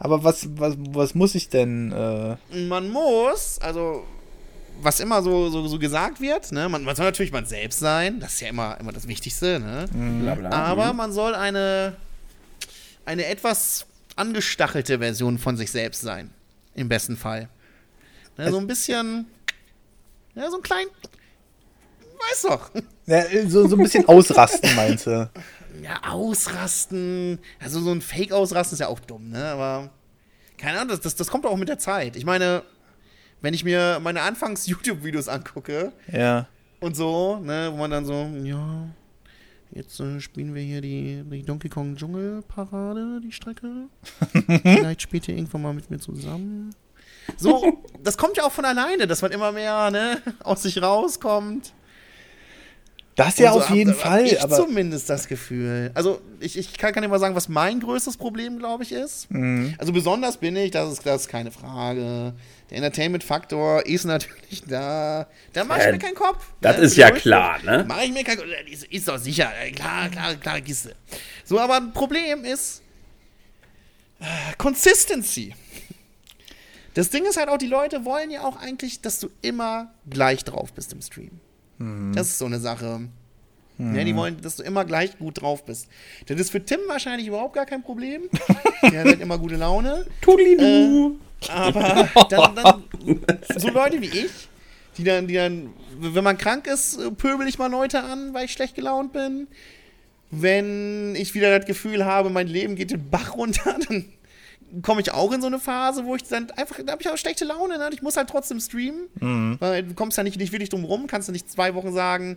[0.00, 1.90] Aber was, was, was muss ich denn?
[1.90, 2.36] Äh,
[2.68, 4.04] Man muss, also
[4.80, 6.68] was immer so, so, so gesagt wird, ne?
[6.68, 9.86] man, man soll natürlich man selbst sein, das ist ja immer, immer das Wichtigste, ne?
[10.22, 10.50] Bla, bla.
[10.50, 10.96] aber Mhm.
[10.98, 11.96] man soll eine,
[13.08, 13.86] eine etwas
[14.16, 16.30] angestachelte Version von sich selbst sein,
[16.74, 17.48] im besten Fall.
[18.36, 18.50] Ne?
[18.50, 19.26] So ein bisschen,
[20.34, 20.86] ja, so ein klein,
[22.30, 22.70] weiß doch,
[23.06, 25.30] ja, so, so ein bisschen ausrasten, meinst du?
[25.82, 29.44] ja, ausrasten, also so ein Fake-Ausrasten ist ja auch dumm, ne?
[29.46, 29.90] aber
[30.58, 32.16] keine Ahnung, das, das, das kommt auch mit der Zeit.
[32.16, 32.62] Ich meine,
[33.40, 36.48] wenn ich mir meine Anfangs-YouTube-Videos angucke, Ja.
[36.80, 38.88] und so, ne, wo man dann so, ja,
[39.72, 43.88] jetzt äh, spielen wir hier die, die Donkey Kong Dschungelparade, die Strecke.
[44.62, 46.74] Vielleicht spielt ihr irgendwann mal mit mir zusammen.
[47.36, 51.72] So, das kommt ja auch von alleine, dass man immer mehr, ne, aus sich rauskommt.
[53.18, 54.54] Das ja so auf jeden hab, Fall, hab ich aber.
[54.54, 55.90] zumindest das Gefühl.
[55.94, 59.28] Also, ich, ich kann, kann dir mal sagen, was mein größtes Problem, glaube ich, ist.
[59.28, 59.74] Mhm.
[59.76, 62.34] Also, besonders bin ich, das ist, das ist keine Frage.
[62.70, 65.26] Der Entertainment-Faktor ist natürlich da.
[65.54, 66.46] Da mache ich Äh, mir keinen Kopf.
[66.60, 67.84] das ne, ist ja klar, ne?
[67.88, 68.46] Mache ich mir keinen Kopf.
[68.70, 69.50] Ist, ist doch sicher.
[69.62, 70.94] Äh, Klar, klar, klar, Kiste.
[71.44, 72.82] So, aber ein Problem ist
[74.20, 74.24] äh,
[74.58, 75.54] Consistency.
[76.94, 80.44] Das Ding ist halt auch, die Leute wollen ja auch eigentlich, dass du immer gleich
[80.44, 81.40] drauf bist im Stream.
[82.14, 83.08] Das ist so eine Sache.
[83.78, 85.86] Ja, die wollen, dass du immer gleich gut drauf bist.
[86.26, 88.22] Das ist für Tim wahrscheinlich überhaupt gar kein Problem.
[88.82, 90.04] Der hat halt immer gute Laune.
[90.20, 91.20] Tudelidu.
[91.48, 92.84] Aber dann, dann
[93.56, 94.48] so Leute wie ich,
[94.96, 98.52] die dann, die dann, wenn man krank ist, pöbel ich mal Leute an, weil ich
[98.52, 99.46] schlecht gelaunt bin.
[100.30, 104.04] Wenn ich wieder das Gefühl habe, mein Leben geht den Bach runter, dann
[104.82, 107.16] komme ich auch in so eine Phase, wo ich dann einfach, da habe ich auch
[107.16, 107.88] schlechte Laune, ne?
[107.92, 109.08] Ich muss halt trotzdem streamen,
[109.60, 112.36] weil du kommst ja nicht, nicht wirklich drum rum, kannst du nicht zwei Wochen sagen,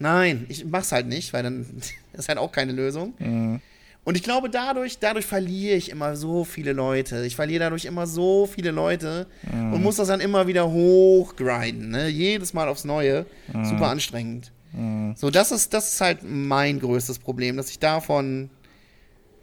[0.00, 1.66] nein, ich mach's halt nicht, weil dann
[2.14, 3.14] ist halt auch keine Lösung.
[4.04, 7.24] Und ich glaube, dadurch, dadurch verliere ich immer so viele Leute.
[7.24, 11.90] Ich verliere dadurch immer so viele Leute und muss das dann immer wieder hochgrinden.
[11.90, 12.08] Ne?
[12.08, 13.26] Jedes Mal aufs Neue.
[13.62, 14.50] Super anstrengend.
[15.14, 18.50] So, das ist, das ist halt mein größtes Problem, dass ich davon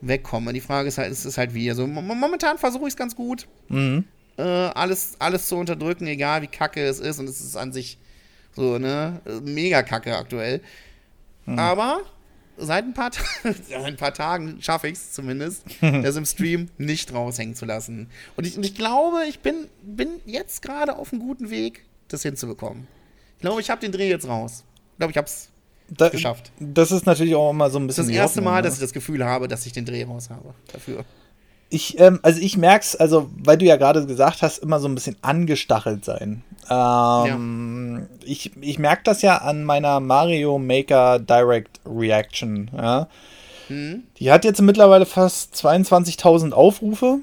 [0.01, 0.53] wegkomme.
[0.53, 1.70] Die Frage ist halt, es ist halt wie.
[1.70, 4.05] Also mo- momentan versuche ich es ganz gut, Mhm.
[4.38, 7.20] äh, alles, alles zu unterdrücken, egal wie kacke es ist.
[7.20, 7.97] Und es ist an sich
[8.55, 10.62] so, ne, mega kacke aktuell.
[11.45, 12.01] Aber
[12.60, 13.12] seit ein paar,
[13.86, 18.10] ein paar Tagen schaffe ich es zumindest, das im Stream nicht raushängen zu lassen.
[18.36, 22.22] Und ich, und ich glaube, ich bin, bin jetzt gerade auf einem guten Weg, das
[22.24, 22.88] hinzubekommen.
[23.38, 24.64] Ich glaube, ich habe den Dreh jetzt raus.
[24.93, 25.49] Ich glaube, ich habe es
[25.89, 26.51] Da, geschafft.
[26.60, 28.03] Das ist natürlich auch immer so ein Das bisschen.
[28.03, 28.64] ist das die erste Hoffnung, Mal, ne?
[28.64, 30.53] dass ich das Gefühl habe, dass ich den Dreh raus habe.
[30.74, 31.05] Dafür.
[31.72, 34.96] Ich, ähm, also ich merk's, also weil du ja gerade gesagt hast, immer so ein
[34.96, 36.42] bisschen angestachelt sein.
[36.70, 42.70] Ähm, Ich, ich merke das ja an meiner Mario Maker Direct Reaction.
[42.76, 43.08] Ja.
[43.68, 44.04] Hm?
[44.18, 47.20] Die hat jetzt mittlerweile fast 22.000 Aufrufe.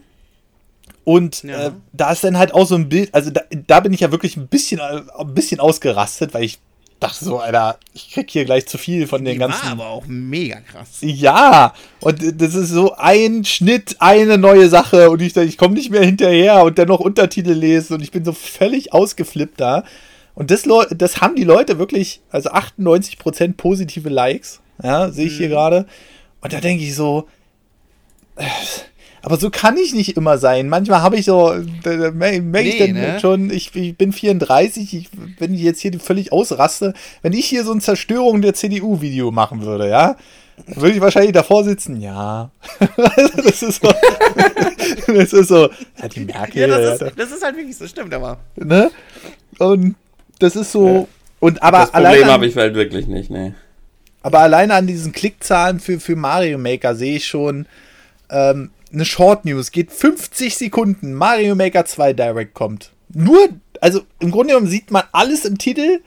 [1.05, 1.67] Und Ja.
[1.69, 4.11] äh, da ist dann halt auch so ein Bild, also da, da bin ich ja
[4.11, 6.59] wirklich ein bisschen, äh, ein bisschen ausgerastet, weil ich
[7.01, 9.63] dachte so, Alter, ich krieg hier gleich zu viel von den Die ganzen.
[9.65, 10.99] war aber auch mega krass.
[11.01, 15.91] Ja, und das ist so ein Schnitt, eine neue Sache und ich, ich komme nicht
[15.91, 19.85] mehr hinterher und dann noch Untertitel lesen und ich bin so völlig ausgeflippt da.
[20.35, 20.65] Und das,
[20.97, 25.87] das haben die Leute wirklich, also 98% positive Likes, ja, sehe ich hier gerade.
[26.43, 27.27] Und da denke ich so,
[28.37, 28.45] äh,
[29.27, 30.69] aber so kann ich nicht immer sein.
[30.69, 31.53] Manchmal habe ich so,
[31.85, 33.19] merke merk ich Nee, dann ne?
[33.19, 35.09] schon, ich, ich bin 34, ich,
[35.41, 39.63] wenn ich jetzt hier völlig ausraste, wenn ich hier so ein Zerstörung der CDU-Video machen
[39.63, 40.17] würde, ja,
[40.69, 42.53] würde ich wahrscheinlich davor sitzen, ja.
[42.97, 43.93] Das ist so,
[45.09, 45.71] das ist so,
[46.01, 48.39] ja, die Merkel, Ja, das ist, das ist halt wirklich so, stimmt aber.
[48.55, 48.93] ne?
[49.59, 49.97] Und
[50.39, 51.09] das ist so,
[51.41, 53.57] und aber Das Problem habe ich halt wirklich nicht, ne.
[54.23, 57.67] aber alleine an diesen Klickzahlen für, für Mario Maker sehe ich schon
[58.31, 59.71] ähm, eine Short News.
[59.73, 61.13] Geht 50 Sekunden.
[61.15, 62.93] Mario Maker 2 Direct kommt.
[63.13, 63.49] Nur,
[63.81, 66.01] also im Grunde genommen sieht man alles im Titel.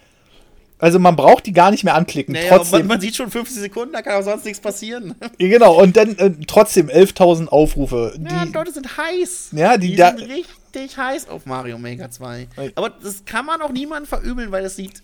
[0.82, 2.34] Also man braucht die gar nicht mehr anklicken.
[2.34, 5.14] Naja, man, trotzdem, man sieht schon 50 Sekunden, da kann auch sonst nichts passieren.
[5.38, 5.82] genau.
[5.82, 8.14] Und dann äh, trotzdem 11.000 Aufrufe.
[8.30, 9.50] Ja, Die, Leute sind heiß.
[9.52, 12.48] Ja, die die da- sind richtig heiß auf Mario Maker 2.
[12.56, 12.72] Ey.
[12.76, 15.02] Aber das kann man auch niemandem verübeln, weil es sieht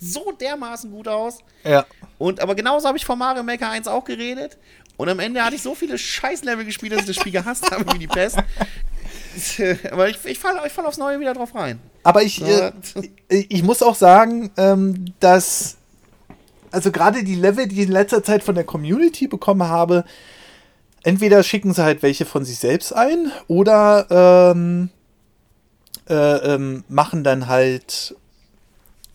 [0.00, 1.38] so dermaßen gut aus.
[1.64, 1.84] ja.
[2.16, 4.56] Und aber genauso habe ich von Mario Maker 1 auch geredet.
[4.98, 7.90] Und am Ende hatte ich so viele Scheißlevel gespielt, dass ich das Spiel gehasst habe
[7.94, 8.36] wie die Pest.
[9.90, 11.78] aber ich, ich falle fall aufs Neue wieder drauf rein.
[12.02, 12.72] Aber ich, äh,
[13.28, 15.78] ich muss auch sagen, ähm, dass
[16.70, 20.04] also gerade die Level, die ich in letzter Zeit von der Community bekommen habe,
[21.02, 24.90] entweder schicken sie halt welche von sich selbst ein oder ähm,
[26.08, 28.16] äh, ähm, machen dann halt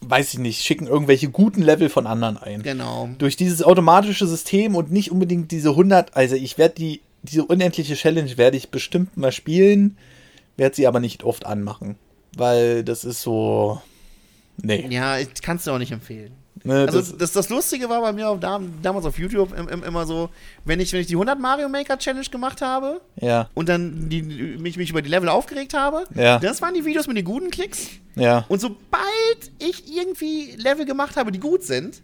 [0.10, 2.64] weiß ich nicht, schicken irgendwelche guten Level von anderen ein.
[2.64, 3.10] Genau.
[3.18, 7.96] Durch dieses automatische System und nicht unbedingt diese 100, also ich werde die, diese unendliche
[7.96, 9.98] Challenge werde ich bestimmt mal spielen,
[10.58, 11.96] werde sie aber nicht oft anmachen,
[12.36, 13.82] weil das ist so,
[14.62, 14.86] nee.
[14.90, 16.34] Ja, ich kannst du auch nicht empfehlen.
[16.66, 19.68] Ne, Also das, das, das Lustige war bei mir auf, dam- damals auf YouTube im,
[19.68, 20.30] im, immer so,
[20.64, 24.22] wenn ich, wenn ich die 100 Mario Maker Challenge gemacht habe ja, und dann die,
[24.22, 26.40] mich, mich über die Level aufgeregt habe, Ja.
[26.40, 27.88] das waren die Videos mit den guten Klicks.
[28.16, 28.46] ja.
[28.48, 32.02] Und sobald ich irgendwie Level gemacht habe, die gut sind,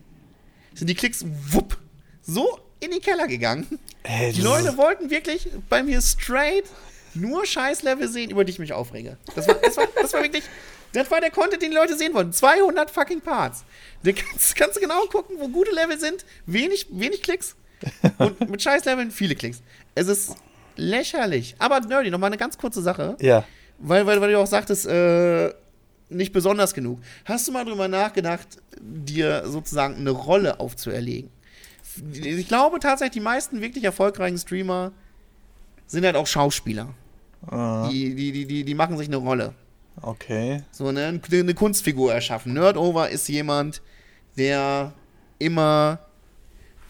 [0.73, 1.77] sind die Klicks wupp
[2.21, 3.65] so in den Keller gegangen.
[4.03, 6.65] Ey, Die Leute wollten wirklich bei mir straight
[7.13, 9.17] nur Scheiß-Level sehen, über die ich mich aufrege.
[9.35, 10.43] Das war, das war, das war wirklich,
[10.93, 12.31] das war der Content, den die Leute sehen wollten.
[12.33, 13.63] 200 fucking Parts.
[14.03, 17.55] Da kannst, kannst du genau gucken, wo gute Level sind, wenig, wenig Klicks
[18.17, 19.61] und mit Scheiß-Leveln viele Klicks.
[19.95, 20.35] Es ist
[20.75, 21.55] lächerlich.
[21.59, 23.17] Aber Nerdy, nochmal eine ganz kurze Sache.
[23.19, 23.43] Ja.
[23.77, 25.53] Weil, weil, weil du auch sagtest, äh,
[26.09, 26.99] nicht besonders genug.
[27.25, 28.47] Hast du mal drüber nachgedacht,
[28.79, 31.29] dir sozusagen eine Rolle aufzuerlegen?
[32.13, 34.91] Ich glaube tatsächlich, die meisten wirklich erfolgreichen Streamer
[35.87, 36.93] sind halt auch Schauspieler.
[37.47, 39.53] Ah, Die, die, die, die, die machen sich eine Rolle.
[40.01, 40.63] Okay.
[40.71, 42.53] So eine, eine Kunstfigur erschaffen.
[42.53, 43.81] Nerdover ist jemand,
[44.37, 44.93] der
[45.39, 45.99] immer,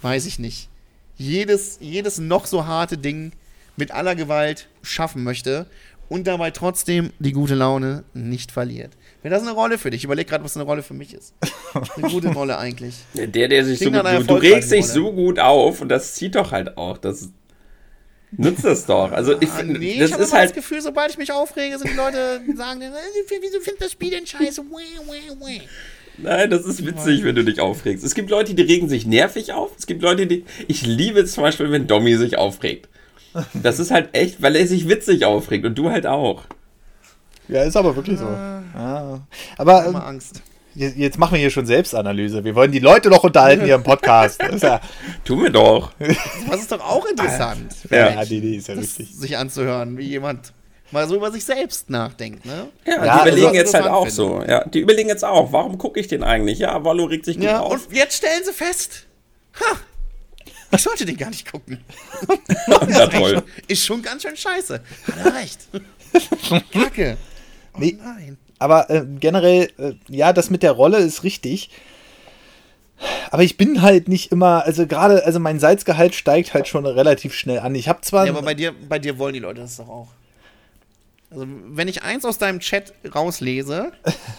[0.02, 0.70] weiß ich nicht,
[1.18, 3.32] jedes, jedes noch so harte Ding
[3.76, 5.66] mit aller Gewalt schaffen möchte
[6.10, 8.92] und dabei trotzdem die gute Laune nicht verliert.
[9.22, 10.00] Wäre das eine Rolle für dich?
[10.00, 11.34] Ich überleg gerade, was eine Rolle für mich ist.
[11.96, 12.96] Eine gute Rolle eigentlich.
[13.14, 14.94] Der, der sich so Klingt gut, nach einer du, regst dich Rolle.
[14.94, 16.98] so gut auf und das zieht doch halt auch.
[16.98, 17.30] Das
[18.32, 19.12] nutzt das doch.
[19.12, 21.32] Also ich Ah, nee, das ich habe ist immer halt das Gefühl, sobald ich mich
[21.32, 22.92] aufrege, sind die Leute sagen, äh,
[23.42, 24.64] wieso findest du das Spiel denn scheiße?
[26.18, 28.04] Nein, das ist witzig, wenn du dich aufregst.
[28.04, 29.72] Es gibt Leute, die regen sich nervig auf.
[29.78, 30.44] Es gibt Leute, die.
[30.68, 32.90] Ich liebe es zum Beispiel, wenn Domi sich aufregt.
[33.54, 36.44] Das ist halt echt, weil er sich witzig aufregt und du halt auch.
[37.48, 38.26] Ja, ist aber wirklich so.
[38.26, 39.22] Ah.
[39.58, 40.42] Aber Immer ähm, Angst.
[40.76, 42.44] Jetzt machen wir hier schon Selbstanalyse.
[42.44, 44.42] Wir wollen die Leute doch unterhalten hier im Podcast.
[44.62, 44.80] Ja,
[45.24, 45.92] Tu mir doch.
[46.50, 48.10] Das ist doch auch interessant, Ja.
[48.12, 49.16] ja, die Idee ist ja das richtig.
[49.16, 50.54] sich anzuhören, wie jemand
[50.92, 52.68] mal so über sich selbst nachdenkt, ne?
[52.86, 54.52] Ja, Ja, die überlegen also- jetzt halt auch interessant so.
[54.52, 56.60] Ja, die überlegen jetzt auch, warum gucke ich den eigentlich?
[56.60, 57.72] Ja, Wallo regt sich gut Ja, auf.
[57.88, 59.06] und jetzt stellen sie fest,
[59.60, 59.78] ha,
[60.72, 61.80] ich sollte den gar nicht gucken.
[62.90, 63.44] Ja, toll.
[63.68, 64.82] Ist schon ganz schön scheiße.
[65.08, 65.60] Hat er recht.
[66.72, 67.18] Kacke.
[67.74, 67.98] Oh Nee.
[68.04, 68.38] nein.
[68.60, 71.70] Aber äh, generell, äh, ja, das mit der Rolle ist richtig.
[73.32, 77.34] Aber ich bin halt nicht immer, also gerade, also mein Salzgehalt steigt halt schon relativ
[77.34, 77.74] schnell an.
[77.76, 78.26] Ich habe zwar.
[78.26, 80.08] Ja, aber bei dir, bei dir wollen die Leute das doch auch.
[81.32, 83.92] Also, wenn ich eins aus deinem Chat rauslese,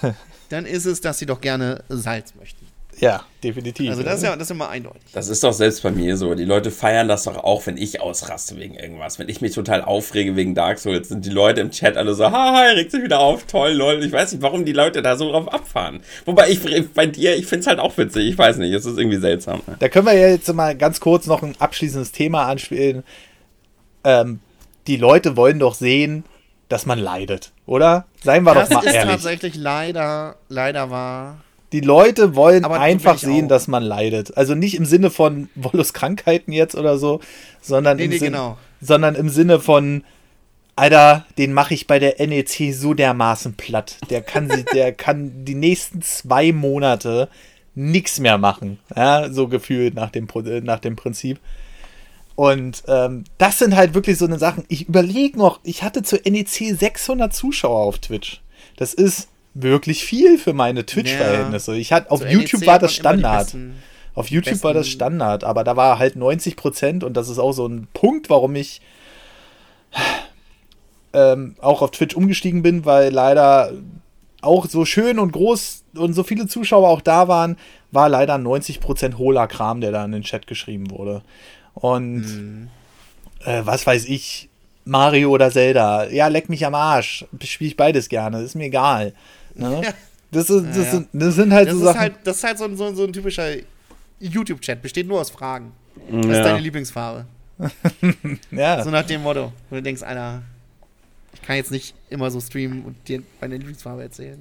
[0.51, 2.67] dann ist es, dass sie doch gerne Salz möchten.
[3.01, 3.91] Ja, definitiv.
[3.91, 5.01] Also, das ist ja, das ist immer eindeutig.
[5.13, 6.35] Das ist doch selbst bei mir so.
[6.35, 9.19] Die Leute feiern das doch auch, wenn ich ausraste wegen irgendwas.
[9.19, 12.25] Wenn ich mich total aufrege wegen Dark Souls, sind die Leute im Chat alle so,
[12.31, 14.05] haha, er regt sich wieder auf, toll, lol.
[14.05, 16.01] Ich weiß nicht, warum die Leute da so drauf abfahren.
[16.27, 16.61] Wobei ich
[16.93, 18.29] bei dir, ich find's halt auch witzig.
[18.29, 19.63] Ich weiß nicht, es ist irgendwie seltsam.
[19.79, 23.03] Da können wir ja jetzt mal ganz kurz noch ein abschließendes Thema anspielen.
[24.05, 24.41] Ähm,
[24.87, 26.25] die Leute wollen doch sehen,
[26.69, 28.07] dass man leidet, oder?
[28.23, 29.11] Seien wir Das doch mal ist ehrlich.
[29.13, 31.39] tatsächlich leider, leider wahr.
[31.73, 33.49] Die Leute wollen Aber einfach sehen, auch.
[33.51, 34.37] dass man leidet.
[34.37, 37.21] Also nicht im Sinne von Wollos Krankheiten jetzt oder so,
[37.61, 38.59] sondern, Nee, im, nee, Sinn, genau.
[38.81, 40.03] sondern im Sinne von,
[40.77, 43.99] Alter, den mache ich bei der NEC so dermaßen platt.
[44.11, 47.29] Der kann, sie, der kann die nächsten zwei Monate
[47.75, 48.79] nichts mehr machen.
[48.97, 50.27] Ja, so gefühlt nach dem,
[50.65, 51.39] nach dem Prinzip.
[52.35, 54.65] Und ähm, das sind halt wirklich so eine Sachen.
[54.69, 58.41] Ich überlege noch, ich hatte zur NEC 600 Zuschauer auf Twitch.
[58.77, 61.77] Das ist wirklich viel für meine Twitch-Verhältnisse.
[61.77, 63.45] Ich hatte auf Zur YouTube NEC war das Standard.
[63.47, 63.75] besten-
[64.15, 67.53] Auf YouTube war das Standard, aber da war halt 90 Prozent und das ist auch
[67.53, 68.81] so ein Punkt, warum ich
[71.13, 73.73] ähm, auch auf Twitch umgestiegen bin, weil leider
[74.43, 77.57] auch so schön und groß und so viele Zuschauer auch da waren,
[77.91, 81.23] war leider 90 Prozent hohler Kram, der da in den Chat geschrieben wurde.
[81.75, 82.69] Und Mhm.
[83.45, 84.49] äh, was weiß ich,
[84.85, 89.13] Mario oder Zelda, ja, leck mich am Arsch, spiele ich beides gerne, ist mir egal.
[89.61, 89.81] Ne?
[89.85, 89.93] Ja.
[90.33, 90.91] Das, ist, das, Ja.
[90.93, 92.01] Sind, das sind halt Das so ist Sachen.
[92.01, 93.47] halt, das ist halt so, ein- so, ein- so ein typischer
[94.21, 95.73] YouTube-Chat, besteht nur aus Fragen.
[96.11, 96.43] Was ist Ja.
[96.45, 97.27] deine Lieblingsfarbe?
[98.51, 98.83] ja.
[98.83, 99.53] So nach dem Motto.
[99.69, 100.43] Wo du denkst, Alter,
[101.35, 104.41] ich kann jetzt nicht immer so streamen und dir meine Lieblingsfarbe erzählen.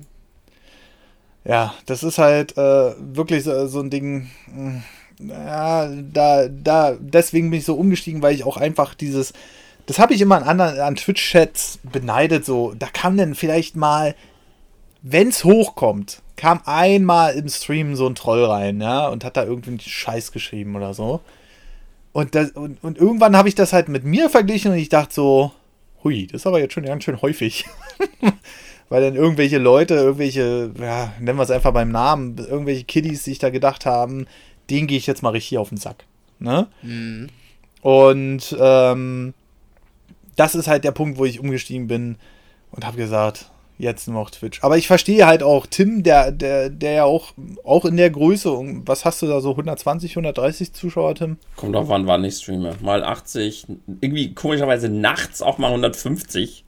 [1.46, 4.30] Ja, das ist halt äh, wirklich so, so ein Ding.
[4.54, 4.84] mh,
[5.22, 9.34] Ja, da, da, deswegen bin ich so umgestiegen, weil ich auch einfach dieses.
[9.86, 12.46] Das habe ich immer an anderen, an Twitch-Chats beneidet.
[12.46, 14.14] So, da kam dann vielleicht mal,
[15.02, 19.44] wenn es hochkommt, kam einmal im Stream so ein Troll rein, ja, und hat da
[19.44, 21.22] irgendwie einen Scheiß geschrieben oder so.
[22.12, 25.14] Und, das, und, und irgendwann habe ich das halt mit mir verglichen und ich dachte
[25.14, 25.52] so,
[26.04, 27.66] hui, das ist aber jetzt schon ganz schön häufig.
[28.90, 33.38] weil dann irgendwelche Leute, irgendwelche, ja, nennen wir es einfach beim Namen, irgendwelche Kiddies sich
[33.38, 34.26] da gedacht haben,
[34.70, 36.06] den gehe ich jetzt mal richtig auf den Sack.
[36.40, 36.68] Ne?
[36.82, 37.28] Mhm.
[37.82, 39.34] Und ähm,
[40.36, 42.18] das ist halt der Punkt, wo ich umgestiegen bin
[42.72, 44.60] und habe gesagt, jetzt nur noch Twitch.
[44.62, 47.32] Aber ich verstehe halt auch Tim, der, der, der ja auch,
[47.64, 48.52] auch in der Größe,
[48.86, 51.38] was hast du da so, 120, 130 Zuschauer, Tim?
[51.56, 52.76] Kommt auf wann, wann ich streame.
[52.82, 53.66] Mal 80,
[54.02, 56.66] irgendwie komischerweise nachts auch mal 150.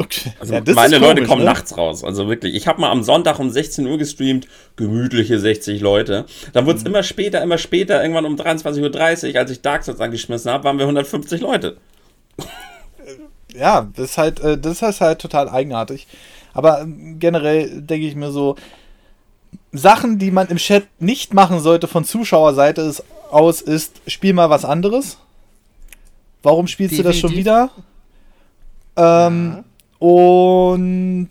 [0.00, 0.32] Okay.
[0.38, 1.50] Also Ja, meine ist Leute komisch, kommen ne?
[1.50, 2.04] nachts raus.
[2.04, 2.54] Also wirklich.
[2.54, 4.46] Ich habe mal am Sonntag um 16 Uhr gestreamt,
[4.76, 6.24] gemütliche 60 Leute.
[6.52, 6.90] Dann wurde es Mhm.
[6.90, 10.78] immer später, immer später, irgendwann um 23.30 Uhr, als ich Dark Souls angeschmissen habe, waren
[10.78, 11.78] wir 150 Leute.
[13.54, 16.06] ja, das ist halt, äh, das ist halt total eigenartig.
[16.58, 18.56] Aber ähm, generell denke ich mir so,
[19.70, 24.50] Sachen, die man im Chat nicht machen sollte von Zuschauerseite ist, aus, ist, spiel mal
[24.50, 25.18] was anderes.
[26.42, 27.70] Warum spielst du das schon Definitiv.
[28.96, 29.26] wieder?
[29.26, 29.64] Ähm,
[30.00, 31.28] Und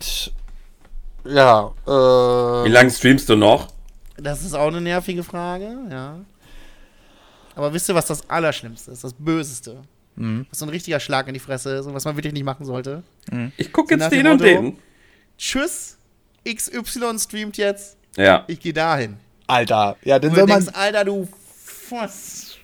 [1.26, 1.90] ja, äh,
[2.64, 3.68] Wie lange streamst du noch?
[4.16, 6.16] Das ist auch eine nervige Frage, ja.
[7.54, 9.04] Aber wisst ihr, was das Allerschlimmste ist?
[9.04, 9.76] Das Böseste?
[10.16, 10.46] Mhm.
[10.48, 12.64] Was so ein richtiger Schlag in die Fresse ist und was man wirklich nicht machen
[12.64, 13.02] sollte?
[13.58, 14.78] Ich gucke jetzt den und Motto- den.
[15.38, 15.96] Tschüss,
[16.46, 18.44] XY streamt jetzt, Ja.
[18.48, 19.16] ich gehe dahin.
[19.46, 20.60] Alter, ja, dann soll du man.
[20.64, 21.28] denkst, Alter, du.
[21.90, 22.56] Was?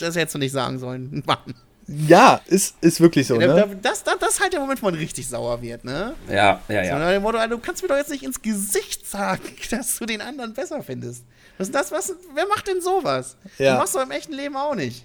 [0.00, 1.22] Das hättest du nicht sagen sollen.
[1.26, 1.54] Mann.
[1.86, 3.54] Ja, ist, ist wirklich so, Da- ne?
[3.54, 6.14] da- Das, das, das ist halt der Moment, wo man richtig sauer wird, ne?
[6.28, 7.10] Ja, ja, So ja.
[7.12, 10.20] dem Motto, Alter, du kannst mir doch jetzt nicht ins Gesicht sagen, dass du den
[10.22, 11.24] anderen besser findest.
[11.58, 11.92] Was ist das?
[11.92, 13.36] Was, wer macht denn sowas?
[13.58, 13.72] Ja.
[13.74, 15.04] Du machst doch im echten Leben auch nicht.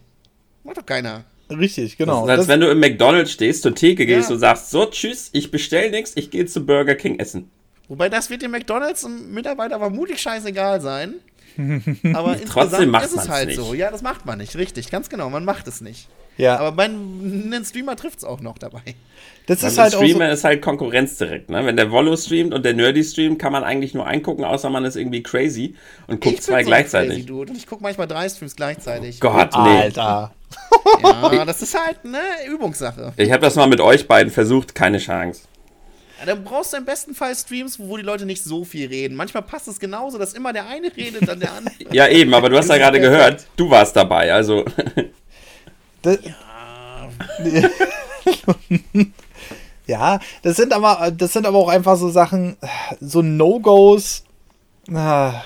[0.64, 1.26] Macht doch keiner.
[1.52, 2.24] Richtig, Das genau.
[2.26, 4.36] ist, als Das- wenn du im McDonalds stehst, zur Theke gehst Ja.
[4.36, 7.50] und sagst, so, tschüss, ich bestell nichts, ich gehe zu Burger King essen.
[7.88, 11.16] Wobei das wird dem McDonalds und Mitarbeiter vermutlich scheißegal sein.
[12.14, 13.56] Aber Trotzdem insgesamt macht ist es halt nicht.
[13.58, 13.74] so.
[13.74, 14.92] Ja, das macht man nicht, richtig.
[14.92, 16.08] Ganz genau, man macht es nicht.
[16.40, 18.82] Ja, Aber bei einem Streamer trifft es auch noch dabei.
[19.48, 21.66] das ist halt auch so, Streamer ist halt Konkurrenz direkt, ne?
[21.66, 24.86] Wenn der Volo streamt und der Nerdy streamt, kann man eigentlich nur eingucken, außer man
[24.86, 25.76] ist irgendwie crazy
[26.08, 27.12] und guckt Ich zwei bin so gleichzeitig.
[27.12, 29.20] Crazy Dude und ich gucke manchmal drei Streams gleichzeitig.
[29.20, 29.82] Gott, nee.
[29.82, 30.34] Alter.
[31.04, 33.14] Ja, das ist halt eine Übungssache.
[33.18, 35.42] Ich habe das mal mit euch beiden versucht, keine Chance.
[36.20, 39.16] Ja, dann brauchst du im besten Fall Streams, wo die Leute nicht so viel reden.
[39.16, 41.74] Manchmal passt es genauso, dass immer der eine redet, dann der andere.
[41.92, 44.66] Ja, eben, aber du hast ja gerade gehört, du warst dabei, also.
[46.02, 46.18] Das,
[49.88, 52.58] ja, das sind aber, das sind aber auch einfach so Sachen,
[53.00, 54.24] so No-Gos.
[54.94, 55.44] Ah,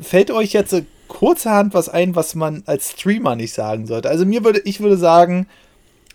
[0.00, 0.74] Fällt euch jetzt
[1.08, 4.08] kurzerhand was ein, was man als Streamer nicht sagen sollte?
[4.08, 5.48] Also mir würde, ich würde sagen,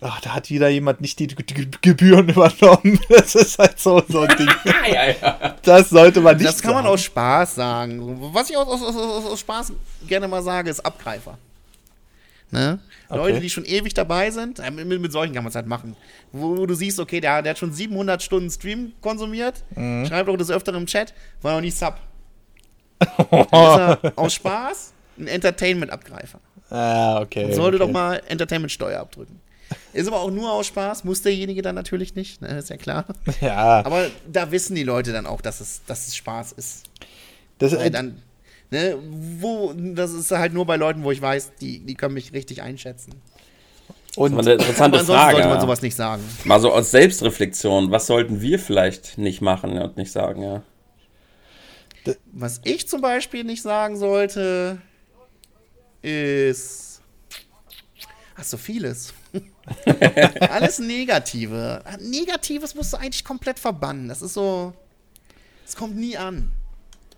[0.02, 1.28] ach, da hat wieder jemand nicht die,
[1.82, 3.00] Gebühren übernommen.
[3.10, 4.50] Das ist halt so, so ein Ding.
[4.92, 5.56] ja, ja.
[5.62, 6.94] Das sollte man nicht Das kann man sagen.
[6.94, 8.34] aus Spaß sagen.
[8.34, 9.74] Was ich aus, aus, aus, aus, aus Spaß
[10.08, 11.38] gerne mal sage, ist Abgreifer.
[12.52, 12.80] Ne?
[13.10, 13.18] Okay.
[13.18, 15.96] Leute, die schon ewig dabei sind, äh, mit, mit solchen kann man es halt machen.
[16.32, 20.06] Wo, wo du siehst, okay, der, der hat schon 700 Stunden Stream konsumiert, Mhm.
[20.06, 21.96] schreibt auch das öfter im Chat, war noch nie Sub.
[23.52, 26.40] Er aus Spaß ein Entertainment-Abgreifer.
[26.70, 27.54] Ah, okay.
[27.54, 27.86] Sollte okay.
[27.86, 29.40] doch mal Entertainment-Steuer abdrücken.
[29.94, 33.06] Ist aber auch nur aus Spaß, muss derjenige dann natürlich nicht, ne, ist ja klar.
[33.42, 36.84] Ja, Aber da wissen die Leute dann auch, dass es, dass es Spaß ist.
[37.60, 38.22] das, Weil dann,
[38.72, 38.98] ne,
[39.39, 42.61] wo, das ist halt nur bei Leuten, wo ich weiß, die, die können mich richtig
[42.61, 43.14] einschätzen.
[44.15, 45.35] und Das war eine Aber interessante ansonsten Frage.
[45.38, 46.23] sollte man sowas nicht sagen.
[46.44, 50.64] Mal so aus Selbstreflexion, was sollten wir vielleicht nicht machen und nicht sagen, ja.
[52.31, 54.81] Was ich zum Beispiel nicht sagen sollte,
[56.02, 57.02] ist.
[58.38, 59.14] Ach, so vieles.
[60.49, 61.84] Alles Negative.
[61.99, 64.07] Negatives musst du eigentlich komplett verbannen.
[64.07, 64.73] Das ist so.
[65.65, 66.49] Es kommt nie an.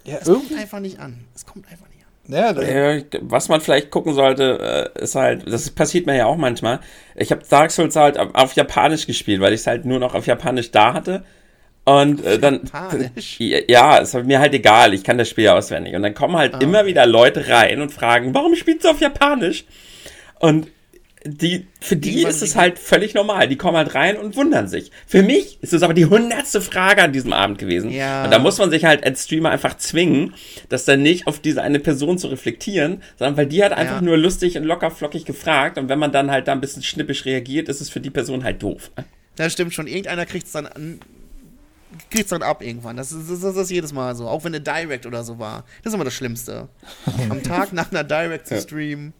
[0.05, 1.19] Ja, Es kommt irgendwie, einfach nicht an.
[1.35, 2.63] Es kommt einfach nicht an.
[2.63, 6.37] ja, Ja, Was man vielleicht gucken sollte, äh, ist halt, das passiert mir ja auch
[6.37, 6.79] manchmal.
[7.15, 10.27] Ich habe Dark Souls halt auf, Japanisch gespielt, weil ich es halt nur noch auf
[10.27, 11.23] Japanisch da hatte.
[11.85, 12.61] Und äh, dann.
[12.65, 13.39] Japanisch?
[13.67, 15.95] Ja, ist mir halt egal, ich kann das Spiel ja auswendig.
[15.95, 16.59] Und dann kommen halt Ah.
[16.59, 19.65] immer wieder Leute rein und fragen, warum spielst du auf Japanisch?
[20.39, 20.67] Und
[21.25, 23.47] die, für die Irgendwann ist es halt völlig normal.
[23.49, 24.89] Die kommen halt rein und wundern sich.
[25.05, 27.91] Für mich ist es aber die hundertste Frage an diesem Abend gewesen.
[27.91, 28.23] Ja.
[28.23, 30.33] Und da muss man sich halt als Streamer einfach zwingen,
[30.69, 34.01] das dann nicht auf diese eine Person zu reflektieren, sondern weil die hat einfach Ja.
[34.01, 35.77] nur lustig und locker flockig gefragt.
[35.77, 38.43] Und wenn man dann halt da ein bisschen schnippisch reagiert, ist es für die Person
[38.45, 38.89] halt doof.
[39.35, 39.87] Das stimmt schon.
[39.87, 40.99] Irgendeiner kriegt es dann an.
[42.11, 42.97] Kriegt's dann ab irgendwann.
[42.97, 44.27] Das ist, das, ist, das ist jedes Mal so.
[44.27, 45.65] Auch wenn eine Direct oder so war.
[45.83, 46.69] Das ist immer das Schlimmste.
[47.29, 49.13] Am Tag nach einer Direct zu streamen.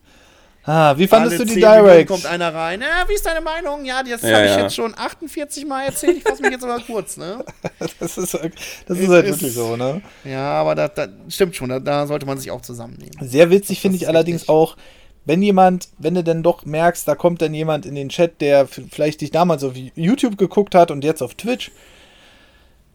[0.70, 2.10] Ah, wie fandest alle du die 10 Minuten Direct?
[2.10, 2.82] kommt einer rein.
[2.82, 3.86] Ja, wie ist deine Meinung?
[3.86, 4.62] Ja, das Ja, habe ich ja.
[4.62, 6.18] jetzt schon 48 Mal erzählt.
[6.18, 7.44] Ich fasse mich jetzt aber kurz, ne?
[7.80, 8.56] Das ist, das ist halt
[8.88, 10.02] ist- wirklich so, ne?
[10.24, 11.70] Ja, aber das, das stimmt schon.
[11.70, 13.14] Da, da sollte man sich auch zusammennehmen.
[13.22, 14.50] Sehr witzig finde ich allerdings richtig.
[14.50, 14.78] auch,
[15.26, 18.68] wenn jemand, wenn du denn doch merkst, da kommt dann jemand in den Chat, der
[18.68, 21.72] vielleicht dich damals auf YouTube geguckt hat und jetzt auf Twitch,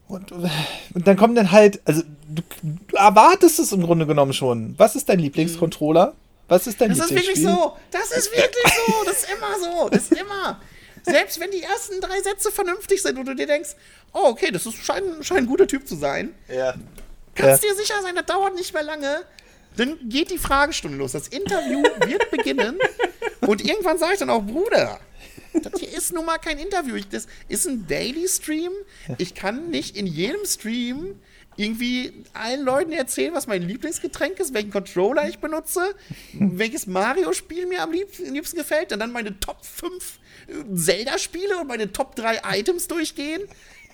[0.07, 4.75] Und, und dann kommen dann halt, also du, du erwartest es im Grunde genommen schon.
[4.77, 6.13] Was ist dein Lieblingscontroller?
[6.47, 7.55] Was ist dein Das ist wirklich Lieblingsspiel?
[7.63, 7.77] so.
[7.91, 9.03] Das ist wirklich so.
[9.05, 9.89] Das ist immer so.
[9.89, 10.61] Das ist immer.
[11.03, 13.69] Selbst wenn die ersten drei Sätze vernünftig sind und du dir denkst,
[14.13, 16.73] oh, okay, das ist, scheint, scheint ein guter Typ zu sein, Ja.
[17.35, 19.23] kannst dir sicher sein, das dauert nicht mehr lange.
[19.77, 21.11] Dann geht die Fragestunde los.
[21.11, 22.79] Das Interview wird beginnen.
[23.41, 24.99] Und irgendwann sage ich dann auch, Bruder,
[25.53, 26.95] das hier ist nun mal kein Interview.
[26.95, 28.71] Ich, das ist ein Daily Stream.
[29.17, 31.19] Ich kann nicht in jedem Stream
[31.57, 35.95] irgendwie allen Leuten erzählen, was mein Lieblingsgetränk ist, welchen Controller ich benutze,
[36.33, 40.19] welches Mario-Spiel mir am liebsten, am liebsten gefällt, und dann meine Top 5
[40.73, 43.41] Zelda-Spiele und meine Top 3 Items durchgehen.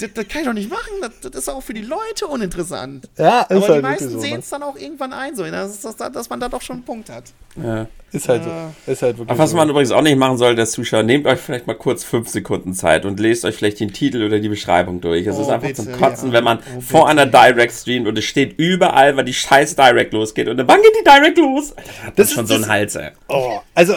[0.01, 0.91] Das, das kann ich doch nicht machen.
[1.01, 3.07] Das, das ist auch für die Leute uninteressant.
[3.17, 4.39] Ja, ist Aber halt die meisten so, sehen ne?
[4.39, 7.09] es dann auch irgendwann ein, so, dass, dass, dass man da doch schon einen Punkt
[7.09, 7.25] hat.
[7.61, 7.87] Ja.
[8.13, 8.49] Ist halt so.
[8.49, 9.55] Äh, Ist halt wirklich Aber was so.
[9.57, 12.73] man übrigens auch nicht machen sollte, als Zuschauer, nehmt euch vielleicht mal kurz fünf Sekunden
[12.73, 15.25] Zeit und lest euch vielleicht den Titel oder die Beschreibung durch.
[15.25, 16.33] Es Oh, ist einfach bitte, zum Kotzen, ja.
[16.33, 20.11] wenn man Oh, vor einer Direct streamt und es steht überall, weil die scheiß Direct
[20.13, 20.49] losgeht.
[20.49, 21.71] Und dann wann geht die Direct los?
[21.77, 23.11] Alter, Das das schon ist so einen das- Hals, ey.
[23.29, 23.95] Oh, also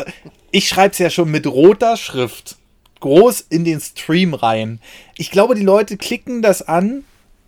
[0.53, 2.57] ich schreibe es ja schon mit roter Schrift
[3.05, 4.81] groß in den Stream rein.
[5.19, 7.05] Ich glaube, die Leute klicken das an,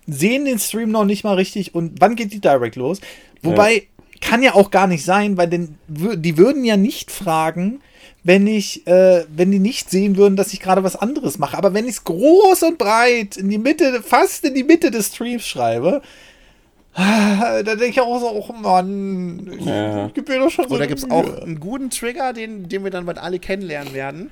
[0.06, 3.00] sehen den Stream noch nicht mal richtig und wann geht die Direct los?
[3.42, 3.86] Wobei
[4.20, 7.80] kann ja auch gar nicht sein, weil denn, die würden ja nicht fragen,
[8.22, 11.56] wenn ich, äh, wenn die nicht sehen würden, dass ich gerade was anderes mache.
[11.56, 15.06] Aber wenn ich es groß und breit in die Mitte, fast in die Mitte des
[15.14, 16.02] Streams schreibe,
[16.96, 20.08] da denke ich auch so, oh Mann, ich, Ja.
[20.08, 22.84] ich gebe mir doch schon so eine gibt es auch einen guten Trigger, den, den
[22.84, 24.30] wir dann bald alle kennenlernen werden.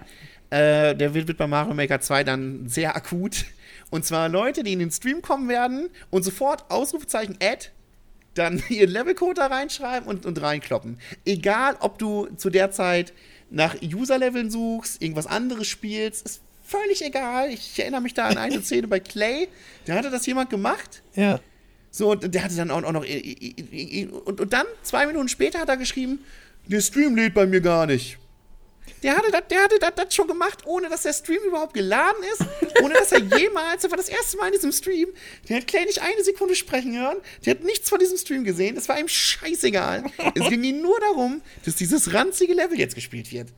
[0.55, 3.45] Äh, der wird, wird bei Mario Maker 2 dann sehr akut.
[3.91, 7.71] Und zwar Leute, die in den Stream kommen werden und sofort Ausrufezeichen Add,
[8.35, 10.99] dann ihren Levelcode da reinschreiben und, und reinkloppen.
[11.25, 13.13] Egal, ob du zu der Zeit
[13.51, 17.51] nach User-Leveln suchst, irgendwas anderes spielst, ist völlig egal.
[17.51, 19.49] Ich erinnere mich da an eine Szene bei Clay,
[19.87, 21.03] da hatte das jemand gemacht.
[21.17, 21.41] Ja.
[21.91, 23.05] So, und der hatte dann auch, auch noch.
[23.05, 26.21] Und, und dann, zwei Minuten später, hat er geschrieben:
[26.67, 28.19] Der Stream lädt bei mir gar nicht.
[29.05, 32.83] Der hatte, das, der hatte das, schon gemacht, ohne dass der Stream überhaupt geladen ist,
[32.83, 35.11] ohne dass er jemals, das war das erste Mal in diesem Stream,
[35.47, 38.79] der hat Clay nicht eine Sekunde sprechen hören, der hat nichts von diesem Stream gesehen,
[38.79, 40.05] es war ihm scheißegal.
[40.35, 43.49] es ging ihm nur darum, dass dieses ranzige Level jetzt gespielt wird.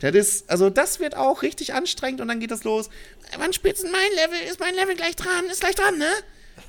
[0.00, 2.90] Das ist, also das wird auch richtig anstrengend und dann geht das los.
[3.38, 4.48] Wann spielst du denn mein Level?
[4.50, 5.46] Ist mein Level gleich dran?
[5.50, 6.10] Ist gleich dran, ne?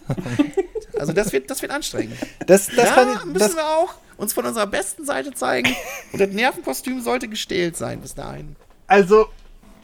[0.99, 2.17] Also das wird, das wird anstrengend.
[2.45, 5.75] Das, das ja, kann müssen das, wir auch uns von unserer besten Seite zeigen.
[6.13, 8.55] Und das Nervenkostüm sollte gestählt sein bis dahin.
[8.87, 9.27] also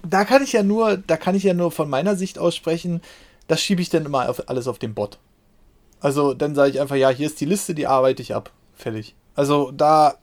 [0.07, 3.01] da kann ich ja nur, da kann ich ja nur von meiner Sicht aussprechen,
[3.47, 5.18] das schiebe ich dann immer auf, alles auf den Bot.
[5.99, 8.51] Also dann sage ich einfach, ja, hier ist die Liste, die arbeite ich ab.
[8.76, 9.15] Fertig.
[9.35, 10.15] Also da.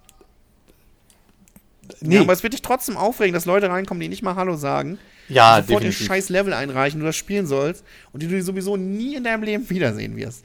[2.01, 4.57] Nee, Ja, aber es wird dich trotzdem aufregen, dass Leute reinkommen, die nicht mal Hallo
[4.57, 4.99] sagen.
[5.29, 6.07] ja, sofort den definitiv.
[6.07, 9.69] scheiß Level einreichen, du das spielen sollst und die du sowieso nie in deinem Leben
[9.69, 10.45] wiedersehen wirst.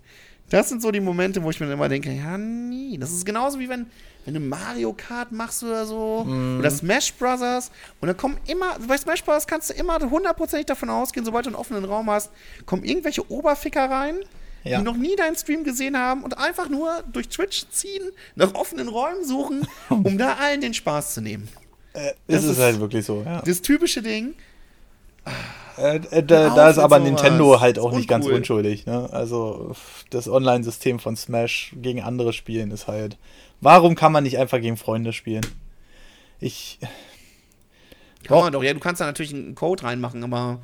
[0.49, 2.97] Das sind so die Momente, wo ich mir immer denke, ja, nie.
[2.97, 3.85] Das ist genauso wie wenn,
[4.26, 6.59] wenn du Mario Kart machst oder so Mhm.
[6.59, 7.71] oder Smash Brothers
[8.01, 11.49] und dann kommen immer, bei Smash Brothers kannst du immer hundertprozentig davon ausgehen, sobald du
[11.49, 12.31] einen offenen Raum hast,
[12.65, 14.15] kommen irgendwelche Oberficker rein,
[14.63, 14.80] Ja.
[14.80, 18.03] die noch nie deinen Stream gesehen haben und einfach nur durch Twitch ziehen,
[18.35, 21.47] nach offenen Räumen suchen, um da allen den Spaß zu nehmen.
[21.93, 23.41] Äh, das ist ist- halt wirklich so, ja.
[23.45, 24.34] Das typische Ding,
[25.80, 27.10] Äh, äh, da, da ist aber sowas.
[27.10, 28.85] Nintendo halt auch Ist nicht ganz unschuldig.
[28.85, 29.10] Ne?
[29.11, 29.76] Also
[30.10, 33.18] das Online-System von Smash gegen andere spielen ist halt.
[33.61, 35.45] Warum kann man nicht einfach gegen Freunde spielen?
[36.39, 36.80] Ich.
[36.81, 36.89] Kann
[38.38, 38.43] Doch.
[38.43, 38.64] man doch.
[38.64, 40.60] Ja, du kannst da natürlich einen Code reinmachen, aber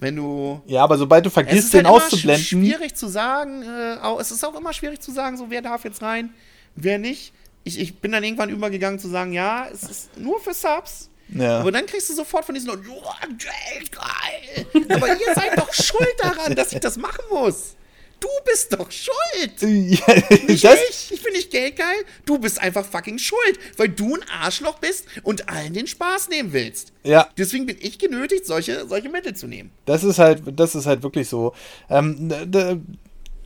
[0.00, 0.60] wenn du.
[0.66, 2.42] Ja, aber sobald du Es vergisst, ist den halt auszublenden.
[2.44, 3.62] sch- schwierig zu sagen.
[3.62, 6.30] Äh, auch, es ist auch immer schwierig zu sagen, so wer darf jetzt rein,
[6.74, 7.32] wer nicht.
[7.64, 11.08] Ich, ich bin dann irgendwann übergegangen zu sagen, ja, es ist nur für Subs.
[11.28, 11.60] Ja.
[11.60, 14.66] Aber dann kriegst du sofort von diesen Leuten, "Joa, Geld, geil.
[14.90, 17.74] Aber ihr seid doch schuld daran, dass ich das machen muss.
[18.20, 19.60] Du bist doch schuld.
[19.60, 20.14] Ja,
[20.46, 21.10] Nicht ich.
[21.12, 21.96] Ich bin nicht geldgeil.
[22.24, 26.52] Du bist einfach fucking schuld, weil du ein Arschloch bist und allen den Spaß nehmen
[26.54, 26.92] willst.
[27.02, 29.72] ja, Deswegen bin ich genötigt, solche, solche Mittel zu nehmen.
[29.84, 31.52] das ist halt, das ist halt wirklich so.
[31.90, 32.32] Ähm,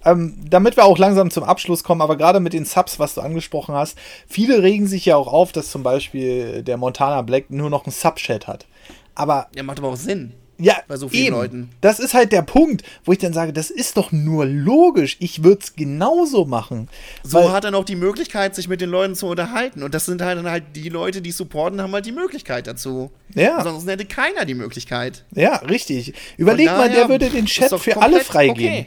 [0.05, 3.21] ähm, damit wir auch langsam zum Abschluss kommen, aber gerade mit den Subs, was du
[3.21, 3.99] angesprochen hast,
[4.29, 7.93] viele regen sich ja auch auf, dass zum Beispiel der Montana Black nur noch einen
[7.93, 8.67] Subchat hat.
[9.15, 10.33] Aber Ja, macht aber auch Sinn.
[10.61, 11.37] Ja, Bei so vielen eben.
[11.37, 11.71] Leuten.
[11.81, 15.17] Das ist halt der Punkt, wo ich dann sage, das ist doch nur logisch.
[15.21, 16.89] Ich würde es genauso machen.
[17.23, 19.85] So hat er noch die Möglichkeit, sich mit den Leuten zu unterhalten.
[19.85, 23.13] Und das sind halt dann halt die Leute, die supporten, haben halt die Möglichkeit dazu.
[23.35, 23.59] Ja.
[23.59, 25.25] Ansonsten hätte keiner die Möglichkeit.
[25.33, 26.15] Ja, richtig.
[26.37, 28.73] Überleg Von mal, der daher würde den Chat für alle freigeben.
[28.73, 28.87] okay.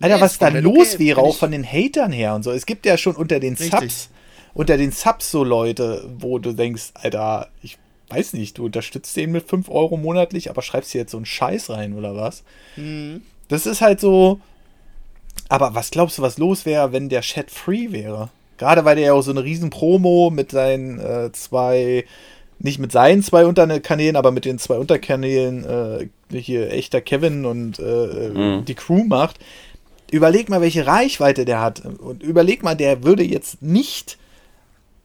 [0.00, 2.50] Alter, Nee, was da los okay, wäre, auch von den Hatern her und so.
[2.50, 3.70] Es gibt ja schon unter den Richtig.
[3.70, 4.10] Subs,
[4.54, 7.78] unter den Subs so Leute, wo du denkst, Alter, ich
[8.08, 11.26] weiß nicht, du unterstützt den mit 5 Euro monatlich, aber schreibst hier jetzt so einen
[11.26, 12.44] Scheiß rein oder was?
[12.76, 13.22] Mhm.
[13.48, 14.40] Das ist halt so,
[15.48, 18.30] Aber was glaubst du, was los wäre, wenn der Chat free wäre?
[18.58, 22.04] Gerade weil der ja auch so eine riesen Promo mit seinen äh, zwei,
[22.58, 27.78] nicht mit seinen zwei Unterkanälen, aber mit den zwei Unterkanälen äh, hier echter Kevin und
[27.78, 28.64] äh, mhm.
[28.64, 29.38] die Crew macht.
[30.10, 31.80] Überleg mal, welche Reichweite der hat.
[31.84, 34.18] Und überleg mal, der würde jetzt nicht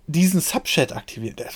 [0.07, 1.35] diesen Subchat aktivieren.
[1.37, 1.55] Das,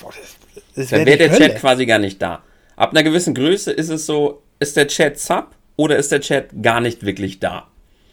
[0.74, 1.48] das wär Dann wäre der Hölle.
[1.48, 2.42] Chat quasi gar nicht da.
[2.76, 6.48] Ab einer gewissen Größe ist es so, ist der Chat Sub oder ist der Chat
[6.62, 7.68] gar nicht wirklich da?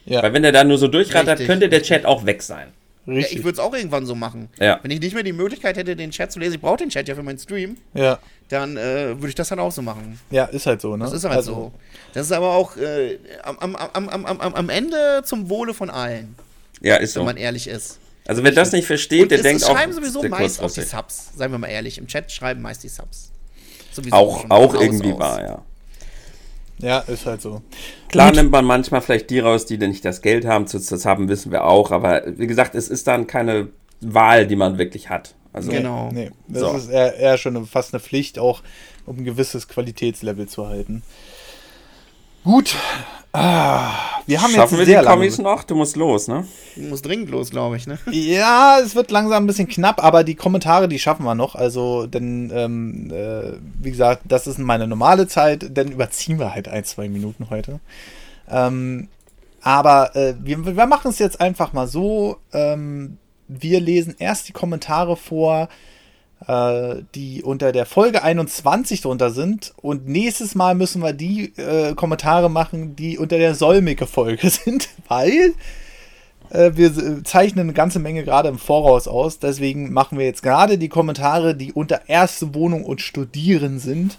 [0.05, 0.21] Ja.
[0.21, 1.47] Weil wenn der da nur so durchrattert, Richtig.
[1.47, 2.69] könnte der Chat auch weg sein.
[3.05, 4.49] Ja, ich würde es auch irgendwann so machen.
[4.59, 4.79] Ja.
[4.81, 7.07] Wenn ich nicht mehr die Möglichkeit hätte, den Chat zu lesen, ich brauche den Chat
[7.07, 8.19] ja für meinen Stream, ja.
[8.53, 10.19] Dann äh, würde ich das dann auch so machen.
[10.31, 11.05] Ja, ist halt so, ne?
[11.05, 11.53] Das ist halt also.
[11.53, 11.71] so.
[12.13, 16.35] Das ist aber auch äh, am, am, am, am, am Ende zum Wohle von allen.
[16.81, 17.21] Ja, ist so.
[17.21, 17.99] Wenn man ehrlich ist.
[18.25, 19.71] Also wer das nicht versteht, der denkt auch.
[19.71, 21.97] schreiben sowieso meist auch die Subs, seien wir mal ehrlich.
[21.97, 23.31] Im Chat schreiben meist die Subs.
[23.91, 25.61] Sowieso auch auch irgendwie wahr, ja.
[26.79, 27.61] Ja, ist halt so.
[28.09, 28.37] Klar Gut.
[28.37, 30.65] nimmt man manchmal vielleicht die raus, die nicht das Geld haben.
[30.71, 31.91] Das, das haben wissen wir auch.
[31.91, 33.69] Aber wie gesagt, es ist dann keine
[34.01, 35.35] Wahl, die man wirklich hat.
[35.53, 36.09] Also, genau.
[36.11, 36.71] Nee, das so.
[36.75, 38.61] ist eher, eher schon eine, fast eine Pflicht, auch
[39.05, 41.03] um ein gewisses Qualitätslevel zu halten.
[42.43, 42.75] Gut,
[43.35, 43.89] Ah,
[44.27, 45.63] wir haben Schaffen jetzt wir die Kommis noch?
[45.63, 46.45] Du musst los, ne?
[46.75, 47.97] Du musst dringend los, glaube ich, ne?
[48.11, 51.55] Ja, es wird langsam ein bisschen knapp, aber die Kommentare, die schaffen wir noch.
[51.55, 56.67] Also, denn, ähm, äh, wie gesagt, das ist meine normale Zeit, denn überziehen wir halt
[56.67, 57.79] ein, zwei Minuten heute.
[58.47, 59.07] Ähm,
[59.61, 62.37] aber äh, wir, wir machen es jetzt einfach mal so.
[62.53, 63.17] Ähm,
[63.47, 65.69] wir lesen erst die Kommentare vor,
[66.47, 69.73] äh, die unter der Folge 21 drunter sind.
[69.81, 75.53] Und nächstes Mal müssen wir die äh, Kommentare machen, die unter der Solmecke-Folge sind, weil
[76.49, 79.39] äh, wir zeichnen eine ganze Menge gerade im Voraus aus.
[79.39, 84.17] Deswegen machen wir jetzt gerade die Kommentare, die unter erste Wohnung und Studieren sind.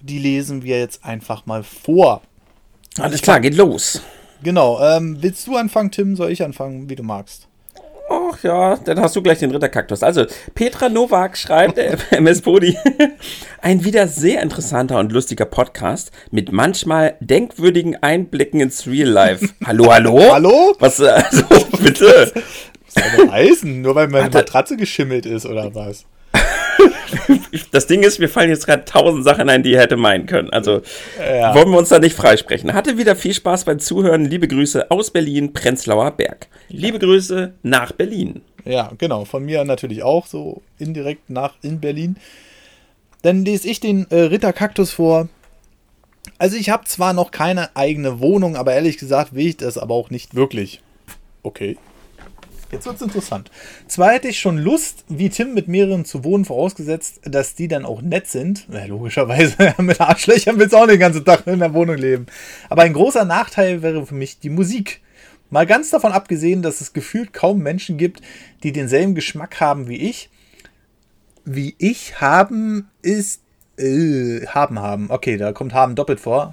[0.00, 2.22] Die lesen wir jetzt einfach mal vor.
[2.98, 4.00] Alles klar, geht los.
[4.42, 4.80] Genau.
[4.80, 6.14] Ähm, willst du anfangen, Tim?
[6.14, 7.48] Soll ich anfangen, wie du magst?
[8.30, 10.02] Ach ja, dann hast du gleich den Ritterkaktus.
[10.02, 12.76] Also, Petra Nowak schreibt, der MS Podi,
[13.62, 19.48] ein wieder sehr interessanter und lustiger Podcast mit manchmal denkwürdigen Einblicken ins Real Life.
[19.64, 20.32] Hallo, hallo?
[20.32, 20.76] Hallo?
[20.78, 21.44] Was, also,
[21.82, 22.32] bitte?
[22.84, 23.80] Was soll das heißen?
[23.80, 26.04] Nur weil meine Matratze geschimmelt ist, oder was?
[27.72, 30.50] Das Ding ist, mir fallen jetzt gerade tausend Sachen ein, die er hätte meinen können.
[30.50, 30.82] Also
[31.18, 31.54] ja.
[31.54, 32.74] wollen wir uns da nicht freisprechen.
[32.74, 34.24] Hatte wieder viel Spaß beim Zuhören.
[34.24, 36.48] Liebe Grüße aus Berlin, Prenzlauer Berg.
[36.68, 38.42] Liebe Grüße nach Berlin.
[38.64, 39.24] Ja, genau.
[39.24, 42.16] Von mir natürlich auch so indirekt nach in Berlin.
[43.22, 45.28] Dann lese ich den äh, Ritter Kaktus vor.
[46.38, 49.94] Also ich habe zwar noch keine eigene Wohnung, aber ehrlich gesagt will ich das aber
[49.94, 50.80] auch nicht wirklich.
[51.42, 51.76] Okay.
[52.70, 53.50] Jetzt wird es interessant.
[53.86, 57.86] Zwar hätte ich schon Lust, wie Tim mit mehreren zu wohnen, vorausgesetzt, dass die dann
[57.86, 58.66] auch nett sind.
[58.70, 62.26] Ja, logischerweise, mit Arschlöchern willst du auch den ganzen Tag in der Wohnung leben.
[62.68, 65.00] Aber ein großer Nachteil wäre für mich die Musik.
[65.48, 68.20] Mal ganz davon abgesehen, dass es gefühlt kaum Menschen gibt,
[68.62, 70.28] die denselben Geschmack haben wie ich.
[71.46, 73.40] Wie ich haben ist.
[73.78, 75.06] Äh, haben haben.
[75.08, 76.52] Okay, da kommt haben doppelt vor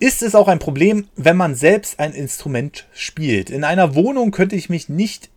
[0.00, 3.48] ist es auch ein Problem, wenn man selbst ein Instrument spielt.
[3.48, 5.30] In einer Wohnung könnte ich mich nicht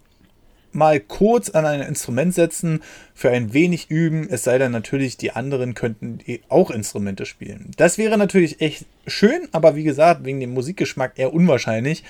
[0.78, 2.82] mal kurz an ein Instrument setzen,
[3.14, 7.72] für ein wenig üben, es sei denn natürlich, die anderen könnten auch Instrumente spielen.
[7.78, 12.04] Das wäre natürlich echt schön, aber wie gesagt, wegen dem Musikgeschmack eher unwahrscheinlich.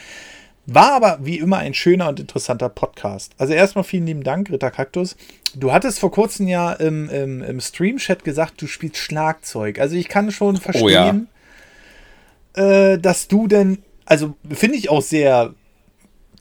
[0.70, 3.32] War aber wie immer ein schöner und interessanter Podcast.
[3.38, 5.16] Also erstmal vielen lieben Dank, Ritter Kaktus.
[5.56, 9.80] Du hattest vor kurzem ja im, im, im Stream-Chat gesagt, du spielst Schlagzeug.
[9.80, 11.30] Also ich kann schon verstehen,
[12.58, 12.92] oh ja.
[12.92, 15.54] äh, dass du denn, also finde ich auch sehr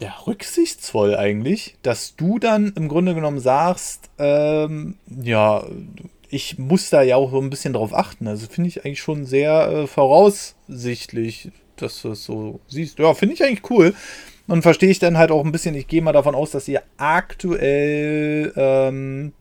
[0.00, 5.64] ja, rücksichtsvoll eigentlich, dass du dann im Grunde genommen sagst, ähm, ja,
[6.28, 8.28] ich muss da ja auch so ein bisschen drauf achten.
[8.28, 12.98] Also finde ich eigentlich schon sehr äh, voraussichtlich, dass du es so siehst.
[12.98, 13.94] Ja, finde ich eigentlich cool.
[14.46, 16.82] Und verstehe ich dann halt auch ein bisschen, ich gehe mal davon aus, dass ihr
[16.98, 19.32] aktuell, ähm,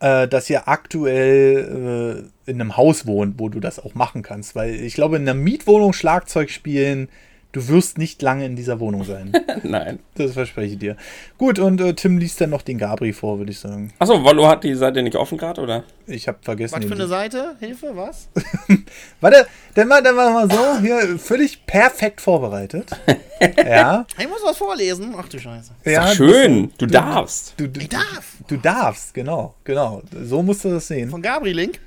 [0.00, 4.54] äh, dass ihr aktuell äh, in einem Haus wohnt, wo du das auch machen kannst.
[4.54, 7.08] Weil ich glaube, in einer Mietwohnung Schlagzeug spielen,
[7.52, 9.30] Du wirst nicht lange in dieser Wohnung sein.
[9.62, 9.98] Nein.
[10.14, 10.96] Das verspreche ich dir.
[11.36, 13.92] Gut, und äh, Tim liest dann noch den Gabri vor, würde ich sagen.
[13.98, 15.84] Achso, Wallo hat die Seite nicht offen gerade, oder?
[16.06, 16.76] Ich habe vergessen.
[16.76, 17.56] Was für eine Seite?
[17.60, 18.28] Hilfe, was?
[19.20, 22.88] Warte, dann mal, dann mal so, hier völlig perfekt vorbereitet.
[23.58, 24.06] ja.
[24.18, 25.14] Ich muss was vorlesen.
[25.14, 25.72] Ach du Scheiße.
[25.84, 27.52] Ja, schön, du, du, darfst.
[27.58, 28.36] Du, du, ich darf.
[28.48, 30.00] Du darfst, genau, genau.
[30.24, 31.10] So musst du das sehen.
[31.10, 31.80] Von Gabri Link?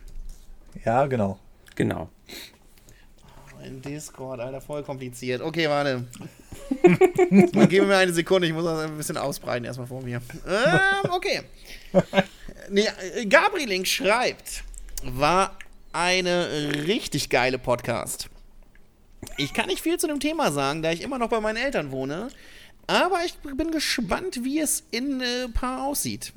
[0.85, 1.39] Ja, genau.
[1.75, 2.09] Genau.
[3.65, 5.41] In Discord, Alter, voll kompliziert.
[5.41, 6.05] Okay, warte.
[7.67, 10.21] Gib mir eine Sekunde, ich muss das ein bisschen ausbreiten erstmal vor mir.
[10.47, 11.41] Ähm, okay.
[12.69, 12.87] Nee,
[13.27, 14.63] Gabrielink schreibt,
[15.03, 15.57] war
[15.93, 18.29] eine richtig geile Podcast.
[19.37, 21.91] Ich kann nicht viel zu dem Thema sagen, da ich immer noch bei meinen Eltern
[21.91, 22.29] wohne.
[22.87, 26.33] Aber ich bin gespannt, wie es in äh, Paar aussieht.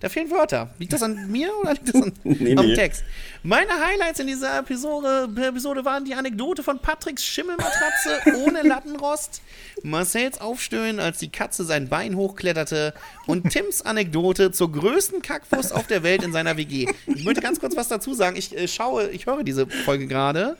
[0.00, 0.70] Da fehlen Wörter.
[0.78, 2.74] Liegt das an mir oder liegt das an, Nee, am nee.
[2.74, 3.02] Text?
[3.42, 9.42] Meine Highlights in dieser Episode, Episode waren die Anekdote von Patricks Schimmelmatratze ohne Lattenrost,
[9.82, 12.94] Marcells Aufstöhnen, als die Katze sein Bein hochkletterte
[13.26, 16.88] und Tims Anekdote zur größten Kackwurst auf der Welt in seiner WG.
[17.06, 18.36] Ich möchte ganz kurz was dazu sagen.
[18.36, 20.56] Ich äh, schaue, ich höre diese Folge gerade.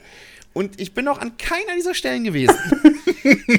[0.53, 2.55] Und ich bin noch an keiner dieser Stellen gewesen.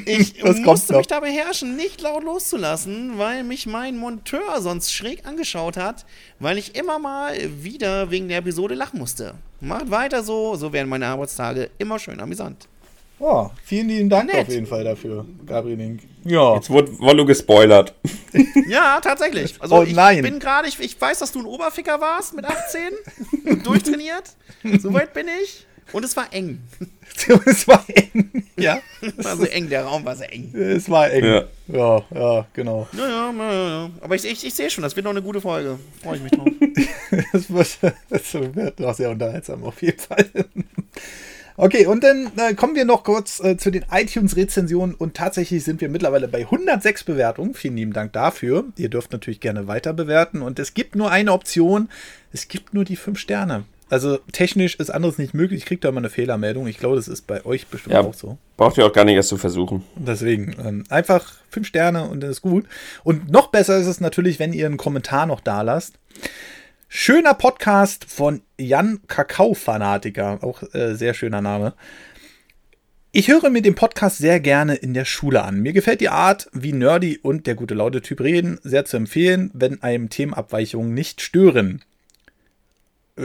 [0.05, 4.91] Ich Was kommt musste mich da beherrschen, nicht laut loszulassen, weil mich mein Monteur sonst
[4.91, 6.05] schräg angeschaut hat,
[6.39, 9.35] weil ich immer mal wieder wegen der Episode lachen musste.
[9.59, 12.67] Macht weiter so, so werden meine Arbeitstage immer schön amüsant.
[13.19, 14.47] Oh, vielen lieben Dank Nett.
[14.47, 16.01] auf jeden Fall dafür, Gabriel Link.
[16.23, 16.55] Ja.
[16.55, 17.93] Jetzt wurde Wollo gespoilert.
[18.67, 19.55] Ja, tatsächlich.
[19.61, 20.21] Also Oh ich nein.
[20.23, 22.81] bin gerade, ich, ich weiß, dass du ein Oberficker warst mit 18
[23.45, 24.23] und durchtrainiert.
[24.79, 25.67] Soweit bin ich.
[25.93, 26.59] Und es war eng.
[27.45, 28.29] es war eng.
[28.57, 30.53] Ja, Es war so eng, der Raum war sehr eng.
[30.53, 31.23] es war eng.
[31.25, 31.43] Ja.
[31.67, 32.87] Ja, ja, genau.
[32.93, 33.89] Ja, ja, ja, ja.
[34.01, 35.79] Aber ich, ich, ich sehe schon, das wird noch eine gute Folge.
[36.03, 36.47] Freue ich mich drauf.
[37.33, 40.29] Das wird, das wird auch sehr unterhaltsam auf jeden Fall.
[41.57, 45.81] Okay, und dann äh, kommen wir noch kurz äh, zu den iTunes-Rezensionen und tatsächlich sind
[45.81, 47.53] wir mittlerweile bei 106 Bewertungen.
[47.53, 48.65] Vielen lieben Dank dafür.
[48.77, 51.89] Ihr dürft natürlich gerne weiter bewerten und es gibt nur eine Option.
[52.31, 53.63] Es gibt nur die 5 Sterne.
[53.91, 55.59] Also technisch ist anderes nicht möglich.
[55.59, 56.65] Ich kriege da immer eine Fehlermeldung.
[56.67, 58.01] Ich glaube, das ist bei euch bestimmt Ja.
[58.01, 58.37] auch so.
[58.55, 59.83] Braucht ihr auch gar nicht erst zu versuchen.
[59.97, 62.65] Deswegen ähm, einfach fünf Sterne und dann ist gut.
[63.03, 65.95] Und noch besser ist es natürlich, wenn ihr einen Kommentar noch da lasst.
[66.87, 71.73] Schöner Podcast von Jan Kakao-Fanatiker, auch äh, sehr schöner Name.
[73.11, 75.59] Ich höre mir den Podcast sehr gerne in der Schule an.
[75.59, 79.51] Mir gefällt die Art, wie Nerdy und der gute laute Typ reden, sehr zu empfehlen,
[79.53, 81.83] wenn einem Themenabweichungen nicht stören.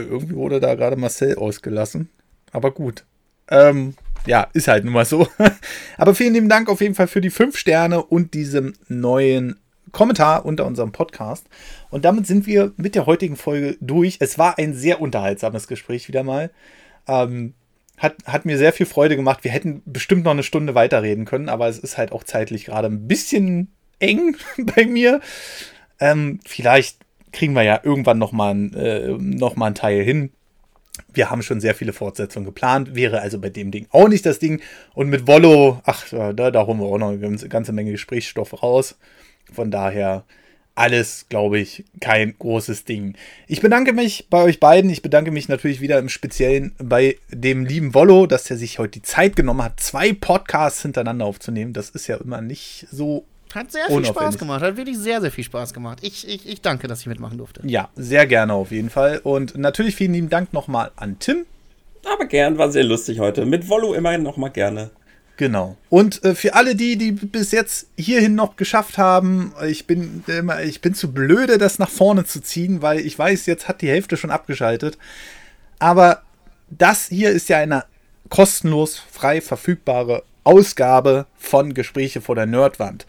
[0.02, 2.09] Irgendwie wurde da gerade Marcel ausgelassen.
[2.52, 3.05] Aber gut.
[3.51, 3.94] Ähm,
[4.27, 5.28] ja, ist halt nun mal so.
[5.98, 9.59] Aber vielen lieben Dank auf jeden Fall für die fünf Sterne und diesem neuen
[9.93, 11.47] Kommentar unter unserem Podcast.
[11.90, 14.18] Und damit sind wir mit der heutigen Folge durch.
[14.20, 16.51] Es war ein sehr unterhaltsames Gespräch wieder mal.
[17.06, 17.55] Ähm,
[17.97, 19.44] hat, hat mir sehr viel Freude gemacht.
[19.44, 22.89] Wir hätten bestimmt noch eine Stunde weiterreden können, aber es ist halt auch zeitlich gerade
[22.89, 24.36] ein bisschen eng
[24.77, 25.20] bei mir.
[25.98, 30.30] Ähm, vielleicht kriegen wir ja irgendwann noch mal, ein, äh, noch mal einen Teil hin.
[31.12, 34.38] Wir haben schon sehr viele Fortsetzungen geplant, wäre also bei dem Ding auch nicht das
[34.38, 34.60] Ding.
[34.94, 38.62] Und mit Wollo, ach, da, da holen wir auch noch eine ganze, ganze Menge Gesprächsstoff
[38.62, 38.96] raus.
[39.52, 40.24] Von daher
[40.76, 43.16] alles, glaube ich, kein großes Ding.
[43.48, 44.90] Ich bedanke mich bei euch beiden.
[44.90, 49.00] Ich bedanke mich natürlich wieder im Speziellen bei dem lieben Wollo, dass er sich heute
[49.00, 51.72] die Zeit genommen hat, zwei Podcasts hintereinander aufzunehmen.
[51.72, 53.24] Das ist ja immer nicht so
[53.56, 54.04] Hat sehr viel.
[54.04, 54.60] Spaß gemacht.
[54.60, 56.00] Hat wirklich sehr, sehr viel Spaß gemacht.
[56.02, 57.62] Ich, ich, ich danke, dass ich mitmachen durfte.
[57.64, 59.20] Ja, sehr gerne auf jeden Fall.
[59.22, 61.46] Und natürlich vielen lieben Dank nochmal an Tim.
[62.04, 63.46] Aber gern, war sehr lustig heute.
[63.46, 64.90] Mit Wollo immerhin noch mal gerne.
[65.38, 65.76] Genau.
[65.88, 70.62] Und äh, für alle die, die bis jetzt hierhin noch geschafft haben, ich bin immer,
[70.62, 73.88] ich bin zu blöde, das nach vorne zu ziehen, weil ich weiß, jetzt hat die
[73.88, 74.98] Hälfte schon abgeschaltet.
[75.78, 76.22] Aber
[76.70, 77.84] das hier ist ja eine
[78.28, 83.06] kostenlos frei verfügbare Ausgabe von Gespräche vor der Nerdwand.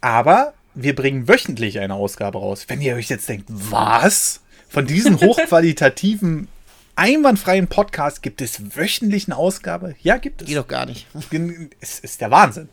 [0.00, 2.64] Aber wir bringen wöchentlich eine Ausgabe raus.
[2.68, 4.40] Wenn ihr euch jetzt denkt, was?
[4.68, 6.48] Von diesen hochqualitativen,
[6.96, 9.94] einwandfreien Podcast gibt es wöchentlich eine Ausgabe?
[10.02, 10.48] Ja, gibt es.
[10.48, 11.06] Geht doch gar nicht.
[11.80, 12.68] Es ist der Wahnsinn.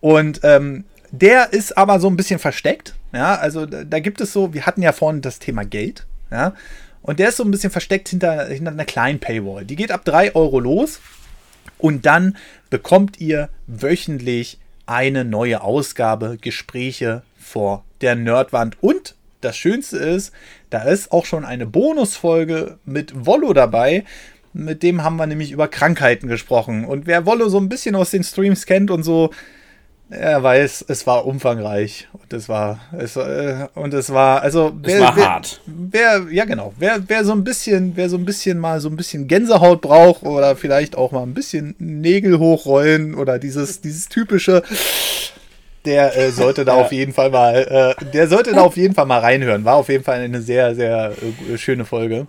[0.00, 2.94] Und ähm, der ist aber so ein bisschen versteckt.
[3.12, 6.06] Ja, also da, da gibt es so, wir hatten ja vorhin das Thema Geld.
[6.30, 6.54] Ja,
[7.02, 9.64] und der ist so ein bisschen versteckt hinter, hinter einer kleinen Paywall.
[9.64, 11.00] Die geht ab 3 Euro los.
[11.78, 12.36] Und dann
[12.70, 18.76] bekommt ihr wöchentlich eine neue Ausgabe Gespräche vor der Nerdwand.
[18.80, 20.32] Und das Schönste ist,
[20.70, 24.04] da ist auch schon eine Bonusfolge mit Wollo dabei.
[24.52, 26.84] Mit dem haben wir nämlich über Krankheiten gesprochen.
[26.84, 29.30] Und wer Wollo so ein bisschen aus den Streams kennt und so,
[30.10, 32.08] er weiß, es war umfangreich.
[32.12, 35.60] Und es war, es, äh, und es war, also, Es war wer, hart.
[35.66, 38.96] Wer, ja genau, wer, wer so ein bisschen, wer so ein bisschen mal so ein
[38.96, 44.62] bisschen Gänsehaut braucht oder vielleicht auch mal ein bisschen Nägel hochrollen oder dieses, dieses typische,
[45.84, 49.06] der äh, sollte da auf jeden Fall mal, äh, der sollte da auf jeden Fall
[49.06, 49.64] mal reinhören.
[49.64, 51.12] War auf jeden Fall eine sehr, sehr
[51.50, 52.26] äh, schöne Folge.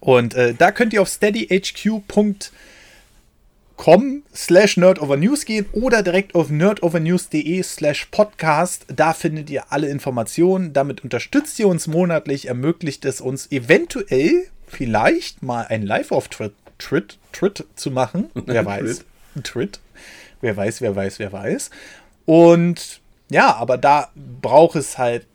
[0.00, 2.36] Und äh, da könnt ihr auf steadyhq.com
[4.34, 8.86] slash nerdovernews gehen oder direkt auf nerdovernews.de slash podcast.
[8.94, 10.72] Da findet ihr alle Informationen.
[10.72, 15.82] Damit unterstützt ihr uns monatlich, ermöglicht es uns eventuell vielleicht mal ein
[17.32, 18.30] Tritt zu machen.
[18.34, 19.04] Wer weiß.
[19.42, 19.80] Tritt.
[20.40, 21.70] Wer weiß, wer weiß, wer weiß.
[22.26, 24.10] Und ja, aber da
[24.42, 25.26] braucht es halt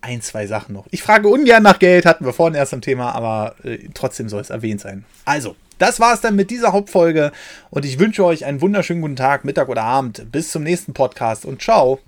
[0.00, 0.86] ein, zwei Sachen noch.
[0.90, 4.40] Ich frage ungern nach Geld, hatten wir vorhin erst im Thema, aber äh, trotzdem soll
[4.40, 5.04] es erwähnt sein.
[5.24, 7.32] Also, das war es dann mit dieser Hauptfolge
[7.70, 10.30] und ich wünsche euch einen wunderschönen guten Tag, Mittag oder Abend.
[10.30, 12.00] Bis zum nächsten Podcast und ciao.